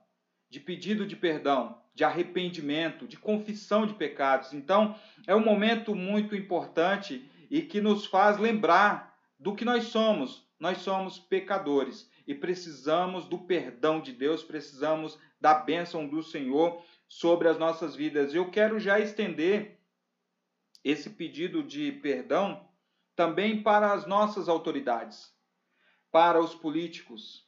de 0.50 0.62
pedido 0.62 1.06
de 1.06 1.18
perdão, 1.18 1.79
de 2.00 2.06
arrependimento, 2.06 3.06
de 3.06 3.18
confissão 3.18 3.86
de 3.86 3.94
pecados. 3.94 4.54
Então, 4.54 4.98
é 5.28 5.36
um 5.36 5.44
momento 5.44 5.94
muito 5.94 6.34
importante 6.34 7.30
e 7.52 7.62
que 7.62 7.82
nos 7.82 8.06
faz 8.06 8.38
lembrar 8.38 9.20
do 9.38 9.54
que 9.54 9.66
nós 9.66 9.88
somos, 9.88 10.48
nós 10.58 10.78
somos 10.78 11.20
pecadores 11.20 12.10
e 12.26 12.34
precisamos 12.34 13.26
do 13.26 13.40
perdão 13.40 14.00
de 14.00 14.14
Deus, 14.14 14.42
precisamos 14.42 15.20
da 15.42 15.54
bênção 15.54 16.08
do 16.08 16.24
Senhor 16.24 16.82
sobre 17.06 17.50
as 17.50 17.60
nossas 17.60 17.98
vidas. 17.98 18.34
Eu 18.34 18.50
quero 18.50 18.80
já 18.80 18.98
estender 18.98 19.78
esse 20.82 21.10
pedido 21.10 21.62
de 21.62 21.92
perdão 21.92 22.66
também 23.14 23.62
para 23.62 23.92
as 23.92 24.08
nossas 24.08 24.48
autoridades, 24.48 25.34
para 26.10 26.40
os 26.40 26.56
políticos, 26.56 27.46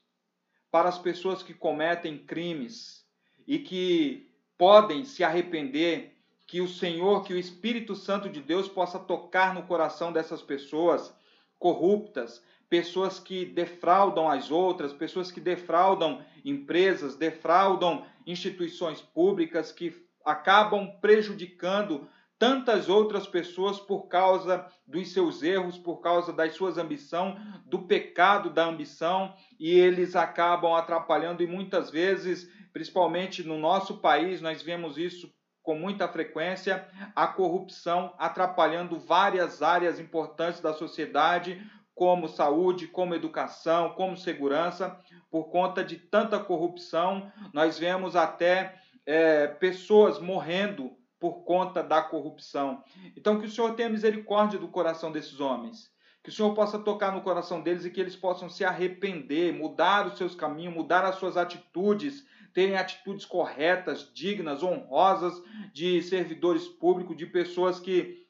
para 0.70 0.89
as 0.89 0.99
pessoas 0.99 1.41
que 1.41 1.54
cometem 1.54 2.18
crimes 2.18 3.08
e 3.47 3.58
que 3.58 4.30
podem 4.62 5.03
se 5.03 5.24
arrepender, 5.24 6.14
que 6.45 6.62
o 6.62 6.68
Senhor, 6.68 7.24
que 7.24 7.34
o 7.34 7.39
Espírito 7.39 7.95
Santo 7.95 8.30
de 8.30 8.39
Deus 8.39 8.68
possa 8.68 8.99
tocar 8.99 9.55
no 9.55 9.64
coração 9.64 10.14
dessas 10.14 10.43
pessoas 10.43 11.12
corruptas, 11.57 12.43
pessoas 12.70 13.18
que 13.18 13.43
defraudam 13.43 14.30
as 14.30 14.51
outras, 14.51 14.93
pessoas 14.93 15.32
que 15.32 15.39
defraudam 15.39 16.24
empresas, 16.45 17.16
defraudam 17.16 18.05
instituições 18.28 19.01
públicas, 19.01 19.72
que 19.72 19.99
acabam 20.24 20.91
prejudicando 21.01 22.07
tantas 22.38 22.88
outras 22.88 23.26
pessoas 23.26 23.80
por 23.80 24.07
causa 24.09 24.68
dos 24.86 25.12
seus 25.12 25.41
erros, 25.41 25.76
por 25.76 26.01
causa 26.01 26.32
das 26.32 26.53
suas 26.53 26.78
ambições, 26.78 27.36
do 27.66 27.80
pecado 27.80 28.51
da 28.51 28.68
ambição, 28.68 29.34
e 29.59 29.72
eles 29.72 30.16
acabam 30.16 30.76
atrapalhando 30.76 31.41
e 31.41 31.47
muitas 31.47 31.89
vezes, 31.89 32.47
principalmente 32.74 33.43
no 33.43 33.57
nosso 33.57 33.97
país, 33.97 34.41
nós 34.41 34.61
vemos 34.61 34.97
isso 34.97 35.34
com 35.63 35.76
muita 35.76 36.07
frequência, 36.07 36.88
a 37.15 37.28
corrupção 37.28 38.13
atrapalhando 38.17 38.99
várias 38.99 39.61
áreas 39.61 39.99
importantes 39.99 40.59
da 40.59 40.74
sociedade, 40.74 41.61
como 41.93 42.28
saúde, 42.28 42.88
como 42.88 43.13
educação, 43.13 43.91
como 43.91 44.17
segurança, 44.17 44.97
por 45.30 45.45
conta 45.51 45.84
de 45.84 45.97
tanta 45.97 46.39
corrupção. 46.39 47.32
Nós 47.53 47.78
vemos 47.78 48.15
até 48.15 48.82
é, 49.05 49.47
pessoas 49.47 50.19
morrendo 50.19 50.97
por 51.19 51.43
conta 51.43 51.84
da 51.84 52.01
corrupção. 52.01 52.84
Então, 53.15 53.39
que 53.39 53.45
o 53.45 53.49
Senhor 53.49 53.76
tenha 53.76 53.89
misericórdia 53.89 54.57
do 54.57 54.67
coração 54.67 55.11
desses 55.11 55.39
homens. 55.39 55.91
Que 56.24 56.30
o 56.30 56.34
Senhor 56.34 56.53
possa 56.55 56.80
tocar 56.80 57.11
no 57.11 57.22
coração 57.22 57.61
deles 57.61 57.86
e 57.86 57.91
que 57.91 58.01
eles 58.01 58.15
possam 58.15 58.49
se 58.49 58.65
arrepender, 58.65 59.53
mudar 59.53 60.07
os 60.07 60.17
seus 60.17 60.34
caminhos, 60.34 60.74
mudar 60.74 61.05
as 61.05 61.15
suas 61.15 61.38
atitudes, 61.38 62.26
terem 62.54 62.76
atitudes 62.76 63.26
corretas, 63.26 64.12
dignas, 64.14 64.64
honrosas 64.64 65.41
de 65.74 66.02
servidores 66.02 66.68
públicos, 66.68 67.16
de 67.16 67.26
pessoas 67.26 67.80
que 67.80 68.28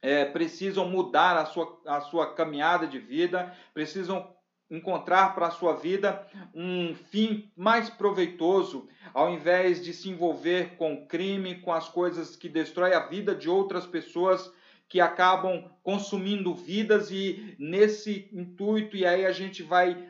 é, 0.00 0.24
precisam 0.24 0.88
mudar 0.88 1.36
a 1.36 1.46
sua, 1.46 1.80
a 1.86 2.00
sua 2.00 2.34
caminhada 2.34 2.86
de 2.86 2.98
vida, 2.98 3.56
precisam 3.72 4.34
encontrar 4.72 5.34
para 5.34 5.48
a 5.48 5.50
sua 5.50 5.74
vida 5.74 6.26
um 6.54 6.94
fim 6.94 7.52
mais 7.54 7.90
proveitoso, 7.90 8.88
ao 9.12 9.30
invés 9.30 9.84
de 9.84 9.92
se 9.92 10.08
envolver 10.08 10.76
com 10.76 11.06
crime, 11.06 11.60
com 11.60 11.72
as 11.72 11.88
coisas 11.88 12.34
que 12.34 12.48
destroem 12.48 12.94
a 12.94 13.06
vida 13.06 13.34
de 13.34 13.50
outras 13.50 13.86
pessoas 13.86 14.50
que 14.88 14.98
acabam 14.98 15.70
consumindo 15.82 16.54
vidas. 16.54 17.10
E 17.10 17.54
nesse 17.58 18.28
intuito 18.32 18.96
e 18.96 19.06
aí 19.06 19.26
a 19.26 19.32
gente 19.32 19.62
vai 19.62 20.08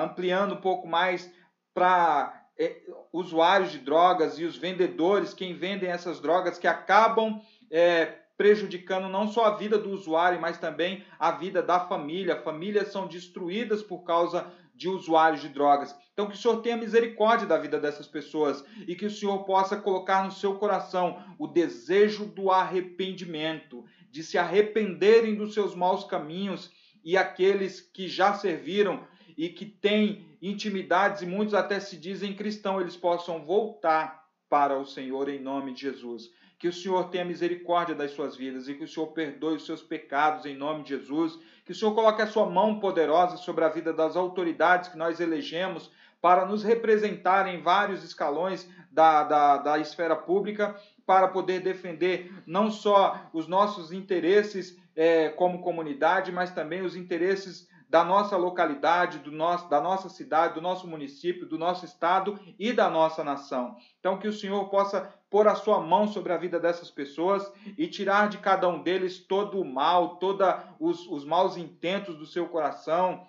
ampliando 0.00 0.54
um 0.54 0.60
pouco 0.60 0.86
mais 0.86 1.32
para 1.76 2.42
é, 2.58 2.80
usuários 3.12 3.70
de 3.70 3.78
drogas 3.78 4.38
e 4.38 4.46
os 4.46 4.56
vendedores, 4.56 5.34
quem 5.34 5.52
vendem 5.52 5.90
essas 5.90 6.18
drogas 6.20 6.58
que 6.58 6.66
acabam 6.66 7.38
é, 7.70 8.14
prejudicando 8.34 9.10
não 9.10 9.28
só 9.28 9.44
a 9.44 9.56
vida 9.56 9.76
do 9.78 9.90
usuário, 9.90 10.40
mas 10.40 10.56
também 10.56 11.04
a 11.18 11.32
vida 11.32 11.62
da 11.62 11.78
família. 11.78 12.40
Famílias 12.40 12.88
são 12.88 13.06
destruídas 13.06 13.82
por 13.82 14.04
causa 14.04 14.50
de 14.74 14.88
usuários 14.88 15.42
de 15.42 15.50
drogas. 15.50 15.94
Então, 16.14 16.26
que 16.26 16.34
o 16.34 16.38
Senhor 16.38 16.62
tenha 16.62 16.78
misericórdia 16.78 17.46
da 17.46 17.58
vida 17.58 17.78
dessas 17.78 18.06
pessoas 18.06 18.64
e 18.88 18.94
que 18.94 19.04
o 19.04 19.10
Senhor 19.10 19.44
possa 19.44 19.76
colocar 19.76 20.24
no 20.24 20.32
seu 20.32 20.54
coração 20.54 21.22
o 21.38 21.46
desejo 21.46 22.24
do 22.24 22.50
arrependimento, 22.50 23.84
de 24.10 24.22
se 24.22 24.38
arrependerem 24.38 25.34
dos 25.34 25.52
seus 25.52 25.74
maus 25.74 26.04
caminhos 26.04 26.70
e 27.04 27.18
aqueles 27.18 27.82
que 27.82 28.08
já 28.08 28.32
serviram 28.32 29.06
e 29.36 29.50
que 29.50 29.66
têm 29.66 30.35
intimidades 30.48 31.22
e 31.22 31.26
muitos 31.26 31.54
até 31.54 31.80
se 31.80 31.96
dizem 31.96 32.34
cristãos, 32.34 32.80
eles 32.80 32.96
possam 32.96 33.44
voltar 33.44 34.24
para 34.48 34.78
o 34.78 34.86
Senhor 34.86 35.28
em 35.28 35.40
nome 35.40 35.72
de 35.72 35.82
Jesus. 35.82 36.30
Que 36.58 36.68
o 36.68 36.72
Senhor 36.72 37.10
tenha 37.10 37.24
misericórdia 37.24 37.94
das 37.94 38.12
suas 38.12 38.36
vidas 38.36 38.68
e 38.68 38.74
que 38.74 38.84
o 38.84 38.88
Senhor 38.88 39.08
perdoe 39.08 39.56
os 39.56 39.66
seus 39.66 39.82
pecados 39.82 40.46
em 40.46 40.56
nome 40.56 40.84
de 40.84 40.90
Jesus. 40.90 41.38
Que 41.64 41.72
o 41.72 41.74
Senhor 41.74 41.94
coloque 41.94 42.22
a 42.22 42.26
sua 42.26 42.46
mão 42.46 42.80
poderosa 42.80 43.36
sobre 43.36 43.64
a 43.64 43.68
vida 43.68 43.92
das 43.92 44.16
autoridades 44.16 44.88
que 44.88 44.96
nós 44.96 45.20
elegemos 45.20 45.90
para 46.20 46.46
nos 46.46 46.62
representar 46.62 47.46
em 47.46 47.60
vários 47.60 48.02
escalões 48.02 48.68
da, 48.90 49.22
da, 49.24 49.58
da 49.58 49.78
esfera 49.78 50.16
pública, 50.16 50.74
para 51.04 51.28
poder 51.28 51.60
defender 51.60 52.32
não 52.46 52.70
só 52.70 53.28
os 53.32 53.46
nossos 53.46 53.92
interesses 53.92 54.76
é, 54.96 55.28
como 55.28 55.60
comunidade, 55.60 56.32
mas 56.32 56.50
também 56.50 56.82
os 56.82 56.96
interesses 56.96 57.68
da 57.88 58.04
nossa 58.04 58.36
localidade, 58.36 59.20
do 59.20 59.30
nosso, 59.30 59.68
da 59.68 59.80
nossa 59.80 60.08
cidade, 60.08 60.54
do 60.54 60.60
nosso 60.60 60.88
município, 60.88 61.46
do 61.46 61.56
nosso 61.56 61.84
estado 61.84 62.38
e 62.58 62.72
da 62.72 62.90
nossa 62.90 63.22
nação. 63.22 63.76
Então, 64.00 64.18
que 64.18 64.26
o 64.26 64.32
Senhor 64.32 64.68
possa 64.68 65.14
pôr 65.30 65.46
a 65.46 65.54
sua 65.54 65.80
mão 65.80 66.08
sobre 66.08 66.32
a 66.32 66.36
vida 66.36 66.58
dessas 66.58 66.90
pessoas 66.90 67.50
e 67.78 67.86
tirar 67.86 68.28
de 68.28 68.38
cada 68.38 68.68
um 68.68 68.82
deles 68.82 69.18
todo 69.18 69.60
o 69.60 69.64
mal, 69.64 70.16
todos 70.16 70.46
os, 70.80 71.06
os 71.06 71.24
maus 71.24 71.56
intentos 71.56 72.16
do 72.16 72.26
seu 72.26 72.48
coração, 72.48 73.24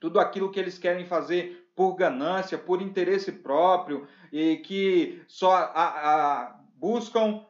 tudo 0.00 0.20
aquilo 0.20 0.50
que 0.50 0.60
eles 0.60 0.78
querem 0.78 1.04
fazer 1.04 1.70
por 1.74 1.94
ganância, 1.94 2.56
por 2.56 2.80
interesse 2.80 3.32
próprio 3.32 4.06
e 4.32 4.58
que 4.58 5.22
só 5.26 5.52
a, 5.52 6.42
a, 6.44 6.60
buscam 6.76 7.44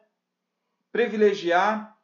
privilegiar 0.91 1.95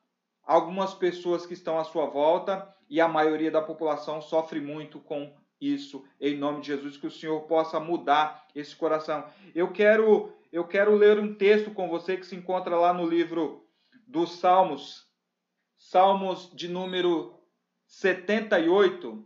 algumas 0.43 0.93
pessoas 0.93 1.45
que 1.45 1.53
estão 1.53 1.79
à 1.79 1.83
sua 1.83 2.05
volta 2.05 2.71
e 2.91 2.99
a 2.99 3.07
maioria 3.07 3.49
da 3.49 3.61
população 3.61 4.21
sofre 4.21 4.59
muito 4.59 4.99
com 4.99 5.33
isso. 5.61 6.05
Em 6.19 6.37
nome 6.37 6.59
de 6.59 6.67
Jesus, 6.67 6.97
que 6.97 7.07
o 7.07 7.11
Senhor 7.11 7.39
possa 7.43 7.79
mudar 7.79 8.45
esse 8.53 8.75
coração. 8.75 9.25
Eu 9.55 9.71
quero, 9.71 10.33
eu 10.51 10.67
quero 10.67 10.93
ler 10.93 11.17
um 11.17 11.33
texto 11.33 11.71
com 11.71 11.87
você 11.87 12.17
que 12.17 12.25
se 12.25 12.35
encontra 12.35 12.77
lá 12.77 12.93
no 12.93 13.07
livro 13.07 13.65
dos 14.05 14.39
Salmos, 14.39 15.09
Salmos 15.77 16.51
de 16.53 16.67
número 16.67 17.33
78. 17.85 19.25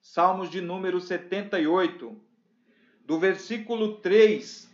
Salmos 0.00 0.48
de 0.48 0.62
número 0.62 0.98
78, 0.98 2.18
do 3.04 3.18
versículo 3.18 3.98
3 3.98 4.72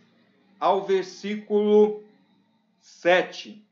ao 0.61 0.85
versículo 0.85 2.05
7. 2.79 3.67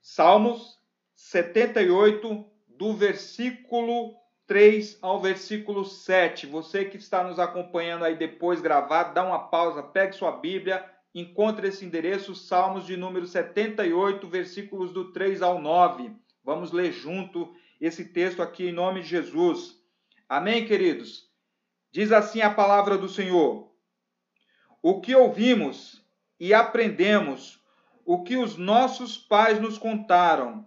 Salmos 0.00 0.79
78, 1.20 2.46
do 2.66 2.94
versículo 2.94 4.16
3 4.46 4.98
ao 5.02 5.20
versículo 5.20 5.84
7. 5.84 6.46
Você 6.46 6.86
que 6.86 6.96
está 6.96 7.22
nos 7.22 7.38
acompanhando 7.38 8.04
aí 8.04 8.16
depois 8.16 8.60
gravado, 8.60 9.14
dá 9.14 9.22
uma 9.22 9.38
pausa, 9.38 9.82
pegue 9.82 10.14
sua 10.16 10.32
Bíblia, 10.32 10.84
encontre 11.14 11.68
esse 11.68 11.84
endereço, 11.84 12.34
Salmos 12.34 12.86
de 12.86 12.96
número 12.96 13.26
78, 13.26 14.26
versículos 14.26 14.92
do 14.92 15.12
3 15.12 15.42
ao 15.42 15.60
9. 15.60 16.10
Vamos 16.42 16.72
ler 16.72 16.90
junto 16.90 17.54
esse 17.78 18.06
texto 18.06 18.42
aqui 18.42 18.68
em 18.68 18.72
nome 18.72 19.02
de 19.02 19.08
Jesus. 19.08 19.78
Amém, 20.26 20.66
queridos? 20.66 21.30
Diz 21.92 22.10
assim 22.12 22.40
a 22.40 22.50
palavra 22.50 22.96
do 22.96 23.10
Senhor: 23.10 23.70
O 24.82 25.00
que 25.02 25.14
ouvimos 25.14 26.02
e 26.40 26.54
aprendemos, 26.54 27.62
o 28.06 28.24
que 28.24 28.36
os 28.36 28.56
nossos 28.56 29.18
pais 29.18 29.60
nos 29.60 29.76
contaram, 29.76 30.66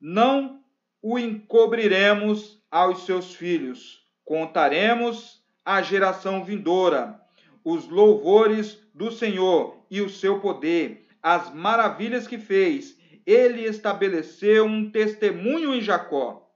não 0.00 0.62
o 1.02 1.18
encobriremos 1.18 2.62
aos 2.70 3.04
seus 3.04 3.34
filhos, 3.34 4.02
contaremos 4.24 5.42
à 5.64 5.80
geração 5.82 6.44
vindoura 6.44 7.20
os 7.64 7.88
louvores 7.88 8.78
do 8.94 9.10
Senhor 9.10 9.84
e 9.90 10.00
o 10.00 10.08
seu 10.08 10.40
poder, 10.40 11.06
as 11.22 11.52
maravilhas 11.54 12.26
que 12.26 12.38
fez. 12.38 12.96
Ele 13.26 13.64
estabeleceu 13.64 14.64
um 14.64 14.90
testemunho 14.90 15.74
em 15.74 15.80
Jacó 15.80 16.50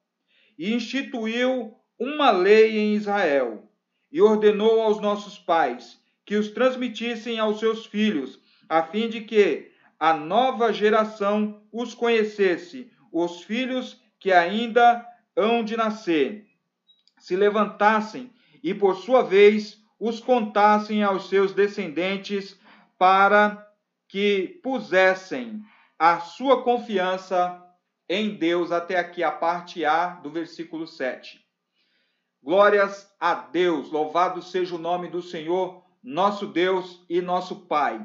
e 0.59 0.73
instituiu 0.73 1.75
uma 1.99 2.31
lei 2.31 2.79
em 2.79 2.95
Israel 2.95 3.69
e 4.11 4.21
ordenou 4.21 4.81
aos 4.81 5.01
nossos 5.01 5.39
pais 5.39 6.01
que 6.25 6.37
os 6.37 6.49
transmitissem 6.49 7.39
aos 7.39 7.59
seus 7.59 7.87
filhos, 7.87 8.39
a 8.69 8.83
fim 8.83 9.09
de 9.09 9.23
que 9.23 9.71
a 9.99 10.15
nova 10.15 10.73
geração 10.73 11.63
os 11.73 11.95
conhecesse, 11.95 12.91
os 13.13 13.43
filhos 13.43 14.01
que 14.19 14.33
ainda 14.33 15.07
hão 15.37 15.63
de 15.63 15.77
nascer, 15.77 16.47
se 17.19 17.37
levantassem 17.37 18.33
e, 18.63 18.75
por 18.75 18.97
sua 18.97 19.23
vez, 19.23 19.81
os 19.99 20.19
contassem 20.19 21.03
aos 21.03 21.29
seus 21.29 21.53
descendentes 21.53 22.59
para 22.99 23.69
que 24.09 24.61
pusessem 24.63 25.63
a 25.99 26.21
sua 26.21 26.63
confiança 26.63 27.63
em 28.09 28.35
Deus, 28.35 28.73
até 28.73 28.99
aqui 28.99 29.23
a 29.23 29.31
parte 29.31 29.85
A 29.85 30.09
do 30.09 30.31
versículo 30.31 30.87
7. 30.87 31.41
Glórias 32.43 33.09
a 33.21 33.35
Deus, 33.35 33.91
louvado 33.91 34.43
seja 34.43 34.75
o 34.75 34.79
nome 34.79 35.09
do 35.09 35.23
Senhor, 35.23 35.85
nosso 36.03 36.47
Deus 36.47 37.05
e 37.09 37.21
nosso 37.21 37.67
Pai. 37.67 38.05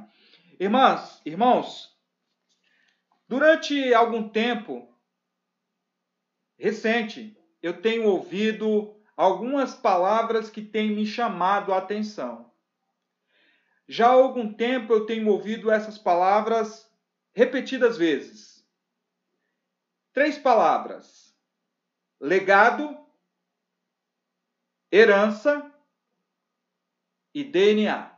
Irmãs, 0.59 1.21
irmãos, 1.25 1.89
durante 3.27 3.93
algum 3.93 4.29
tempo 4.29 4.87
recente, 6.57 7.37
eu 7.61 7.81
tenho 7.81 8.05
ouvido 8.05 8.95
algumas 9.15 9.75
palavras 9.75 10.49
que 10.49 10.61
têm 10.61 10.91
me 10.91 11.05
chamado 11.05 11.73
a 11.73 11.77
atenção. 11.77 12.51
Já 13.87 14.07
há 14.07 14.11
algum 14.11 14.51
tempo 14.51 14.91
eu 14.91 15.05
tenho 15.05 15.29
ouvido 15.29 15.71
essas 15.71 15.97
palavras 15.97 16.89
repetidas 17.33 17.97
vezes. 17.97 18.65
Três 20.11 20.37
palavras: 20.37 21.35
legado, 22.19 22.97
herança 24.91 25.71
e 27.33 27.43
DNA. 27.43 28.13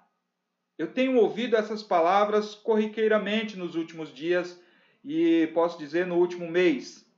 Eu 0.78 0.94
tenho 0.94 1.18
ouvido 1.18 1.58
essas 1.58 1.84
palavras 1.84 2.56
corriqueiramente 2.56 3.58
nos 3.58 3.76
últimos 3.76 4.14
dias 4.14 4.60
e 5.04 5.48
posso 5.54 5.78
dizer 5.78 6.08
no 6.08 6.16
último 6.16 6.50
mês 6.50 7.09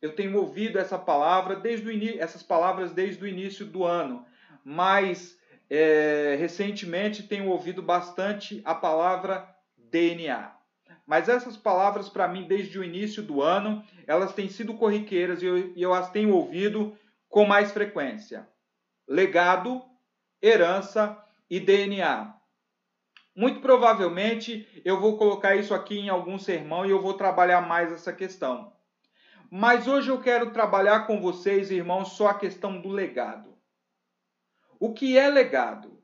eu 0.00 0.14
tenho 0.14 0.38
ouvido 0.38 0.78
essa 0.78 0.98
palavra 0.98 1.56
desde 1.56 1.88
o 1.88 2.20
essas 2.20 2.42
palavras 2.42 2.92
desde 2.92 3.22
o 3.22 3.26
início 3.26 3.66
do 3.66 3.84
ano, 3.84 4.24
mas 4.64 5.38
é, 5.68 6.36
recentemente 6.38 7.22
tenho 7.24 7.48
ouvido 7.48 7.82
bastante 7.82 8.62
a 8.64 8.74
palavra 8.74 9.48
DNA. 9.76 10.52
Mas 11.06 11.28
essas 11.28 11.56
palavras, 11.56 12.08
para 12.08 12.28
mim, 12.28 12.46
desde 12.46 12.78
o 12.78 12.84
início 12.84 13.22
do 13.22 13.42
ano, 13.42 13.82
elas 14.06 14.34
têm 14.34 14.48
sido 14.48 14.74
corriqueiras 14.74 15.42
e 15.42 15.46
eu, 15.46 15.72
eu 15.76 15.94
as 15.94 16.10
tenho 16.10 16.34
ouvido 16.34 16.96
com 17.28 17.46
mais 17.46 17.72
frequência. 17.72 18.46
Legado, 19.06 19.82
herança 20.42 21.16
e 21.48 21.58
DNA. 21.58 22.34
Muito 23.34 23.60
provavelmente 23.60 24.66
eu 24.84 25.00
vou 25.00 25.16
colocar 25.16 25.56
isso 25.56 25.72
aqui 25.72 25.98
em 25.98 26.08
algum 26.08 26.38
sermão 26.38 26.84
e 26.84 26.90
eu 26.90 27.00
vou 27.00 27.14
trabalhar 27.14 27.62
mais 27.62 27.92
essa 27.92 28.12
questão. 28.12 28.72
Mas 29.50 29.88
hoje 29.88 30.10
eu 30.10 30.20
quero 30.20 30.52
trabalhar 30.52 31.06
com 31.06 31.20
vocês, 31.20 31.70
irmãos, 31.70 32.12
só 32.12 32.28
a 32.28 32.38
questão 32.38 32.80
do 32.80 32.90
legado. 32.90 33.56
O 34.78 34.92
que 34.92 35.16
é 35.16 35.28
legado? 35.28 36.02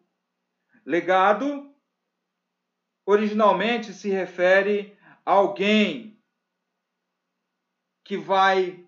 Legado 0.85 1.75
originalmente 3.07 3.93
se 3.93 4.09
refere 4.09 4.97
a 5.27 5.33
alguém 5.33 6.19
que 8.03 8.17
vai 8.17 8.87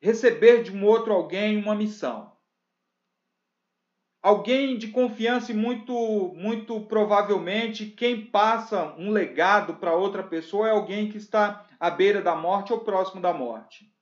receber 0.00 0.62
de 0.62 0.70
um 0.70 0.84
outro 0.86 1.12
alguém 1.12 1.56
uma 1.56 1.74
missão. 1.74 2.32
Alguém 4.22 4.78
de 4.78 4.88
confiança 4.88 5.52
e 5.52 5.54
muito 5.54 5.92
muito 6.34 6.80
provavelmente 6.86 7.86
quem 7.86 8.26
passa 8.26 8.94
um 8.96 9.10
legado 9.10 9.76
para 9.76 9.94
outra 9.94 10.22
pessoa 10.22 10.68
é 10.68 10.70
alguém 10.70 11.10
que 11.10 11.18
está 11.18 11.66
à 11.82 11.90
beira 11.90 12.22
da 12.22 12.36
morte 12.36 12.72
ou 12.72 12.78
próximo 12.78 13.20
da 13.20 13.32
morte. 13.32 13.92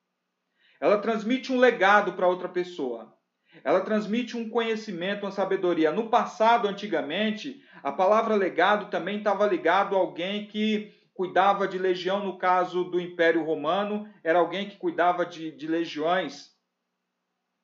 Ela 0.78 0.98
transmite 0.98 1.50
um 1.50 1.58
legado 1.58 2.12
para 2.12 2.28
outra 2.28 2.46
pessoa. 2.46 3.16
Ela 3.64 3.80
transmite 3.80 4.36
um 4.36 4.50
conhecimento, 4.50 5.24
uma 5.24 5.30
sabedoria. 5.30 5.90
No 5.90 6.10
passado, 6.10 6.68
antigamente, 6.68 7.64
a 7.82 7.90
palavra 7.90 8.34
legado 8.34 8.90
também 8.90 9.16
estava 9.16 9.46
ligado 9.46 9.96
a 9.96 9.98
alguém 9.98 10.46
que 10.46 10.92
cuidava 11.14 11.66
de 11.66 11.78
legião, 11.78 12.22
no 12.22 12.36
caso 12.36 12.84
do 12.84 13.00
Império 13.00 13.42
Romano, 13.42 14.06
era 14.22 14.38
alguém 14.38 14.68
que 14.68 14.76
cuidava 14.76 15.24
de, 15.24 15.50
de 15.50 15.66
legiões. 15.66 16.50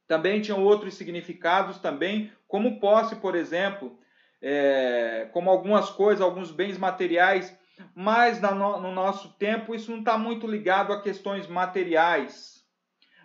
Também 0.09 0.41
tinham 0.41 0.65
outros 0.65 0.95
significados 0.95 1.79
também, 1.79 2.33
como 2.49 2.81
posse, 2.81 3.17
por 3.17 3.35
exemplo, 3.35 3.99
é, 4.41 5.29
como 5.35 5.51
algumas 5.51 5.91
coisas, 5.91 6.23
alguns 6.23 6.51
bens 6.51 6.79
materiais 6.79 7.55
mas 7.95 8.41
no 8.41 8.93
nosso 8.93 9.33
tempo 9.35 9.75
isso 9.75 9.91
não 9.91 9.99
está 9.99 10.17
muito 10.17 10.47
ligado 10.47 10.93
a 10.93 11.03
questões 11.03 11.47
materiais, 11.47 12.65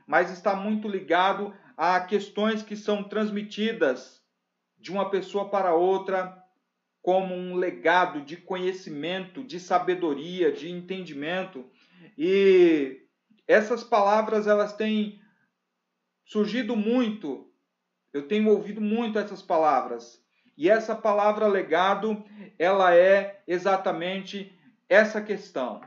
mas 0.06 0.32
está 0.32 0.56
muito 0.56 0.88
ligado 0.88 1.54
a 1.78 1.99
questões 2.02 2.62
que 2.62 2.76
são 2.76 3.04
transmitidas 3.04 4.22
de 4.78 4.91
uma 4.91 5.10
pessoa 5.10 5.49
para 5.49 5.74
outra 5.74 6.38
como 7.02 7.34
um 7.34 7.56
legado 7.56 8.22
de 8.22 8.38
conhecimento, 8.38 9.43
de 9.43 9.60
sabedoria, 9.60 10.52
de 10.52 10.70
entendimento. 10.70 11.70
E 12.18 13.02
essas 13.47 13.84
palavras 13.84 14.47
elas 14.47 14.74
têm 14.74 15.20
surgido 16.26 16.76
muito. 16.76 17.52
Eu 18.14 18.28
tenho 18.28 18.49
ouvido 18.49 18.82
muito 18.82 19.18
essas 19.18 19.41
palavras. 19.41 20.24
E 20.58 20.70
essa 20.70 20.95
palavra 20.95 21.47
legado, 21.47 22.24
ela 22.58 22.95
é 22.95 23.41
exatamente 23.47 24.54
essa 24.88 25.22
questão. 25.22 25.82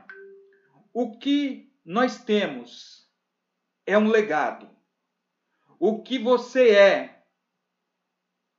O 0.93 1.17
que 1.17 1.71
nós 1.85 2.23
temos 2.23 3.07
é 3.85 3.97
um 3.97 4.07
legado. 4.07 4.69
O 5.79 6.01
que 6.01 6.17
você 6.17 6.71
é, 6.71 7.23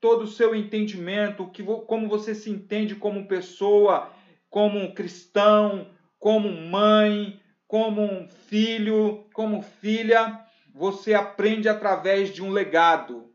todo 0.00 0.22
o 0.22 0.28
seu 0.28 0.54
entendimento, 0.54 1.50
que, 1.50 1.62
como 1.62 2.08
você 2.08 2.34
se 2.34 2.50
entende 2.50 2.94
como 2.94 3.26
pessoa, 3.26 4.12
como 4.48 4.94
cristão, 4.94 5.90
como 6.18 6.50
mãe, 6.50 7.40
como 7.66 8.28
filho, 8.28 9.26
como 9.32 9.62
filha, 9.62 10.46
você 10.72 11.14
aprende 11.14 11.68
através 11.68 12.32
de 12.32 12.42
um 12.42 12.50
legado. 12.50 13.25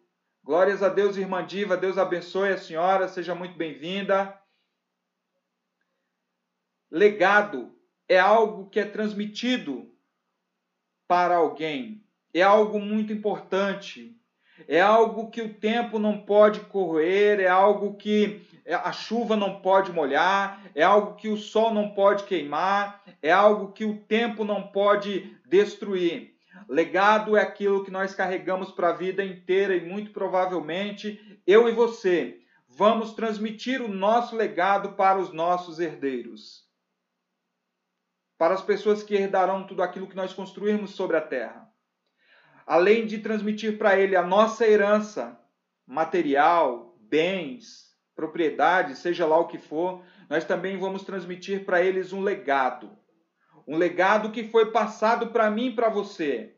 Glórias 0.43 0.81
a 0.81 0.89
Deus, 0.89 1.17
irmã 1.17 1.45
Diva. 1.45 1.77
Deus 1.77 1.99
abençoe 1.99 2.49
a 2.49 2.57
senhora. 2.57 3.07
Seja 3.07 3.35
muito 3.35 3.55
bem-vinda. 3.55 4.35
Legado 6.89 7.71
é 8.09 8.19
algo 8.19 8.67
que 8.67 8.79
é 8.79 8.85
transmitido 8.85 9.93
para 11.07 11.35
alguém. 11.35 12.03
É 12.33 12.41
algo 12.41 12.79
muito 12.79 13.13
importante. 13.13 14.19
É 14.67 14.81
algo 14.81 15.29
que 15.29 15.41
o 15.41 15.53
tempo 15.53 15.99
não 15.99 16.19
pode 16.19 16.61
correr, 16.61 17.39
é 17.39 17.47
algo 17.47 17.95
que 17.95 18.41
a 18.67 18.91
chuva 18.91 19.35
não 19.35 19.61
pode 19.61 19.91
molhar, 19.91 20.61
é 20.75 20.83
algo 20.83 21.15
que 21.15 21.29
o 21.29 21.37
sol 21.37 21.73
não 21.73 21.89
pode 21.89 22.25
queimar, 22.25 23.03
é 23.21 23.31
algo 23.31 23.71
que 23.71 23.85
o 23.85 23.97
tempo 23.97 24.43
não 24.43 24.67
pode 24.67 25.35
destruir. 25.45 26.30
Legado 26.71 27.35
é 27.35 27.41
aquilo 27.41 27.83
que 27.83 27.91
nós 27.91 28.15
carregamos 28.15 28.71
para 28.71 28.91
a 28.91 28.93
vida 28.93 29.25
inteira 29.25 29.75
e 29.75 29.85
muito 29.85 30.11
provavelmente 30.11 31.41
eu 31.45 31.67
e 31.67 31.73
você 31.73 32.39
vamos 32.65 33.13
transmitir 33.13 33.81
o 33.81 33.89
nosso 33.89 34.37
legado 34.37 34.93
para 34.93 35.19
os 35.19 35.33
nossos 35.33 35.81
herdeiros. 35.81 36.65
Para 38.37 38.53
as 38.53 38.61
pessoas 38.61 39.03
que 39.03 39.13
herdarão 39.13 39.67
tudo 39.67 39.83
aquilo 39.83 40.07
que 40.07 40.15
nós 40.15 40.31
construirmos 40.31 40.91
sobre 40.91 41.17
a 41.17 41.21
terra. 41.21 41.69
Além 42.65 43.05
de 43.05 43.17
transmitir 43.17 43.77
para 43.77 43.99
ele 43.99 44.15
a 44.15 44.23
nossa 44.23 44.65
herança 44.65 45.37
material, 45.85 46.95
bens, 47.01 47.93
propriedades, 48.15 48.99
seja 48.99 49.25
lá 49.25 49.37
o 49.37 49.47
que 49.47 49.57
for, 49.57 50.05
nós 50.29 50.45
também 50.45 50.77
vamos 50.77 51.03
transmitir 51.03 51.65
para 51.65 51.83
eles 51.83 52.13
um 52.13 52.21
legado 52.21 52.97
um 53.67 53.77
legado 53.77 54.31
que 54.31 54.43
foi 54.43 54.71
passado 54.71 55.27
para 55.27 55.49
mim 55.49 55.67
e 55.67 55.75
para 55.75 55.89
você. 55.89 56.55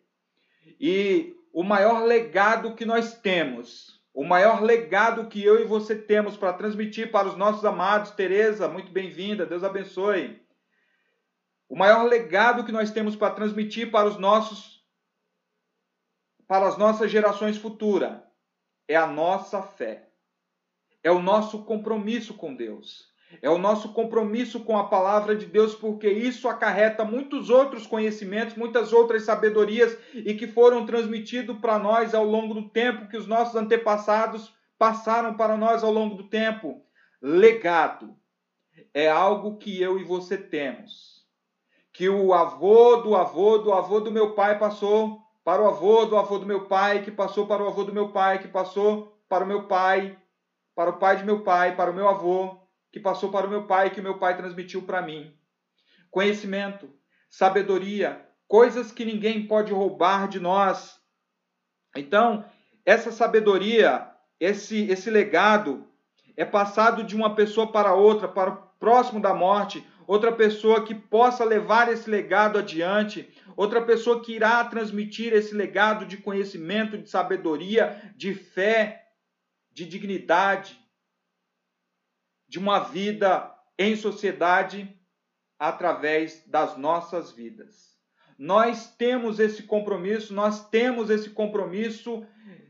E 0.79 1.35
o 1.51 1.63
maior 1.63 2.03
legado 2.03 2.75
que 2.75 2.85
nós 2.85 3.15
temos, 3.19 4.01
o 4.13 4.23
maior 4.23 4.61
legado 4.61 5.27
que 5.27 5.43
eu 5.43 5.59
e 5.61 5.65
você 5.65 5.95
temos 5.95 6.35
para 6.35 6.53
transmitir 6.53 7.11
para 7.11 7.27
os 7.27 7.37
nossos 7.37 7.63
amados, 7.65 8.11
Tereza, 8.11 8.67
muito 8.67 8.91
bem-vinda, 8.91 9.45
Deus 9.45 9.63
abençoe. 9.63 10.41
O 11.69 11.75
maior 11.75 12.03
legado 12.03 12.63
que 12.63 12.71
nós 12.71 12.91
temos 12.91 13.15
para 13.15 13.33
transmitir 13.33 13.91
para 13.91 14.07
os 14.07 14.17
nossos 14.17 14.83
para 16.47 16.67
as 16.67 16.77
nossas 16.77 17.09
gerações 17.09 17.57
futuras 17.57 18.21
é 18.87 18.95
a 18.95 19.07
nossa 19.07 19.61
fé. 19.61 20.09
É 21.01 21.11
o 21.11 21.21
nosso 21.21 21.63
compromisso 21.63 22.33
com 22.33 22.53
Deus. 22.53 23.12
É 23.41 23.49
o 23.49 23.57
nosso 23.57 23.93
compromisso 23.93 24.59
com 24.61 24.77
a 24.77 24.85
palavra 24.85 25.35
de 25.35 25.45
Deus, 25.45 25.75
porque 25.75 26.09
isso 26.09 26.47
acarreta 26.47 27.03
muitos 27.03 27.49
outros 27.49 27.87
conhecimentos, 27.87 28.55
muitas 28.55 28.93
outras 28.93 29.23
sabedorias 29.23 29.97
e 30.13 30.33
que 30.33 30.47
foram 30.47 30.85
transmitidos 30.85 31.57
para 31.59 31.79
nós 31.79 32.13
ao 32.13 32.25
longo 32.25 32.53
do 32.53 32.69
tempo, 32.69 33.07
que 33.07 33.17
os 33.17 33.27
nossos 33.27 33.55
antepassados 33.55 34.53
passaram 34.77 35.35
para 35.35 35.57
nós 35.57 35.83
ao 35.83 35.91
longo 35.91 36.15
do 36.15 36.29
tempo. 36.29 36.85
Legado 37.21 38.15
é 38.93 39.09
algo 39.09 39.57
que 39.57 39.81
eu 39.81 39.99
e 39.99 40.03
você 40.03 40.37
temos. 40.37 41.23
Que 41.91 42.09
o 42.09 42.33
avô 42.33 42.97
do 42.97 43.15
avô 43.15 43.57
do 43.57 43.71
avô 43.71 43.99
do 43.99 44.11
meu 44.11 44.33
pai 44.33 44.57
passou 44.57 45.21
para 45.43 45.61
o 45.61 45.67
avô 45.67 46.05
do 46.05 46.17
avô 46.17 46.39
do 46.39 46.45
meu 46.45 46.65
pai, 46.65 47.03
que 47.03 47.11
passou 47.11 47.45
para 47.45 47.63
o 47.63 47.67
avô 47.67 47.83
do 47.83 47.93
meu 47.93 48.09
pai, 48.09 48.39
que 48.39 48.47
passou 48.47 49.17
para 49.27 49.43
o 49.43 49.47
meu 49.47 49.67
pai, 49.67 50.17
para 50.75 50.89
o 50.89 50.97
pai 50.97 51.17
de 51.17 51.23
meu 51.23 51.43
pai, 51.43 51.75
para 51.75 51.91
o 51.91 51.93
meu 51.93 52.07
avô, 52.07 52.62
que 52.93 52.99
passou 52.99 53.31
para 53.31 53.47
o 53.47 53.49
meu 53.49 53.65
pai, 53.65 53.89
que 53.89 53.99
o 53.99 54.03
meu 54.03 54.19
pai 54.19 54.37
transmitiu 54.37 54.83
para 54.83 55.01
mim. 55.01 55.33
Conhecimento, 56.11 56.87
sabedoria, 57.27 58.23
coisas 58.47 58.91
que 58.91 59.03
ninguém 59.03 59.47
pode 59.47 59.73
roubar 59.73 60.27
de 60.27 60.39
nós. 60.39 61.01
Então, 61.95 62.45
essa 62.85 63.11
sabedoria, 63.11 64.07
esse, 64.39 64.83
esse 64.91 65.09
legado, 65.09 65.87
é 66.37 66.45
passado 66.45 67.03
de 67.03 67.15
uma 67.15 67.33
pessoa 67.33 67.71
para 67.71 67.95
outra, 67.95 68.27
para 68.27 68.51
o 68.51 68.57
próximo 68.79 69.19
da 69.19 69.33
morte, 69.33 69.83
outra 70.05 70.31
pessoa 70.31 70.85
que 70.85 70.93
possa 70.93 71.43
levar 71.43 71.91
esse 71.91 72.07
legado 72.07 72.59
adiante, 72.59 73.27
outra 73.57 73.81
pessoa 73.81 74.21
que 74.21 74.33
irá 74.35 74.63
transmitir 74.65 75.33
esse 75.33 75.55
legado 75.55 76.05
de 76.05 76.17
conhecimento, 76.17 76.95
de 76.95 77.09
sabedoria, 77.09 78.13
de 78.15 78.35
fé, 78.35 79.07
de 79.71 79.83
dignidade, 79.83 80.82
de 82.53 82.59
uma 82.59 82.77
vida 82.81 83.51
em 83.79 83.95
sociedade 83.95 84.87
através 85.57 86.43
das 86.45 86.77
nossas 86.77 87.31
vidas. 87.31 87.97
Nós 88.37 88.95
temos 88.95 89.39
esse 89.39 89.63
compromisso, 89.63 90.35
nós 90.35 90.69
temos 90.69 91.09
esse 91.09 91.31
compromisso 91.31 92.23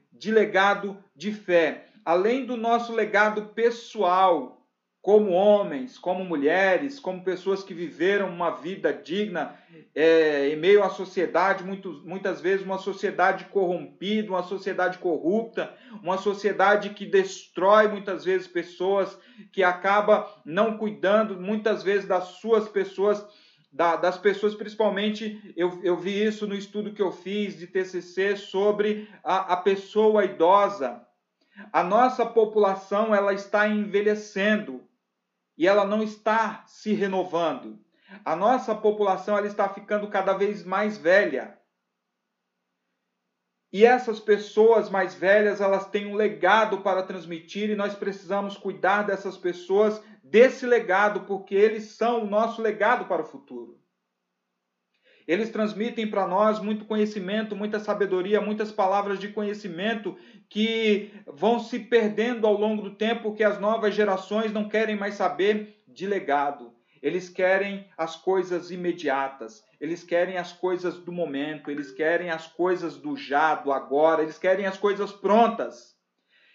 de 0.10 0.32
legado 0.32 1.04
de 1.14 1.34
fé. 1.34 1.88
Além 2.06 2.46
do 2.46 2.56
nosso 2.56 2.94
legado 2.94 3.48
pessoal, 3.48 4.63
como 5.04 5.32
homens, 5.32 6.00
como 6.00 6.24
mulheres, 6.24 6.98
como 6.98 7.26
pessoas 7.26 7.62
que 7.62 7.74
viveram 7.74 8.30
uma 8.30 8.52
vida 8.52 8.94
digna 8.94 9.54
é, 9.94 10.48
em 10.48 10.56
meio 10.56 10.82
à 10.82 10.90
sociedade, 10.90 11.62
muito, 11.62 12.02
muitas 12.06 12.40
vezes 12.40 12.66
uma 12.66 12.78
sociedade 12.78 13.44
corrompida, 13.52 14.30
uma 14.30 14.44
sociedade 14.44 15.00
corrupta, 15.00 15.76
uma 16.02 16.18
sociedade 16.18 16.92
que 16.92 17.06
destrói 17.06 17.90
muitas 17.90 18.24
vezes 18.24 18.48
pessoas, 18.48 19.20
que 19.52 19.62
acaba 19.62 20.26
não 20.46 20.78
cuidando 20.78 21.38
muitas 21.38 21.84
vezes 21.84 22.08
das 22.08 22.40
suas 22.40 22.70
pessoas, 22.70 23.28
da, 23.74 23.98
das 23.98 24.18
pessoas 24.18 24.56
principalmente, 24.56 25.54
eu, 25.58 25.82
eu 25.84 25.98
vi 25.98 26.24
isso 26.24 26.48
no 26.48 26.56
estudo 26.56 26.94
que 26.94 27.02
eu 27.02 27.12
fiz 27.12 27.58
de 27.58 27.68
TCC 27.68 28.38
sobre 28.38 29.10
a, 29.22 29.52
a 29.52 29.58
pessoa 29.58 30.24
idosa. 30.24 31.06
A 31.74 31.84
nossa 31.84 32.26
população 32.26 33.14
ela 33.14 33.34
está 33.34 33.68
envelhecendo 33.68 34.82
e 35.58 35.68
ela 35.68 35.86
não 35.86 36.02
está 36.02 36.64
se 36.68 36.94
renovando. 36.94 37.80
A 38.24 38.36
nossa 38.36 38.76
população 38.76 39.38
ela 39.38 39.48
está 39.48 39.68
ficando 39.70 40.08
cada 40.08 40.34
vez 40.34 40.64
mais 40.64 40.98
velha. 40.98 41.58
E 43.72 43.84
essas 43.86 44.20
pessoas 44.20 44.90
mais 44.90 45.16
velhas, 45.16 45.60
elas 45.60 45.90
têm 45.90 46.06
um 46.06 46.16
legado 46.16 46.82
para 46.82 47.02
transmitir 47.02 47.72
e 47.72 47.76
nós 47.76 47.96
precisamos 47.96 48.56
cuidar 48.56 49.02
dessas 49.02 49.36
pessoas, 49.36 50.00
desse 50.24 50.66
legado, 50.66 51.22
porque 51.22 51.56
eles 51.56 51.86
são 51.86 52.24
o 52.24 52.30
nosso 52.30 52.62
legado 52.62 53.06
para 53.06 53.24
o 53.24 53.26
futuro. 53.26 53.83
Eles 55.28 55.50
transmitem 55.50 56.08
para 56.08 56.28
nós 56.28 56.60
muito 56.60 56.86
conhecimento, 56.86 57.56
muita 57.56 57.80
sabedoria, 57.80 58.42
muitas 58.42 58.72
palavras 58.72 59.20
de 59.20 59.30
conhecimento 59.30 60.18
que 60.50 61.12
vão 61.26 61.60
se 61.60 61.80
perdendo 61.80 62.46
ao 62.46 62.54
longo 62.54 62.82
do 62.82 62.96
tempo, 62.96 63.24
porque 63.24 63.44
as 63.44 63.60
novas 63.60 63.96
gerações 63.96 64.52
não 64.52 64.68
querem 64.68 64.96
mais 64.96 65.16
saber 65.16 65.82
de 65.88 66.06
legado. 66.06 66.74
Eles 67.02 67.28
querem 67.28 67.86
as 67.98 68.16
coisas 68.16 68.72
imediatas, 68.72 69.64
eles 69.80 70.04
querem 70.04 70.38
as 70.38 70.54
coisas 70.54 70.98
do 70.98 71.12
momento, 71.12 71.70
eles 71.70 71.92
querem 71.92 72.30
as 72.30 72.48
coisas 72.48 72.96
do 72.96 73.18
já, 73.18 73.56
do 73.56 73.74
agora, 73.74 74.24
eles 74.24 74.38
querem 74.38 74.66
as 74.66 74.78
coisas 74.78 75.12
prontas. 75.12 75.94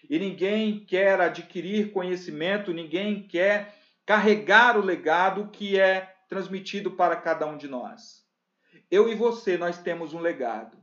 E 0.09 0.17
ninguém 0.17 0.83
quer 0.85 1.21
adquirir 1.21 1.91
conhecimento, 1.91 2.73
ninguém 2.73 3.27
quer 3.27 3.75
carregar 4.05 4.75
o 4.75 4.83
legado 4.83 5.49
que 5.51 5.79
é 5.79 6.15
transmitido 6.27 6.91
para 6.91 7.15
cada 7.15 7.45
um 7.45 7.55
de 7.55 7.67
nós. 7.67 8.18
Eu 8.91 9.07
e 9.07 9.13
você, 9.13 9.57
nós 9.57 9.77
temos 9.77 10.13
um 10.13 10.19
legado. 10.19 10.77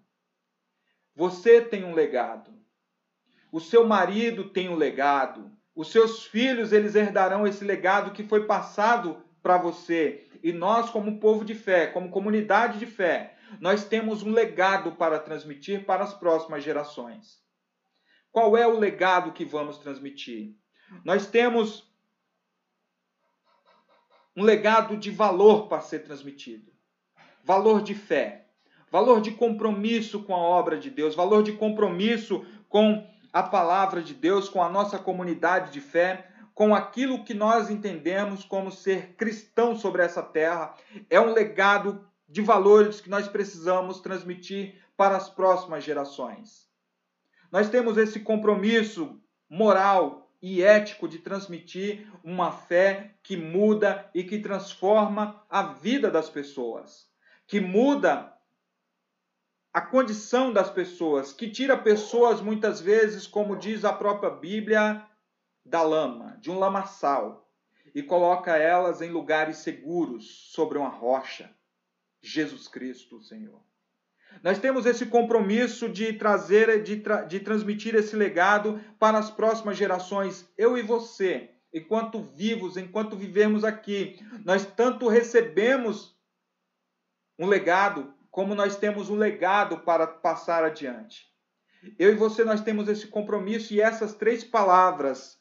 Você 1.15 1.61
tem 1.61 1.85
um 1.85 1.95
legado. 1.95 2.55
O 3.51 3.59
seu 3.59 3.87
marido 3.87 4.51
tem 4.51 4.69
um 4.69 4.77
legado. 4.77 5.51
Os 5.75 5.91
seus 5.91 6.25
filhos, 6.25 6.73
eles 6.73 6.95
herdarão 6.95 7.47
esse 7.47 7.65
legado 7.65 8.13
que 8.13 8.23
foi 8.23 8.47
passado 8.47 9.25
para 9.43 9.59
você. 9.59 10.29
E 10.43 10.53
nós, 10.53 10.91
como 10.91 11.19
povo 11.19 11.45
de 11.45 11.55
fé, 11.55 11.89
como 11.89 12.11
comunidade 12.11 12.79
de 12.79 12.87
fé, 12.87 13.37
nós 13.61 13.85
temos 13.85 14.23
um 14.23 14.31
legado 14.31 14.93
para 14.93 15.19
transmitir 15.19 15.85
para 15.85 16.05
as 16.05 16.15
próximas 16.15 16.63
gerações. 16.63 17.43
Qual 18.31 18.57
é 18.57 18.67
o 18.67 18.79
legado 18.79 19.33
que 19.33 19.45
vamos 19.45 19.79
transmitir? 19.79 20.55
Nós 21.05 21.27
temos 21.27 21.91
um 24.37 24.45
legado 24.45 24.97
de 24.97 25.11
valor 25.11 25.69
para 25.69 25.81
ser 25.81 26.01
transmitido 26.01 26.76
valor 27.47 27.80
de 27.80 27.94
fé, 27.94 28.47
valor 28.90 29.20
de 29.20 29.30
compromisso 29.30 30.24
com 30.24 30.34
a 30.34 30.38
obra 30.38 30.76
de 30.76 30.90
Deus, 30.90 31.14
valor 31.14 31.44
de 31.44 31.53
compromisso 31.53 32.44
com 32.68 33.07
a 33.32 33.40
palavra 33.40 34.03
de 34.03 34.12
Deus, 34.14 34.49
com 34.49 34.61
a 34.61 34.68
nossa 34.68 34.99
comunidade 34.99 35.72
de 35.72 35.80
fé, 35.80 36.28
com 36.53 36.74
aquilo 36.74 37.22
que 37.22 37.32
nós 37.32 37.70
entendemos 37.70 38.44
como 38.44 38.72
ser 38.72 39.14
cristão 39.14 39.76
sobre 39.76 40.03
essa 40.03 40.24
terra. 40.24 40.74
É 41.09 41.20
um 41.20 41.32
legado 41.32 42.05
de 42.28 42.42
valores 42.42 43.01
que 43.01 43.09
nós 43.09 43.28
precisamos 43.28 44.01
transmitir 44.01 44.74
para 44.97 45.16
as 45.16 45.30
próximas 45.30 45.84
gerações. 45.84 46.66
Nós 47.53 47.70
temos 47.70 47.97
esse 47.97 48.18
compromisso 48.18 49.20
moral 49.49 50.32
e 50.42 50.64
ético 50.64 51.07
de 51.07 51.20
transmitir 51.20 52.11
uma 52.24 52.51
fé 52.51 53.14
que 53.22 53.36
muda 53.36 54.11
e 54.12 54.24
que 54.24 54.40
transforma 54.40 55.44
a 55.49 55.62
vida 55.62 56.11
das 56.11 56.28
pessoas 56.28 57.07
que 57.47 57.61
muda 57.61 58.32
a 59.72 59.80
condição 59.80 60.53
das 60.53 60.70
pessoas, 60.70 61.32
que 61.32 61.51
tira 61.51 61.76
pessoas 61.76 62.40
muitas 62.40 62.80
vezes, 62.80 63.26
como 63.26 63.57
diz 63.57 63.84
a 63.84 63.92
própria 63.92 64.30
Bíblia, 64.30 65.07
da 65.64 65.82
lama, 65.82 66.38
de 66.40 66.51
um 66.51 66.59
lamaçal, 66.59 67.47
e 67.94 68.03
coloca 68.03 68.57
elas 68.57 69.03
em 69.03 69.11
lugares 69.11 69.59
seguros, 69.59 70.51
sobre 70.51 70.78
uma 70.78 70.88
rocha. 70.88 71.55
Jesus 72.22 72.66
Cristo, 72.68 73.20
Senhor. 73.20 73.61
Nós 74.42 74.59
temos 74.59 74.86
esse 74.86 75.07
compromisso 75.07 75.88
de 75.88 76.12
trazer, 76.14 76.82
de, 76.82 76.97
tra 76.97 77.22
de 77.22 77.40
transmitir 77.40 77.94
esse 77.94 78.16
legado 78.16 78.80
para 78.99 79.18
as 79.18 79.30
próximas 79.30 79.76
gerações, 79.76 80.51
eu 80.59 80.76
e 80.76 80.82
você, 80.82 81.51
enquanto 81.72 82.20
vivos, 82.20 82.76
enquanto 82.76 83.14
vivemos 83.14 83.62
aqui. 83.62 84.18
Nós 84.44 84.64
tanto 84.64 85.09
recebemos 85.09 86.16
um 87.39 87.47
legado, 87.47 88.14
como 88.30 88.55
nós 88.55 88.76
temos 88.76 89.11
um 89.11 89.16
legado 89.16 89.78
para 89.78 90.07
passar 90.07 90.64
adiante. 90.64 91.26
Eu 91.99 92.12
e 92.12 92.14
você 92.14 92.45
nós 92.45 92.61
temos 92.61 92.89
esse 92.89 93.07
compromisso 93.07 93.72
e 93.72 93.80
essas 93.80 94.14
três 94.14 94.43
palavras, 94.43 95.39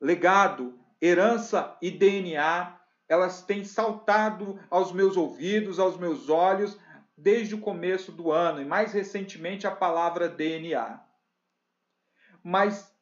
legado, 0.00 0.78
herança 1.00 1.76
e 1.82 1.90
DNA, 1.90 2.78
elas 3.08 3.42
têm 3.42 3.64
saltado 3.64 4.58
aos 4.70 4.92
meus 4.92 5.16
ouvidos, 5.16 5.78
aos 5.78 5.98
meus 5.98 6.30
olhos 6.30 6.78
desde 7.16 7.54
o 7.54 7.60
começo 7.60 8.10
do 8.10 8.32
ano 8.32 8.60
e 8.60 8.64
mais 8.64 8.92
recentemente 8.92 9.66
a 9.66 9.70
palavra 9.70 10.28
DNA. 10.28 11.00
Mas 12.42 12.92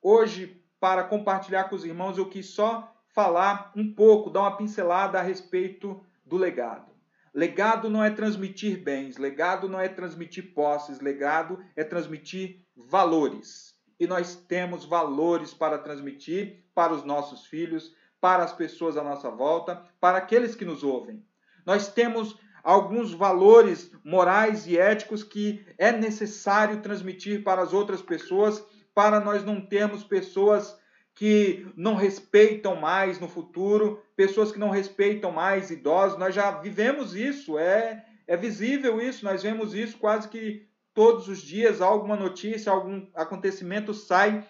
hoje, 0.00 0.64
para 0.78 1.04
compartilhar 1.04 1.64
com 1.64 1.74
os 1.74 1.84
irmãos, 1.84 2.16
eu 2.16 2.28
quis 2.28 2.46
só 2.46 2.94
falar 3.08 3.72
um 3.76 3.92
pouco, 3.92 4.30
dar 4.30 4.40
uma 4.40 4.56
pincelada 4.56 5.18
a 5.18 5.22
respeito 5.22 6.04
do 6.24 6.36
legado. 6.36 6.93
Legado 7.34 7.90
não 7.90 8.04
é 8.04 8.10
transmitir 8.10 8.80
bens, 8.80 9.16
legado 9.16 9.68
não 9.68 9.80
é 9.80 9.88
transmitir 9.88 10.54
posses, 10.54 11.00
legado 11.00 11.58
é 11.74 11.82
transmitir 11.82 12.64
valores. 12.76 13.74
E 13.98 14.06
nós 14.06 14.36
temos 14.36 14.84
valores 14.84 15.52
para 15.52 15.78
transmitir 15.78 16.64
para 16.72 16.92
os 16.92 17.02
nossos 17.04 17.46
filhos, 17.46 17.92
para 18.20 18.44
as 18.44 18.52
pessoas 18.52 18.96
à 18.96 19.02
nossa 19.02 19.30
volta, 19.30 19.82
para 20.00 20.18
aqueles 20.18 20.54
que 20.54 20.64
nos 20.64 20.84
ouvem. 20.84 21.26
Nós 21.66 21.88
temos 21.88 22.38
alguns 22.62 23.12
valores 23.12 23.90
morais 24.04 24.68
e 24.68 24.78
éticos 24.78 25.24
que 25.24 25.66
é 25.76 25.90
necessário 25.90 26.82
transmitir 26.82 27.42
para 27.42 27.62
as 27.62 27.72
outras 27.72 28.00
pessoas, 28.00 28.64
para 28.94 29.18
nós 29.18 29.44
não 29.44 29.60
termos 29.60 30.04
pessoas 30.04 30.78
que 31.14 31.66
não 31.76 31.94
respeitam 31.94 32.74
mais 32.74 33.20
no 33.20 33.28
futuro, 33.28 34.02
pessoas 34.16 34.50
que 34.50 34.58
não 34.58 34.70
respeitam 34.70 35.30
mais 35.30 35.70
idosos. 35.70 36.18
Nós 36.18 36.34
já 36.34 36.50
vivemos 36.50 37.14
isso, 37.14 37.56
é, 37.56 38.04
é 38.26 38.36
visível 38.36 39.00
isso, 39.00 39.24
nós 39.24 39.42
vemos 39.42 39.74
isso 39.74 39.96
quase 39.98 40.28
que 40.28 40.66
todos 40.92 41.28
os 41.28 41.40
dias. 41.40 41.80
Alguma 41.80 42.16
notícia, 42.16 42.72
algum 42.72 43.06
acontecimento 43.14 43.94
sai 43.94 44.44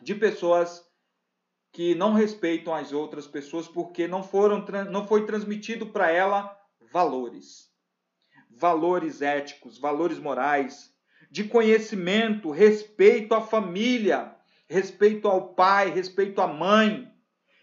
de 0.00 0.14
pessoas 0.14 0.82
que 1.70 1.94
não 1.94 2.14
respeitam 2.14 2.74
as 2.74 2.92
outras 2.92 3.26
pessoas 3.26 3.66
porque 3.66 4.06
não 4.06 4.22
foram 4.22 4.64
não 4.90 5.06
foi 5.06 5.26
transmitido 5.26 5.86
para 5.86 6.10
ela 6.10 6.56
valores. 6.92 7.68
Valores 8.48 9.20
éticos, 9.20 9.76
valores 9.76 10.18
morais, 10.18 10.94
de 11.30 11.44
conhecimento, 11.44 12.50
respeito 12.50 13.34
à 13.34 13.40
família, 13.40 14.33
respeito 14.68 15.28
ao 15.28 15.54
pai, 15.54 15.90
respeito 15.90 16.40
à 16.40 16.46
mãe, 16.46 17.10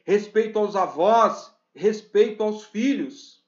respeito 0.06 0.60
aos 0.60 0.76
avós, 0.76 1.54
respeito 1.74 2.44
aos 2.44 2.66
filhos. 2.66 3.42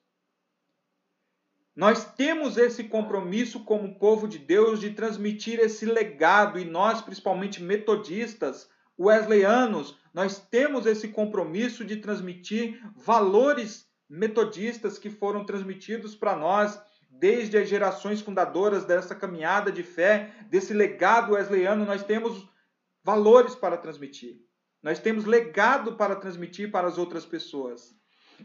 Nós 1.75 2.05
temos 2.13 2.57
esse 2.57 2.83
compromisso 2.83 3.63
como 3.63 3.97
povo 3.97 4.27
de 4.27 4.37
Deus 4.37 4.79
de 4.79 4.91
transmitir 4.91 5.59
esse 5.59 5.85
legado 5.85 6.59
e 6.59 6.65
nós, 6.65 7.01
principalmente 7.01 7.63
metodistas, 7.63 8.69
wesleyanos, 8.97 9.97
nós 10.13 10.39
temos 10.39 10.85
esse 10.85 11.07
compromisso 11.07 11.83
de 11.83 11.97
transmitir 11.97 12.79
valores 12.95 13.87
metodistas 14.07 14.99
que 14.99 15.09
foram 15.09 15.43
transmitidos 15.43 16.13
para 16.13 16.35
nós 16.35 16.79
desde 17.09 17.57
as 17.57 17.67
gerações 17.67 18.21
fundadoras 18.21 18.85
dessa 18.85 19.15
caminhada 19.15 19.71
de 19.71 19.81
fé, 19.81 20.31
desse 20.49 20.73
legado 20.73 21.33
wesleyano, 21.33 21.85
nós 21.85 22.03
temos 22.03 22.47
valores 23.03 23.53
para 23.53 23.77
transmitir. 23.77 24.37
Nós 24.81 24.99
temos 24.99 25.25
legado 25.25 25.95
para 25.95 26.15
transmitir 26.15 26.71
para 26.71 26.87
as 26.87 26.97
outras 26.97 27.25
pessoas. 27.25 27.95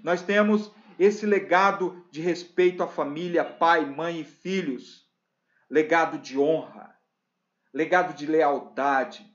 Nós 0.03 0.23
temos 0.23 0.71
esse 0.99 1.25
legado 1.25 2.05
de 2.11 2.21
respeito 2.21 2.83
à 2.83 2.89
família, 2.89 3.45
pai, 3.45 3.85
mãe 3.85 4.21
e 4.21 4.25
filhos. 4.25 5.07
Legado 5.71 6.19
de 6.19 6.39
honra. 6.39 6.95
Legado 7.73 8.15
de 8.15 8.27
lealdade. 8.27 9.27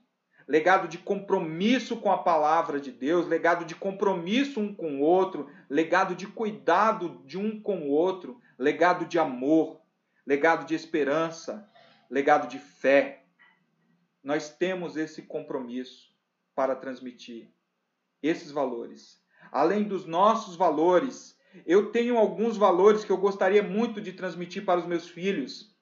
Legado 0.48 0.88
de 0.88 0.98
compromisso 0.98 1.98
com 1.98 2.12
a 2.12 2.22
palavra 2.22 2.80
de 2.80 2.92
Deus. 2.92 3.28
Legado 3.28 3.66
de 3.66 3.76
compromisso 3.76 4.60
um 4.60 4.74
com 4.74 5.00
o 5.00 5.02
outro. 5.02 5.50
Legado 5.70 6.16
de 6.16 6.28
cuidado 6.28 7.22
de 7.26 7.38
um 7.38 7.62
com 7.62 7.88
o 7.88 7.90
outro. 7.90 8.40
Legado 8.58 9.06
de 9.06 9.20
amor. 9.20 9.82
Legado 10.26 10.66
de 10.66 10.76
esperança. 10.76 11.70
Legado 12.10 12.48
de 12.48 12.60
fé 12.60 13.23
nós 14.24 14.50
temos 14.50 14.96
esse 14.96 15.24
compromisso 15.24 16.14
para 16.56 16.76
transmitir 16.76 17.50
esses 18.22 18.52
valores. 18.52 19.22
Além 19.52 19.84
dos 19.84 20.06
nossos 20.06 20.56
valores, 20.56 21.38
eu 21.66 21.92
tenho 21.92 22.18
alguns 22.18 22.58
valores 22.58 23.04
que 23.04 23.12
eu 23.12 23.18
gostaria 23.18 23.62
muito 23.62 24.02
de 24.02 24.14
transmitir 24.14 24.64
para 24.64 24.80
os 24.80 24.86
meus 24.86 25.08
filhos. 25.10 25.76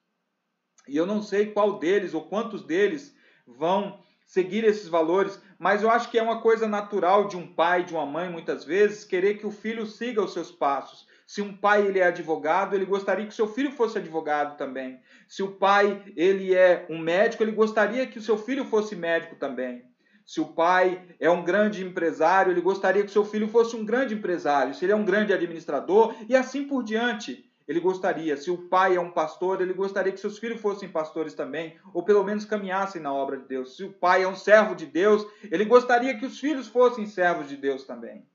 E 0.88 0.96
eu 0.96 1.06
não 1.06 1.22
sei 1.22 1.52
qual 1.52 1.78
deles 1.78 2.12
ou 2.12 2.28
quantos 2.28 2.64
deles 2.64 3.14
vão 3.46 4.02
seguir 4.26 4.64
esses 4.64 4.88
valores, 4.88 5.40
mas 5.58 5.82
eu 5.82 5.90
acho 5.90 6.10
que 6.10 6.18
é 6.18 6.22
uma 6.22 6.40
coisa 6.40 6.66
natural 6.66 7.28
de 7.28 7.36
um 7.36 7.54
pai, 7.54 7.84
de 7.84 7.92
uma 7.92 8.06
mãe, 8.06 8.30
muitas 8.30 8.64
vezes, 8.64 9.04
querer 9.04 9.38
que 9.38 9.46
o 9.46 9.50
filho 9.50 9.86
siga 9.86 10.22
os 10.22 10.32
seus 10.32 10.50
passos. 10.50 11.06
Se 11.26 11.40
um 11.40 11.56
pai 11.56 11.86
ele 11.86 11.98
é 11.98 12.04
advogado, 12.04 12.74
ele 12.74 12.84
gostaria 12.84 13.26
que 13.26 13.34
seu 13.34 13.46
filho 13.46 13.72
fosse 13.72 13.98
advogado 13.98 14.56
também. 14.56 15.00
Se 15.28 15.42
o 15.42 15.52
pai 15.52 16.02
ele 16.16 16.54
é 16.54 16.86
um 16.90 16.98
médico, 16.98 17.42
ele 17.42 17.52
gostaria 17.52 18.06
que 18.06 18.18
o 18.18 18.22
seu 18.22 18.36
filho 18.36 18.64
fosse 18.64 18.94
médico 18.94 19.36
também. 19.36 19.84
Se 20.24 20.40
o 20.40 20.46
pai 20.46 21.02
é 21.18 21.30
um 21.30 21.42
grande 21.42 21.84
empresário, 21.84 22.52
ele 22.52 22.60
gostaria 22.60 23.02
que 23.02 23.10
seu 23.10 23.24
filho 23.24 23.48
fosse 23.48 23.74
um 23.74 23.84
grande 23.84 24.14
empresário. 24.14 24.74
Se 24.74 24.84
ele 24.84 24.92
é 24.92 24.96
um 24.96 25.04
grande 25.04 25.32
administrador 25.32 26.14
e 26.28 26.36
assim 26.36 26.64
por 26.64 26.82
diante, 26.82 27.50
ele 27.66 27.80
gostaria. 27.80 28.36
Se 28.36 28.50
o 28.50 28.68
pai 28.68 28.96
é 28.96 29.00
um 29.00 29.10
pastor, 29.10 29.60
ele 29.60 29.72
gostaria 29.72 30.12
que 30.12 30.20
seus 30.20 30.38
filhos 30.38 30.60
fossem 30.60 30.88
pastores 30.88 31.34
também, 31.34 31.76
ou 31.92 32.02
pelo 32.02 32.24
menos 32.24 32.44
caminhassem 32.44 33.00
na 33.00 33.12
obra 33.12 33.36
de 33.36 33.46
Deus. 33.46 33.76
Se 33.76 33.84
o 33.84 33.92
pai 33.92 34.22
é 34.22 34.28
um 34.28 34.36
servo 34.36 34.74
de 34.74 34.86
Deus, 34.86 35.26
ele 35.50 35.64
gostaria 35.64 36.16
que 36.18 36.26
os 36.26 36.38
filhos 36.38 36.68
fossem 36.68 37.06
servos 37.06 37.48
de 37.48 37.56
Deus 37.56 37.84
também. 37.84 38.26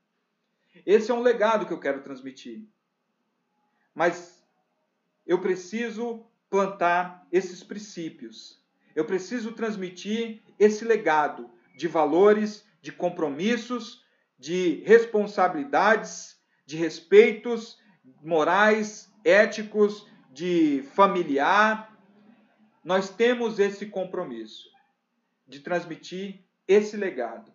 Esse 0.84 1.10
é 1.10 1.14
um 1.14 1.22
legado 1.22 1.66
que 1.66 1.72
eu 1.72 1.80
quero 1.80 2.02
transmitir. 2.02 2.62
Mas 3.98 4.40
eu 5.26 5.40
preciso 5.40 6.24
plantar 6.48 7.26
esses 7.32 7.64
princípios. 7.64 8.62
Eu 8.94 9.04
preciso 9.04 9.50
transmitir 9.50 10.40
esse 10.56 10.84
legado 10.84 11.50
de 11.76 11.88
valores, 11.88 12.64
de 12.80 12.92
compromissos, 12.92 14.04
de 14.38 14.84
responsabilidades, 14.84 16.40
de 16.64 16.76
respeitos 16.76 17.76
morais, 18.22 19.12
éticos, 19.24 20.06
de 20.30 20.84
familiar. 20.94 21.92
Nós 22.84 23.10
temos 23.10 23.58
esse 23.58 23.86
compromisso 23.86 24.70
de 25.44 25.58
transmitir 25.58 26.44
esse 26.68 26.96
legado. 26.96 27.52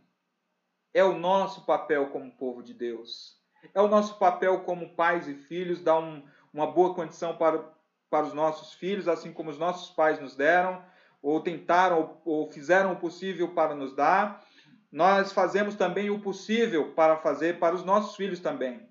É 0.93 1.05
o 1.05 1.17
nosso 1.17 1.65
papel 1.65 2.09
como 2.09 2.35
povo 2.35 2.61
de 2.61 2.73
Deus. 2.73 3.41
É 3.73 3.81
o 3.81 3.87
nosso 3.87 4.17
papel 4.17 4.61
como 4.61 4.95
pais 4.95 5.27
e 5.27 5.35
filhos 5.35 5.81
dar 5.81 5.99
um, 5.99 6.23
uma 6.53 6.67
boa 6.71 6.93
condição 6.93 7.35
para, 7.35 7.63
para 8.09 8.25
os 8.25 8.33
nossos 8.33 8.73
filhos, 8.73 9.07
assim 9.07 9.31
como 9.31 9.49
os 9.49 9.57
nossos 9.57 9.89
pais 9.95 10.19
nos 10.19 10.35
deram, 10.35 10.83
ou 11.21 11.39
tentaram 11.41 12.17
ou, 12.25 12.51
fizeram 12.51 12.93
o 12.93 12.97
possível 12.97 13.49
para 13.49 13.73
nos 13.73 13.95
dar. 13.95 14.43
Nós 14.91 15.31
fazemos 15.31 15.75
também 15.75 16.09
o 16.09 16.19
possível 16.19 16.91
para 16.91 17.17
fazer 17.17 17.59
para 17.59 17.75
os 17.75 17.83
nossos 17.83 18.15
filhos 18.15 18.39
também. 18.39 18.87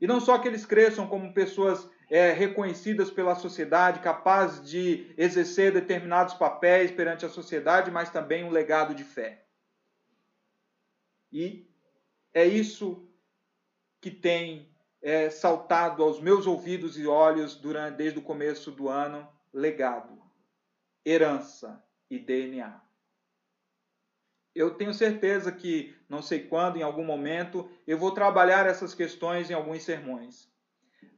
E 0.00 0.06
não 0.06 0.20
só 0.20 0.38
que 0.38 0.48
eles 0.48 0.66
cresçam 0.66 1.06
como 1.06 1.32
pessoas 1.32 1.88
é, 2.10 2.32
reconhecidas 2.32 3.10
pela 3.10 3.34
sociedade, 3.34 4.00
capazes 4.00 4.68
de 4.68 5.14
exercer 5.16 5.72
determinados 5.72 6.34
papéis 6.34 6.90
perante 6.90 7.24
a 7.24 7.28
sociedade, 7.28 7.90
mas 7.90 8.10
também 8.10 8.44
um 8.44 8.50
legado 8.50 8.94
de 8.94 9.04
fé. 9.04 9.44
E 11.32 11.68
é 12.32 12.44
isso 12.44 13.08
que 14.04 14.10
tem 14.10 14.68
é, 15.00 15.30
saltado 15.30 16.02
aos 16.02 16.20
meus 16.20 16.46
ouvidos 16.46 16.98
e 16.98 17.06
olhos 17.06 17.54
durante, 17.54 17.96
desde 17.96 18.18
o 18.18 18.22
começo 18.22 18.70
do 18.70 18.86
ano: 18.86 19.26
legado, 19.50 20.22
herança 21.06 21.82
e 22.10 22.18
DNA. 22.18 22.82
Eu 24.54 24.74
tenho 24.74 24.92
certeza 24.92 25.50
que, 25.50 25.96
não 26.06 26.20
sei 26.20 26.40
quando, 26.40 26.76
em 26.76 26.82
algum 26.82 27.02
momento, 27.02 27.66
eu 27.86 27.96
vou 27.96 28.10
trabalhar 28.10 28.66
essas 28.66 28.94
questões 28.94 29.48
em 29.48 29.54
alguns 29.54 29.82
sermões. 29.82 30.52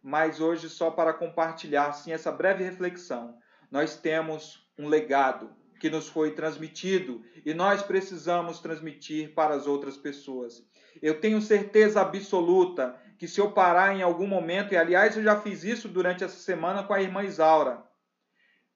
Mas 0.00 0.40
hoje, 0.40 0.70
só 0.70 0.88
para 0.88 1.12
compartilhar 1.12 1.88
assim, 1.88 2.12
essa 2.12 2.30
breve 2.30 2.62
reflexão, 2.62 3.36
nós 3.68 3.96
temos 3.96 4.64
um 4.78 4.86
legado 4.86 5.52
que 5.80 5.90
nos 5.90 6.06
foi 6.08 6.36
transmitido 6.36 7.24
e 7.44 7.52
nós 7.52 7.82
precisamos 7.82 8.60
transmitir 8.60 9.34
para 9.34 9.56
as 9.56 9.66
outras 9.66 9.96
pessoas. 9.96 10.64
Eu 11.02 11.20
tenho 11.20 11.40
certeza 11.40 12.00
absoluta 12.00 12.98
que 13.18 13.26
se 13.26 13.40
eu 13.40 13.52
parar 13.52 13.94
em 13.96 14.02
algum 14.02 14.26
momento, 14.26 14.72
e 14.72 14.76
aliás 14.76 15.16
eu 15.16 15.22
já 15.22 15.40
fiz 15.40 15.64
isso 15.64 15.88
durante 15.88 16.22
essa 16.22 16.36
semana 16.36 16.82
com 16.82 16.92
a 16.92 17.00
irmã 17.00 17.22
Isaura, 17.22 17.82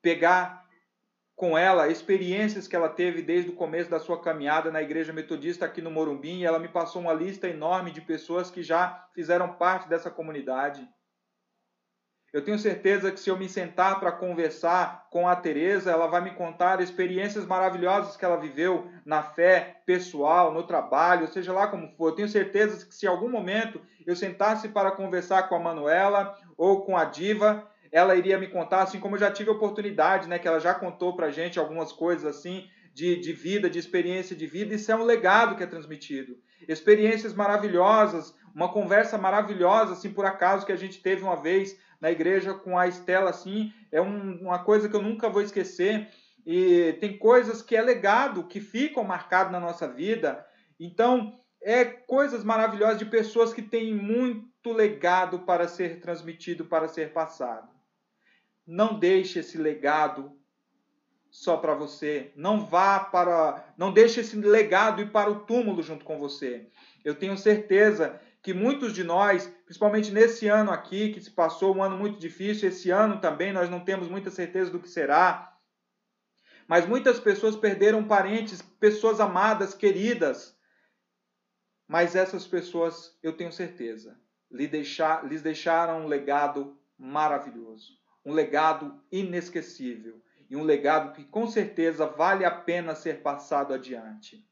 pegar 0.00 0.60
com 1.36 1.56
ela 1.56 1.88
experiências 1.88 2.68
que 2.68 2.76
ela 2.76 2.88
teve 2.88 3.22
desde 3.22 3.50
o 3.50 3.54
começo 3.54 3.90
da 3.90 3.98
sua 3.98 4.20
caminhada 4.20 4.70
na 4.70 4.82
igreja 4.82 5.12
metodista 5.12 5.64
aqui 5.64 5.80
no 5.80 5.90
Morumbi, 5.90 6.40
e 6.40 6.44
ela 6.44 6.58
me 6.58 6.68
passou 6.68 7.00
uma 7.00 7.14
lista 7.14 7.48
enorme 7.48 7.90
de 7.90 8.00
pessoas 8.00 8.50
que 8.50 8.62
já 8.62 9.08
fizeram 9.14 9.54
parte 9.54 9.88
dessa 9.88 10.10
comunidade. 10.10 10.86
Eu 12.32 12.44
tenho 12.44 12.58
certeza 12.58 13.10
que 13.10 13.18
se 13.18 13.28
eu 13.28 13.36
me 13.36 13.48
sentar 13.48 13.98
para 13.98 14.12
conversar 14.12 15.08
com 15.10 15.26
a 15.26 15.34
Teresa, 15.34 15.90
ela 15.90 16.06
vai 16.06 16.20
me 16.20 16.30
contar 16.30 16.80
experiências 16.80 17.44
maravilhosas 17.44 18.16
que 18.16 18.24
ela 18.24 18.36
viveu 18.36 18.88
na 19.04 19.20
fé 19.20 19.80
pessoal, 19.84 20.52
no 20.52 20.62
trabalho, 20.62 21.26
seja 21.26 21.52
lá 21.52 21.66
como 21.66 21.88
for. 21.96 22.10
Eu 22.10 22.14
tenho 22.14 22.28
certeza 22.28 22.86
que 22.86 22.94
se 22.94 23.04
em 23.04 23.08
algum 23.08 23.28
momento 23.28 23.80
eu 24.06 24.14
sentasse 24.14 24.68
para 24.68 24.92
conversar 24.92 25.48
com 25.48 25.56
a 25.56 25.60
Manuela 25.60 26.38
ou 26.56 26.82
com 26.82 26.96
a 26.96 27.04
Diva, 27.04 27.68
ela 27.90 28.14
iria 28.14 28.38
me 28.38 28.46
contar, 28.46 28.82
assim 28.82 29.00
como 29.00 29.16
eu 29.16 29.20
já 29.20 29.32
tive 29.32 29.50
a 29.50 29.54
oportunidade, 29.54 30.28
né, 30.28 30.38
que 30.38 30.46
ela 30.46 30.60
já 30.60 30.72
contou 30.72 31.16
para 31.16 31.30
gente 31.30 31.58
algumas 31.58 31.92
coisas 31.92 32.24
assim 32.24 32.68
de, 32.94 33.16
de 33.16 33.32
vida, 33.32 33.68
de 33.68 33.80
experiência 33.80 34.36
de 34.36 34.46
vida. 34.46 34.74
Isso 34.74 34.92
é 34.92 34.94
um 34.94 35.02
legado 35.02 35.56
que 35.56 35.64
é 35.64 35.66
transmitido. 35.66 36.36
Experiências 36.68 37.34
maravilhosas, 37.34 38.32
uma 38.54 38.72
conversa 38.72 39.18
maravilhosa, 39.18 39.94
assim, 39.94 40.12
por 40.12 40.24
acaso, 40.24 40.66
que 40.66 40.72
a 40.72 40.76
gente 40.76 41.00
teve 41.00 41.22
uma 41.22 41.36
vez 41.36 41.76
na 42.00 42.10
igreja 42.10 42.54
com 42.54 42.78
a 42.78 42.88
Estela, 42.88 43.30
assim, 43.30 43.72
é 43.92 44.00
um, 44.00 44.38
uma 44.40 44.64
coisa 44.64 44.88
que 44.88 44.96
eu 44.96 45.02
nunca 45.02 45.28
vou 45.28 45.42
esquecer. 45.42 46.08
E 46.46 46.96
tem 47.00 47.18
coisas 47.18 47.60
que 47.60 47.76
é 47.76 47.82
legado, 47.82 48.44
que 48.44 48.60
ficam 48.60 49.04
marcadas 49.04 49.52
na 49.52 49.60
nossa 49.60 49.86
vida. 49.86 50.44
Então, 50.78 51.38
é 51.62 51.84
coisas 51.84 52.42
maravilhosas 52.42 52.98
de 52.98 53.04
pessoas 53.04 53.52
que 53.52 53.60
têm 53.60 53.94
muito 53.94 54.72
legado 54.72 55.40
para 55.40 55.68
ser 55.68 56.00
transmitido, 56.00 56.64
para 56.64 56.88
ser 56.88 57.12
passado. 57.12 57.68
Não 58.66 58.98
deixe 58.98 59.40
esse 59.40 59.58
legado 59.58 60.32
só 61.30 61.56
para 61.56 61.74
você. 61.74 62.32
Não 62.34 62.64
vá 62.64 62.98
para, 63.00 63.72
não 63.76 63.92
deixe 63.92 64.20
esse 64.20 64.36
legado 64.36 65.02
ir 65.02 65.12
para 65.12 65.30
o 65.30 65.40
túmulo 65.40 65.82
junto 65.82 66.04
com 66.04 66.18
você. 66.18 66.66
Eu 67.04 67.14
tenho 67.14 67.36
certeza 67.36 68.20
que 68.42 68.54
muitos 68.54 68.94
de 68.94 69.04
nós, 69.04 69.46
principalmente 69.64 70.10
nesse 70.10 70.48
ano 70.48 70.70
aqui, 70.70 71.12
que 71.12 71.20
se 71.20 71.30
passou 71.30 71.76
um 71.76 71.82
ano 71.82 71.98
muito 71.98 72.18
difícil, 72.18 72.68
esse 72.68 72.90
ano 72.90 73.20
também 73.20 73.52
nós 73.52 73.68
não 73.68 73.80
temos 73.84 74.08
muita 74.08 74.30
certeza 74.30 74.70
do 74.70 74.80
que 74.80 74.88
será. 74.88 75.54
Mas 76.66 76.86
muitas 76.86 77.20
pessoas 77.20 77.56
perderam 77.56 78.06
parentes, 78.06 78.62
pessoas 78.62 79.20
amadas, 79.20 79.74
queridas. 79.74 80.56
Mas 81.86 82.16
essas 82.16 82.46
pessoas, 82.46 83.18
eu 83.22 83.36
tenho 83.36 83.52
certeza, 83.52 84.18
lhes, 84.50 84.70
deixar, 84.70 85.26
lhes 85.26 85.42
deixaram 85.42 86.02
um 86.02 86.06
legado 86.06 86.78
maravilhoso, 86.96 87.98
um 88.24 88.32
legado 88.32 89.02
inesquecível 89.10 90.22
e 90.48 90.56
um 90.56 90.62
legado 90.62 91.12
que 91.12 91.24
com 91.24 91.46
certeza 91.46 92.06
vale 92.06 92.44
a 92.44 92.50
pena 92.50 92.94
ser 92.94 93.22
passado 93.22 93.74
adiante. 93.74 94.42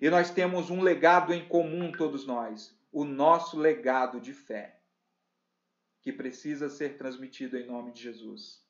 E 0.00 0.08
nós 0.08 0.30
temos 0.30 0.70
um 0.70 0.80
legado 0.80 1.32
em 1.32 1.46
comum, 1.46 1.92
todos 1.92 2.26
nós 2.26 2.77
o 2.92 3.04
nosso 3.04 3.58
legado 3.58 4.20
de 4.20 4.32
fé, 4.32 4.80
que 6.00 6.12
precisa 6.12 6.68
ser 6.68 6.96
transmitido 6.96 7.56
em 7.56 7.66
nome 7.66 7.92
de 7.92 8.02
Jesus. 8.02 8.62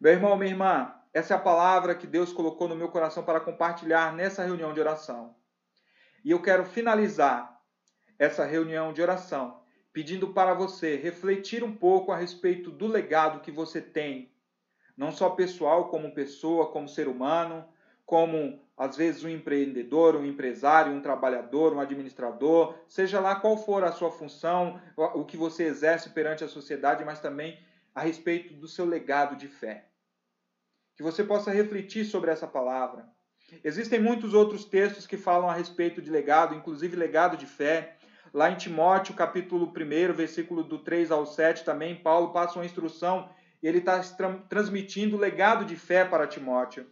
Meu 0.00 0.12
irmão, 0.12 0.36
minha 0.36 0.50
irmã, 0.50 0.94
essa 1.12 1.34
é 1.34 1.36
a 1.36 1.40
palavra 1.40 1.94
que 1.94 2.06
Deus 2.06 2.32
colocou 2.32 2.68
no 2.68 2.76
meu 2.76 2.88
coração 2.88 3.24
para 3.24 3.40
compartilhar 3.40 4.14
nessa 4.14 4.44
reunião 4.44 4.72
de 4.72 4.80
oração. 4.80 5.34
E 6.24 6.30
eu 6.30 6.40
quero 6.40 6.64
finalizar 6.64 7.60
essa 8.18 8.44
reunião 8.44 8.92
de 8.92 9.02
oração 9.02 9.62
pedindo 9.92 10.32
para 10.32 10.54
você 10.54 10.94
refletir 10.94 11.64
um 11.64 11.74
pouco 11.74 12.12
a 12.12 12.16
respeito 12.16 12.70
do 12.70 12.86
legado 12.86 13.40
que 13.40 13.50
você 13.50 13.80
tem, 13.80 14.32
não 14.96 15.10
só 15.10 15.30
pessoal, 15.30 15.88
como 15.88 16.14
pessoa, 16.14 16.70
como 16.70 16.88
ser 16.88 17.08
humano, 17.08 17.66
como 18.08 18.58
às 18.74 18.96
vezes 18.96 19.22
um 19.22 19.28
empreendedor, 19.28 20.16
um 20.16 20.24
empresário, 20.24 20.94
um 20.94 21.02
trabalhador, 21.02 21.74
um 21.74 21.80
administrador, 21.80 22.74
seja 22.88 23.20
lá 23.20 23.36
qual 23.36 23.58
for 23.58 23.84
a 23.84 23.92
sua 23.92 24.10
função, 24.10 24.80
o 24.96 25.26
que 25.26 25.36
você 25.36 25.64
exerce 25.64 26.08
perante 26.08 26.42
a 26.42 26.48
sociedade, 26.48 27.04
mas 27.04 27.20
também 27.20 27.58
a 27.94 28.00
respeito 28.00 28.54
do 28.54 28.66
seu 28.66 28.86
legado 28.86 29.36
de 29.36 29.46
fé. 29.46 29.84
Que 30.96 31.02
você 31.02 31.22
possa 31.22 31.50
refletir 31.50 32.06
sobre 32.06 32.30
essa 32.30 32.46
palavra. 32.46 33.06
Existem 33.62 34.00
muitos 34.00 34.32
outros 34.32 34.64
textos 34.64 35.06
que 35.06 35.18
falam 35.18 35.50
a 35.50 35.52
respeito 35.52 36.00
de 36.00 36.10
legado, 36.10 36.54
inclusive 36.54 36.96
legado 36.96 37.36
de 37.36 37.44
fé. 37.44 37.98
Lá 38.32 38.50
em 38.50 38.56
Timóteo, 38.56 39.14
capítulo 39.14 39.66
1, 39.66 40.14
versículo 40.14 40.62
do 40.62 40.78
3 40.78 41.10
ao 41.10 41.26
7, 41.26 41.62
também, 41.62 41.94
Paulo 41.94 42.32
passa 42.32 42.58
uma 42.58 42.64
instrução 42.64 43.28
e 43.62 43.68
ele 43.68 43.80
está 43.80 44.00
transmitindo 44.48 45.14
o 45.14 45.20
legado 45.20 45.66
de 45.66 45.76
fé 45.76 46.06
para 46.06 46.26
Timóteo. 46.26 46.86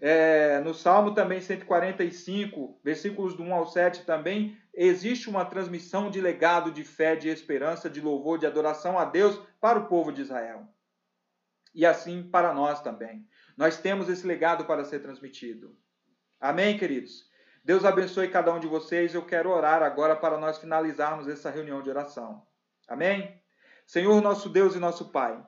É, 0.00 0.60
no 0.60 0.74
Salmo 0.74 1.14
também 1.14 1.40
145, 1.40 2.80
versículos 2.82 3.34
do 3.34 3.42
1 3.42 3.54
ao 3.54 3.66
7 3.66 4.04
também, 4.04 4.58
existe 4.74 5.28
uma 5.28 5.44
transmissão 5.44 6.10
de 6.10 6.20
legado 6.20 6.70
de 6.70 6.84
fé, 6.84 7.16
de 7.16 7.28
esperança, 7.28 7.88
de 7.88 8.00
louvor, 8.00 8.38
de 8.38 8.46
adoração 8.46 8.98
a 8.98 9.04
Deus 9.04 9.40
para 9.60 9.78
o 9.78 9.86
povo 9.86 10.12
de 10.12 10.22
Israel. 10.22 10.68
E 11.74 11.84
assim 11.84 12.22
para 12.22 12.52
nós 12.52 12.80
também. 12.82 13.26
Nós 13.56 13.78
temos 13.78 14.08
esse 14.08 14.26
legado 14.26 14.64
para 14.64 14.84
ser 14.84 15.00
transmitido. 15.00 15.76
Amém, 16.40 16.78
queridos? 16.78 17.30
Deus 17.64 17.84
abençoe 17.84 18.28
cada 18.28 18.52
um 18.52 18.60
de 18.60 18.66
vocês. 18.66 19.14
Eu 19.14 19.24
quero 19.24 19.50
orar 19.50 19.82
agora 19.82 20.14
para 20.14 20.38
nós 20.38 20.58
finalizarmos 20.58 21.26
essa 21.26 21.50
reunião 21.50 21.82
de 21.82 21.90
oração. 21.90 22.46
Amém? 22.86 23.42
Senhor, 23.86 24.20
nosso 24.20 24.48
Deus 24.48 24.74
e 24.74 24.78
nosso 24.78 25.10
Pai, 25.10 25.44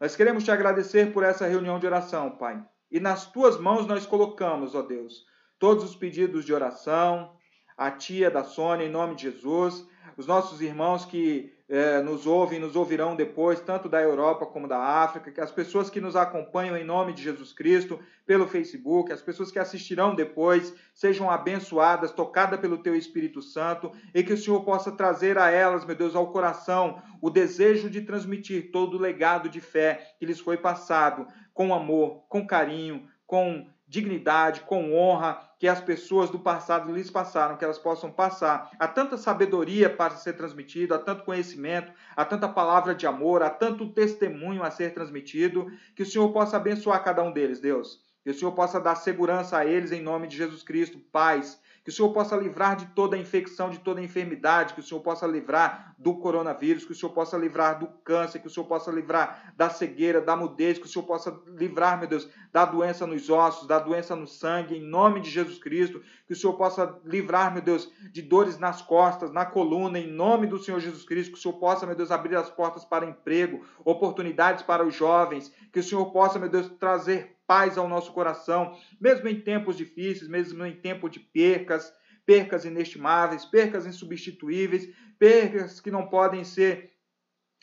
nós 0.00 0.16
queremos 0.16 0.44
te 0.44 0.50
agradecer 0.50 1.12
por 1.12 1.22
essa 1.22 1.46
reunião 1.46 1.78
de 1.78 1.86
oração, 1.86 2.36
Pai. 2.36 2.64
E 2.92 3.00
nas 3.00 3.24
tuas 3.32 3.58
mãos 3.58 3.86
nós 3.86 4.04
colocamos, 4.04 4.74
ó 4.74 4.82
Deus, 4.82 5.24
todos 5.58 5.82
os 5.82 5.96
pedidos 5.96 6.44
de 6.44 6.52
oração, 6.52 7.34
a 7.74 7.90
tia 7.90 8.30
da 8.30 8.44
Sônia, 8.44 8.84
em 8.84 8.90
nome 8.90 9.14
de 9.14 9.22
Jesus, 9.22 9.88
os 10.14 10.26
nossos 10.26 10.60
irmãos 10.60 11.06
que 11.06 11.56
eh, 11.74 12.02
nos 12.02 12.26
ouvem, 12.26 12.60
nos 12.60 12.76
ouvirão 12.76 13.16
depois, 13.16 13.58
tanto 13.58 13.88
da 13.88 13.98
Europa 13.98 14.44
como 14.44 14.68
da 14.68 14.76
África, 14.76 15.32
que 15.32 15.40
as 15.40 15.50
pessoas 15.50 15.88
que 15.88 16.02
nos 16.02 16.14
acompanham 16.14 16.76
em 16.76 16.84
nome 16.84 17.14
de 17.14 17.22
Jesus 17.22 17.50
Cristo 17.50 17.98
pelo 18.26 18.46
Facebook, 18.46 19.10
as 19.10 19.22
pessoas 19.22 19.50
que 19.50 19.58
assistirão 19.58 20.14
depois, 20.14 20.74
sejam 20.94 21.30
abençoadas, 21.30 22.12
tocadas 22.12 22.60
pelo 22.60 22.76
Teu 22.76 22.94
Espírito 22.94 23.40
Santo, 23.40 23.90
e 24.14 24.22
que 24.22 24.34
o 24.34 24.36
Senhor 24.36 24.62
possa 24.64 24.92
trazer 24.92 25.38
a 25.38 25.48
elas, 25.48 25.86
meu 25.86 25.96
Deus, 25.96 26.14
ao 26.14 26.30
coração 26.30 27.00
o 27.22 27.30
desejo 27.30 27.88
de 27.88 28.02
transmitir 28.02 28.70
todo 28.70 28.98
o 28.98 29.00
legado 29.00 29.48
de 29.48 29.62
fé 29.62 30.12
que 30.18 30.26
lhes 30.26 30.40
foi 30.40 30.58
passado, 30.58 31.26
com 31.54 31.72
amor, 31.72 32.24
com 32.28 32.46
carinho, 32.46 33.08
com 33.26 33.66
dignidade, 33.88 34.60
com 34.60 34.94
honra 34.94 35.40
que 35.62 35.68
as 35.68 35.80
pessoas 35.80 36.28
do 36.28 36.40
passado 36.40 36.92
lhes 36.92 37.08
passaram, 37.08 37.56
que 37.56 37.64
elas 37.64 37.78
possam 37.78 38.10
passar. 38.10 38.72
Há 38.80 38.88
tanta 38.88 39.16
sabedoria 39.16 39.88
para 39.88 40.16
ser 40.16 40.32
transmitido, 40.32 40.92
há 40.92 40.98
tanto 40.98 41.22
conhecimento, 41.22 41.92
há 42.16 42.24
tanta 42.24 42.48
palavra 42.48 42.96
de 42.96 43.06
amor, 43.06 43.44
há 43.44 43.48
tanto 43.48 43.88
testemunho 43.92 44.64
a 44.64 44.72
ser 44.72 44.92
transmitido, 44.92 45.70
que 45.94 46.02
o 46.02 46.06
Senhor 46.06 46.32
possa 46.32 46.56
abençoar 46.56 47.04
cada 47.04 47.22
um 47.22 47.30
deles, 47.30 47.60
Deus. 47.60 48.00
Que 48.24 48.30
o 48.30 48.34
Senhor 48.34 48.50
possa 48.50 48.80
dar 48.80 48.96
segurança 48.96 49.56
a 49.56 49.64
eles 49.64 49.92
em 49.92 50.02
nome 50.02 50.26
de 50.26 50.36
Jesus 50.36 50.64
Cristo, 50.64 50.98
paz, 50.98 51.60
que 51.84 51.90
o 51.90 51.92
Senhor 51.92 52.12
possa 52.12 52.36
livrar 52.36 52.76
de 52.76 52.86
toda 52.86 53.18
infecção, 53.18 53.68
de 53.68 53.78
toda 53.78 54.00
enfermidade, 54.00 54.74
que 54.74 54.80
o 54.80 54.82
Senhor 54.82 55.00
possa 55.00 55.26
livrar 55.26 55.94
do 55.98 56.14
coronavírus, 56.16 56.84
que 56.84 56.92
o 56.92 56.94
Senhor 56.94 57.12
possa 57.12 57.36
livrar 57.36 57.78
do 57.78 57.88
câncer, 58.04 58.38
que 58.38 58.46
o 58.46 58.50
Senhor 58.50 58.66
possa 58.66 58.90
livrar 58.90 59.52
da 59.56 59.68
cegueira, 59.68 60.20
da 60.20 60.36
mudez, 60.36 60.78
que 60.78 60.86
o 60.86 60.88
Senhor 60.88 61.04
possa 61.04 61.36
livrar, 61.48 61.98
meu 61.98 62.08
Deus, 62.08 62.28
da 62.52 62.64
doença 62.64 63.06
nos 63.06 63.28
ossos, 63.28 63.66
da 63.66 63.80
doença 63.80 64.14
no 64.14 64.26
sangue, 64.26 64.76
em 64.76 64.82
nome 64.82 65.20
de 65.20 65.30
Jesus 65.30 65.58
Cristo, 65.58 66.00
que 66.26 66.32
o 66.32 66.36
Senhor 66.36 66.54
possa 66.54 66.98
livrar, 67.04 67.52
meu 67.52 67.62
Deus, 67.62 67.90
de 68.12 68.22
dores 68.22 68.58
nas 68.58 68.80
costas, 68.80 69.32
na 69.32 69.44
coluna, 69.44 69.98
em 69.98 70.06
nome 70.06 70.46
do 70.46 70.58
Senhor 70.58 70.78
Jesus 70.78 71.04
Cristo, 71.04 71.32
que 71.32 71.38
o 71.38 71.42
Senhor 71.42 71.54
possa, 71.54 71.84
meu 71.84 71.96
Deus, 71.96 72.10
abrir 72.12 72.36
as 72.36 72.48
portas 72.48 72.84
para 72.84 73.06
emprego, 73.06 73.64
oportunidades 73.84 74.62
para 74.62 74.84
os 74.86 74.94
jovens, 74.94 75.52
que 75.72 75.80
o 75.80 75.82
Senhor 75.82 76.06
possa, 76.12 76.38
meu 76.38 76.48
Deus, 76.48 76.68
trazer 76.78 77.36
paz 77.52 77.76
ao 77.76 77.86
nosso 77.86 78.14
coração, 78.14 78.78
mesmo 78.98 79.28
em 79.28 79.38
tempos 79.38 79.76
difíceis, 79.76 80.26
mesmo 80.26 80.64
em 80.64 80.74
tempo 80.74 81.06
de 81.06 81.20
percas, 81.20 81.92
percas 82.24 82.64
inestimáveis, 82.64 83.44
percas 83.44 83.84
insubstituíveis, 83.84 84.88
percas 85.18 85.78
que 85.78 85.90
não 85.90 86.06
podem 86.06 86.44
ser 86.44 86.92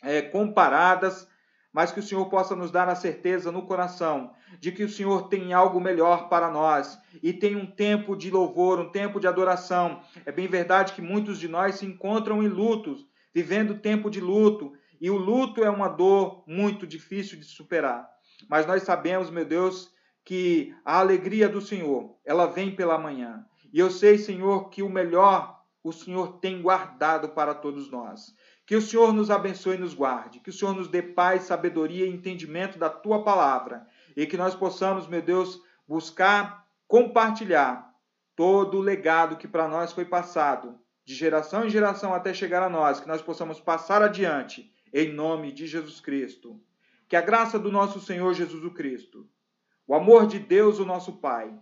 é, 0.00 0.22
comparadas, 0.22 1.26
mas 1.72 1.90
que 1.90 1.98
o 1.98 2.02
Senhor 2.04 2.24
possa 2.26 2.54
nos 2.54 2.70
dar 2.70 2.88
a 2.88 2.94
certeza 2.94 3.50
no 3.50 3.66
coração 3.66 4.32
de 4.60 4.70
que 4.70 4.84
o 4.84 4.88
Senhor 4.88 5.28
tem 5.28 5.52
algo 5.52 5.80
melhor 5.80 6.28
para 6.28 6.48
nós 6.48 6.96
e 7.20 7.32
tem 7.32 7.56
um 7.56 7.66
tempo 7.66 8.14
de 8.14 8.30
louvor, 8.30 8.78
um 8.78 8.92
tempo 8.92 9.18
de 9.18 9.26
adoração. 9.26 10.02
É 10.24 10.30
bem 10.30 10.46
verdade 10.46 10.92
que 10.92 11.02
muitos 11.02 11.36
de 11.36 11.48
nós 11.48 11.74
se 11.74 11.86
encontram 11.86 12.44
em 12.44 12.48
lutos, 12.48 13.04
vivendo 13.34 13.80
tempo 13.80 14.08
de 14.08 14.20
luto, 14.20 14.72
e 15.00 15.10
o 15.10 15.16
luto 15.16 15.64
é 15.64 15.70
uma 15.70 15.88
dor 15.88 16.44
muito 16.46 16.86
difícil 16.86 17.40
de 17.40 17.44
superar. 17.44 18.08
Mas 18.48 18.66
nós 18.66 18.82
sabemos, 18.82 19.30
meu 19.30 19.44
Deus, 19.44 19.92
que 20.24 20.74
a 20.84 20.98
alegria 20.98 21.48
do 21.48 21.60
Senhor, 21.60 22.16
ela 22.24 22.46
vem 22.46 22.74
pela 22.74 22.98
manhã. 22.98 23.44
E 23.72 23.78
eu 23.78 23.90
sei, 23.90 24.18
Senhor, 24.18 24.68
que 24.70 24.82
o 24.82 24.88
melhor 24.88 25.60
o 25.82 25.92
Senhor 25.92 26.38
tem 26.40 26.60
guardado 26.60 27.30
para 27.30 27.54
todos 27.54 27.90
nós. 27.90 28.34
Que 28.66 28.76
o 28.76 28.82
Senhor 28.82 29.12
nos 29.12 29.30
abençoe 29.30 29.76
e 29.76 29.80
nos 29.80 29.94
guarde. 29.94 30.40
Que 30.40 30.50
o 30.50 30.52
Senhor 30.52 30.74
nos 30.74 30.88
dê 30.88 31.02
paz, 31.02 31.44
sabedoria 31.44 32.06
e 32.06 32.10
entendimento 32.10 32.78
da 32.78 32.90
tua 32.90 33.24
palavra. 33.24 33.86
E 34.16 34.26
que 34.26 34.36
nós 34.36 34.54
possamos, 34.54 35.06
meu 35.06 35.22
Deus, 35.22 35.60
buscar 35.88 36.66
compartilhar 36.86 37.94
todo 38.34 38.78
o 38.78 38.80
legado 38.80 39.36
que 39.36 39.46
para 39.46 39.68
nós 39.68 39.92
foi 39.92 40.04
passado, 40.04 40.76
de 41.04 41.14
geração 41.14 41.64
em 41.64 41.70
geração 41.70 42.12
até 42.12 42.34
chegar 42.34 42.62
a 42.62 42.68
nós, 42.68 42.98
que 42.98 43.06
nós 43.06 43.22
possamos 43.22 43.60
passar 43.60 44.02
adiante, 44.02 44.72
em 44.92 45.12
nome 45.12 45.52
de 45.52 45.68
Jesus 45.68 46.00
Cristo. 46.00 46.60
Que 47.10 47.16
a 47.16 47.20
graça 47.20 47.58
do 47.58 47.72
nosso 47.72 47.98
Senhor 47.98 48.32
Jesus 48.34 48.72
Cristo, 48.72 49.28
o 49.84 49.96
amor 49.96 50.28
de 50.28 50.38
Deus, 50.38 50.78
o 50.78 50.84
nosso 50.84 51.14
Pai, 51.14 51.52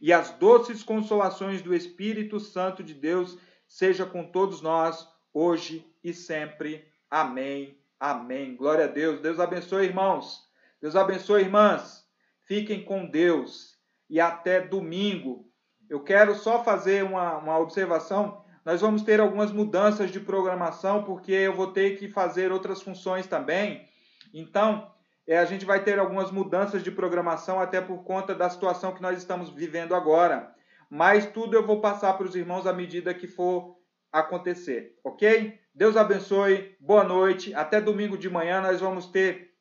e 0.00 0.12
as 0.12 0.30
doces 0.30 0.84
consolações 0.84 1.60
do 1.60 1.74
Espírito 1.74 2.38
Santo 2.38 2.84
de 2.84 2.94
Deus 2.94 3.36
seja 3.66 4.06
com 4.06 4.24
todos 4.24 4.62
nós, 4.62 5.08
hoje 5.34 5.84
e 6.04 6.14
sempre. 6.14 6.86
Amém. 7.10 7.76
Amém. 7.98 8.54
Glória 8.54 8.84
a 8.84 8.86
Deus. 8.86 9.20
Deus 9.20 9.40
abençoe, 9.40 9.86
irmãos. 9.86 10.48
Deus 10.80 10.94
abençoe, 10.94 11.42
irmãs. 11.42 12.06
Fiquem 12.46 12.84
com 12.84 13.04
Deus. 13.04 13.76
e 14.08 14.20
até 14.20 14.60
domingo. 14.60 15.50
Eu 15.90 16.04
quero 16.04 16.36
só 16.36 16.62
fazer 16.62 17.02
uma, 17.02 17.38
uma 17.38 17.58
observação. 17.58 18.44
Nós 18.64 18.80
vamos 18.80 19.02
ter 19.02 19.18
algumas 19.18 19.50
mudanças 19.50 20.12
de 20.12 20.20
programação, 20.20 21.02
porque 21.02 21.32
eu 21.32 21.54
vou 21.54 21.72
ter 21.72 21.98
que 21.98 22.08
fazer 22.08 22.52
outras 22.52 22.80
funções 22.80 23.26
também. 23.26 23.90
Então, 24.32 24.90
é, 25.26 25.38
a 25.38 25.44
gente 25.44 25.64
vai 25.64 25.82
ter 25.82 25.98
algumas 25.98 26.30
mudanças 26.30 26.82
de 26.82 26.90
programação, 26.90 27.60
até 27.60 27.80
por 27.80 28.02
conta 28.04 28.34
da 28.34 28.48
situação 28.50 28.92
que 28.92 29.02
nós 29.02 29.18
estamos 29.18 29.50
vivendo 29.50 29.94
agora. 29.94 30.52
Mas 30.90 31.26
tudo 31.26 31.56
eu 31.56 31.64
vou 31.64 31.80
passar 31.80 32.14
para 32.14 32.26
os 32.26 32.34
irmãos 32.34 32.66
à 32.66 32.72
medida 32.72 33.14
que 33.14 33.26
for 33.26 33.76
acontecer, 34.12 34.98
ok? 35.02 35.58
Deus 35.74 35.96
abençoe, 35.96 36.76
boa 36.78 37.02
noite. 37.02 37.54
Até 37.54 37.80
domingo 37.80 38.18
de 38.18 38.28
manhã 38.28 38.60
nós 38.60 38.80
vamos 38.80 39.06
ter, 39.06 39.54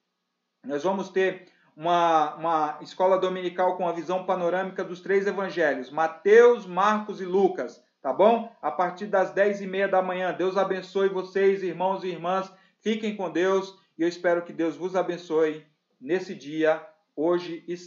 nós 0.66 0.84
vamos 0.84 1.10
ter 1.10 1.48
uma, 1.76 2.36
uma 2.36 2.78
escola 2.82 3.18
dominical 3.18 3.78
com 3.78 3.88
a 3.88 3.94
visão 3.94 4.26
panorâmica 4.26 4.84
dos 4.84 5.00
três 5.00 5.26
evangelhos: 5.26 5.90
Mateus, 5.90 6.66
Marcos 6.66 7.22
e 7.22 7.26
Lucas. 7.26 7.82
Tá 8.02 8.12
bom? 8.12 8.52
A 8.62 8.72
partir 8.72 9.06
das 9.06 9.32
dez 9.32 9.62
e 9.62 9.68
meia 9.68 9.88
da 9.88 10.02
manhã. 10.02 10.34
Deus 10.34 10.58
abençoe 10.58 11.08
vocês, 11.08 11.62
irmãos 11.62 12.04
e 12.04 12.08
irmãs. 12.08 12.52
Fiquem 12.80 13.16
com 13.16 13.30
Deus 13.30 13.80
e 14.02 14.04
eu 14.04 14.08
espero 14.08 14.42
que 14.42 14.52
Deus 14.52 14.76
vos 14.76 14.96
abençoe 14.96 15.64
nesse 16.00 16.34
dia, 16.34 16.84
hoje 17.16 17.64
e 17.68 17.78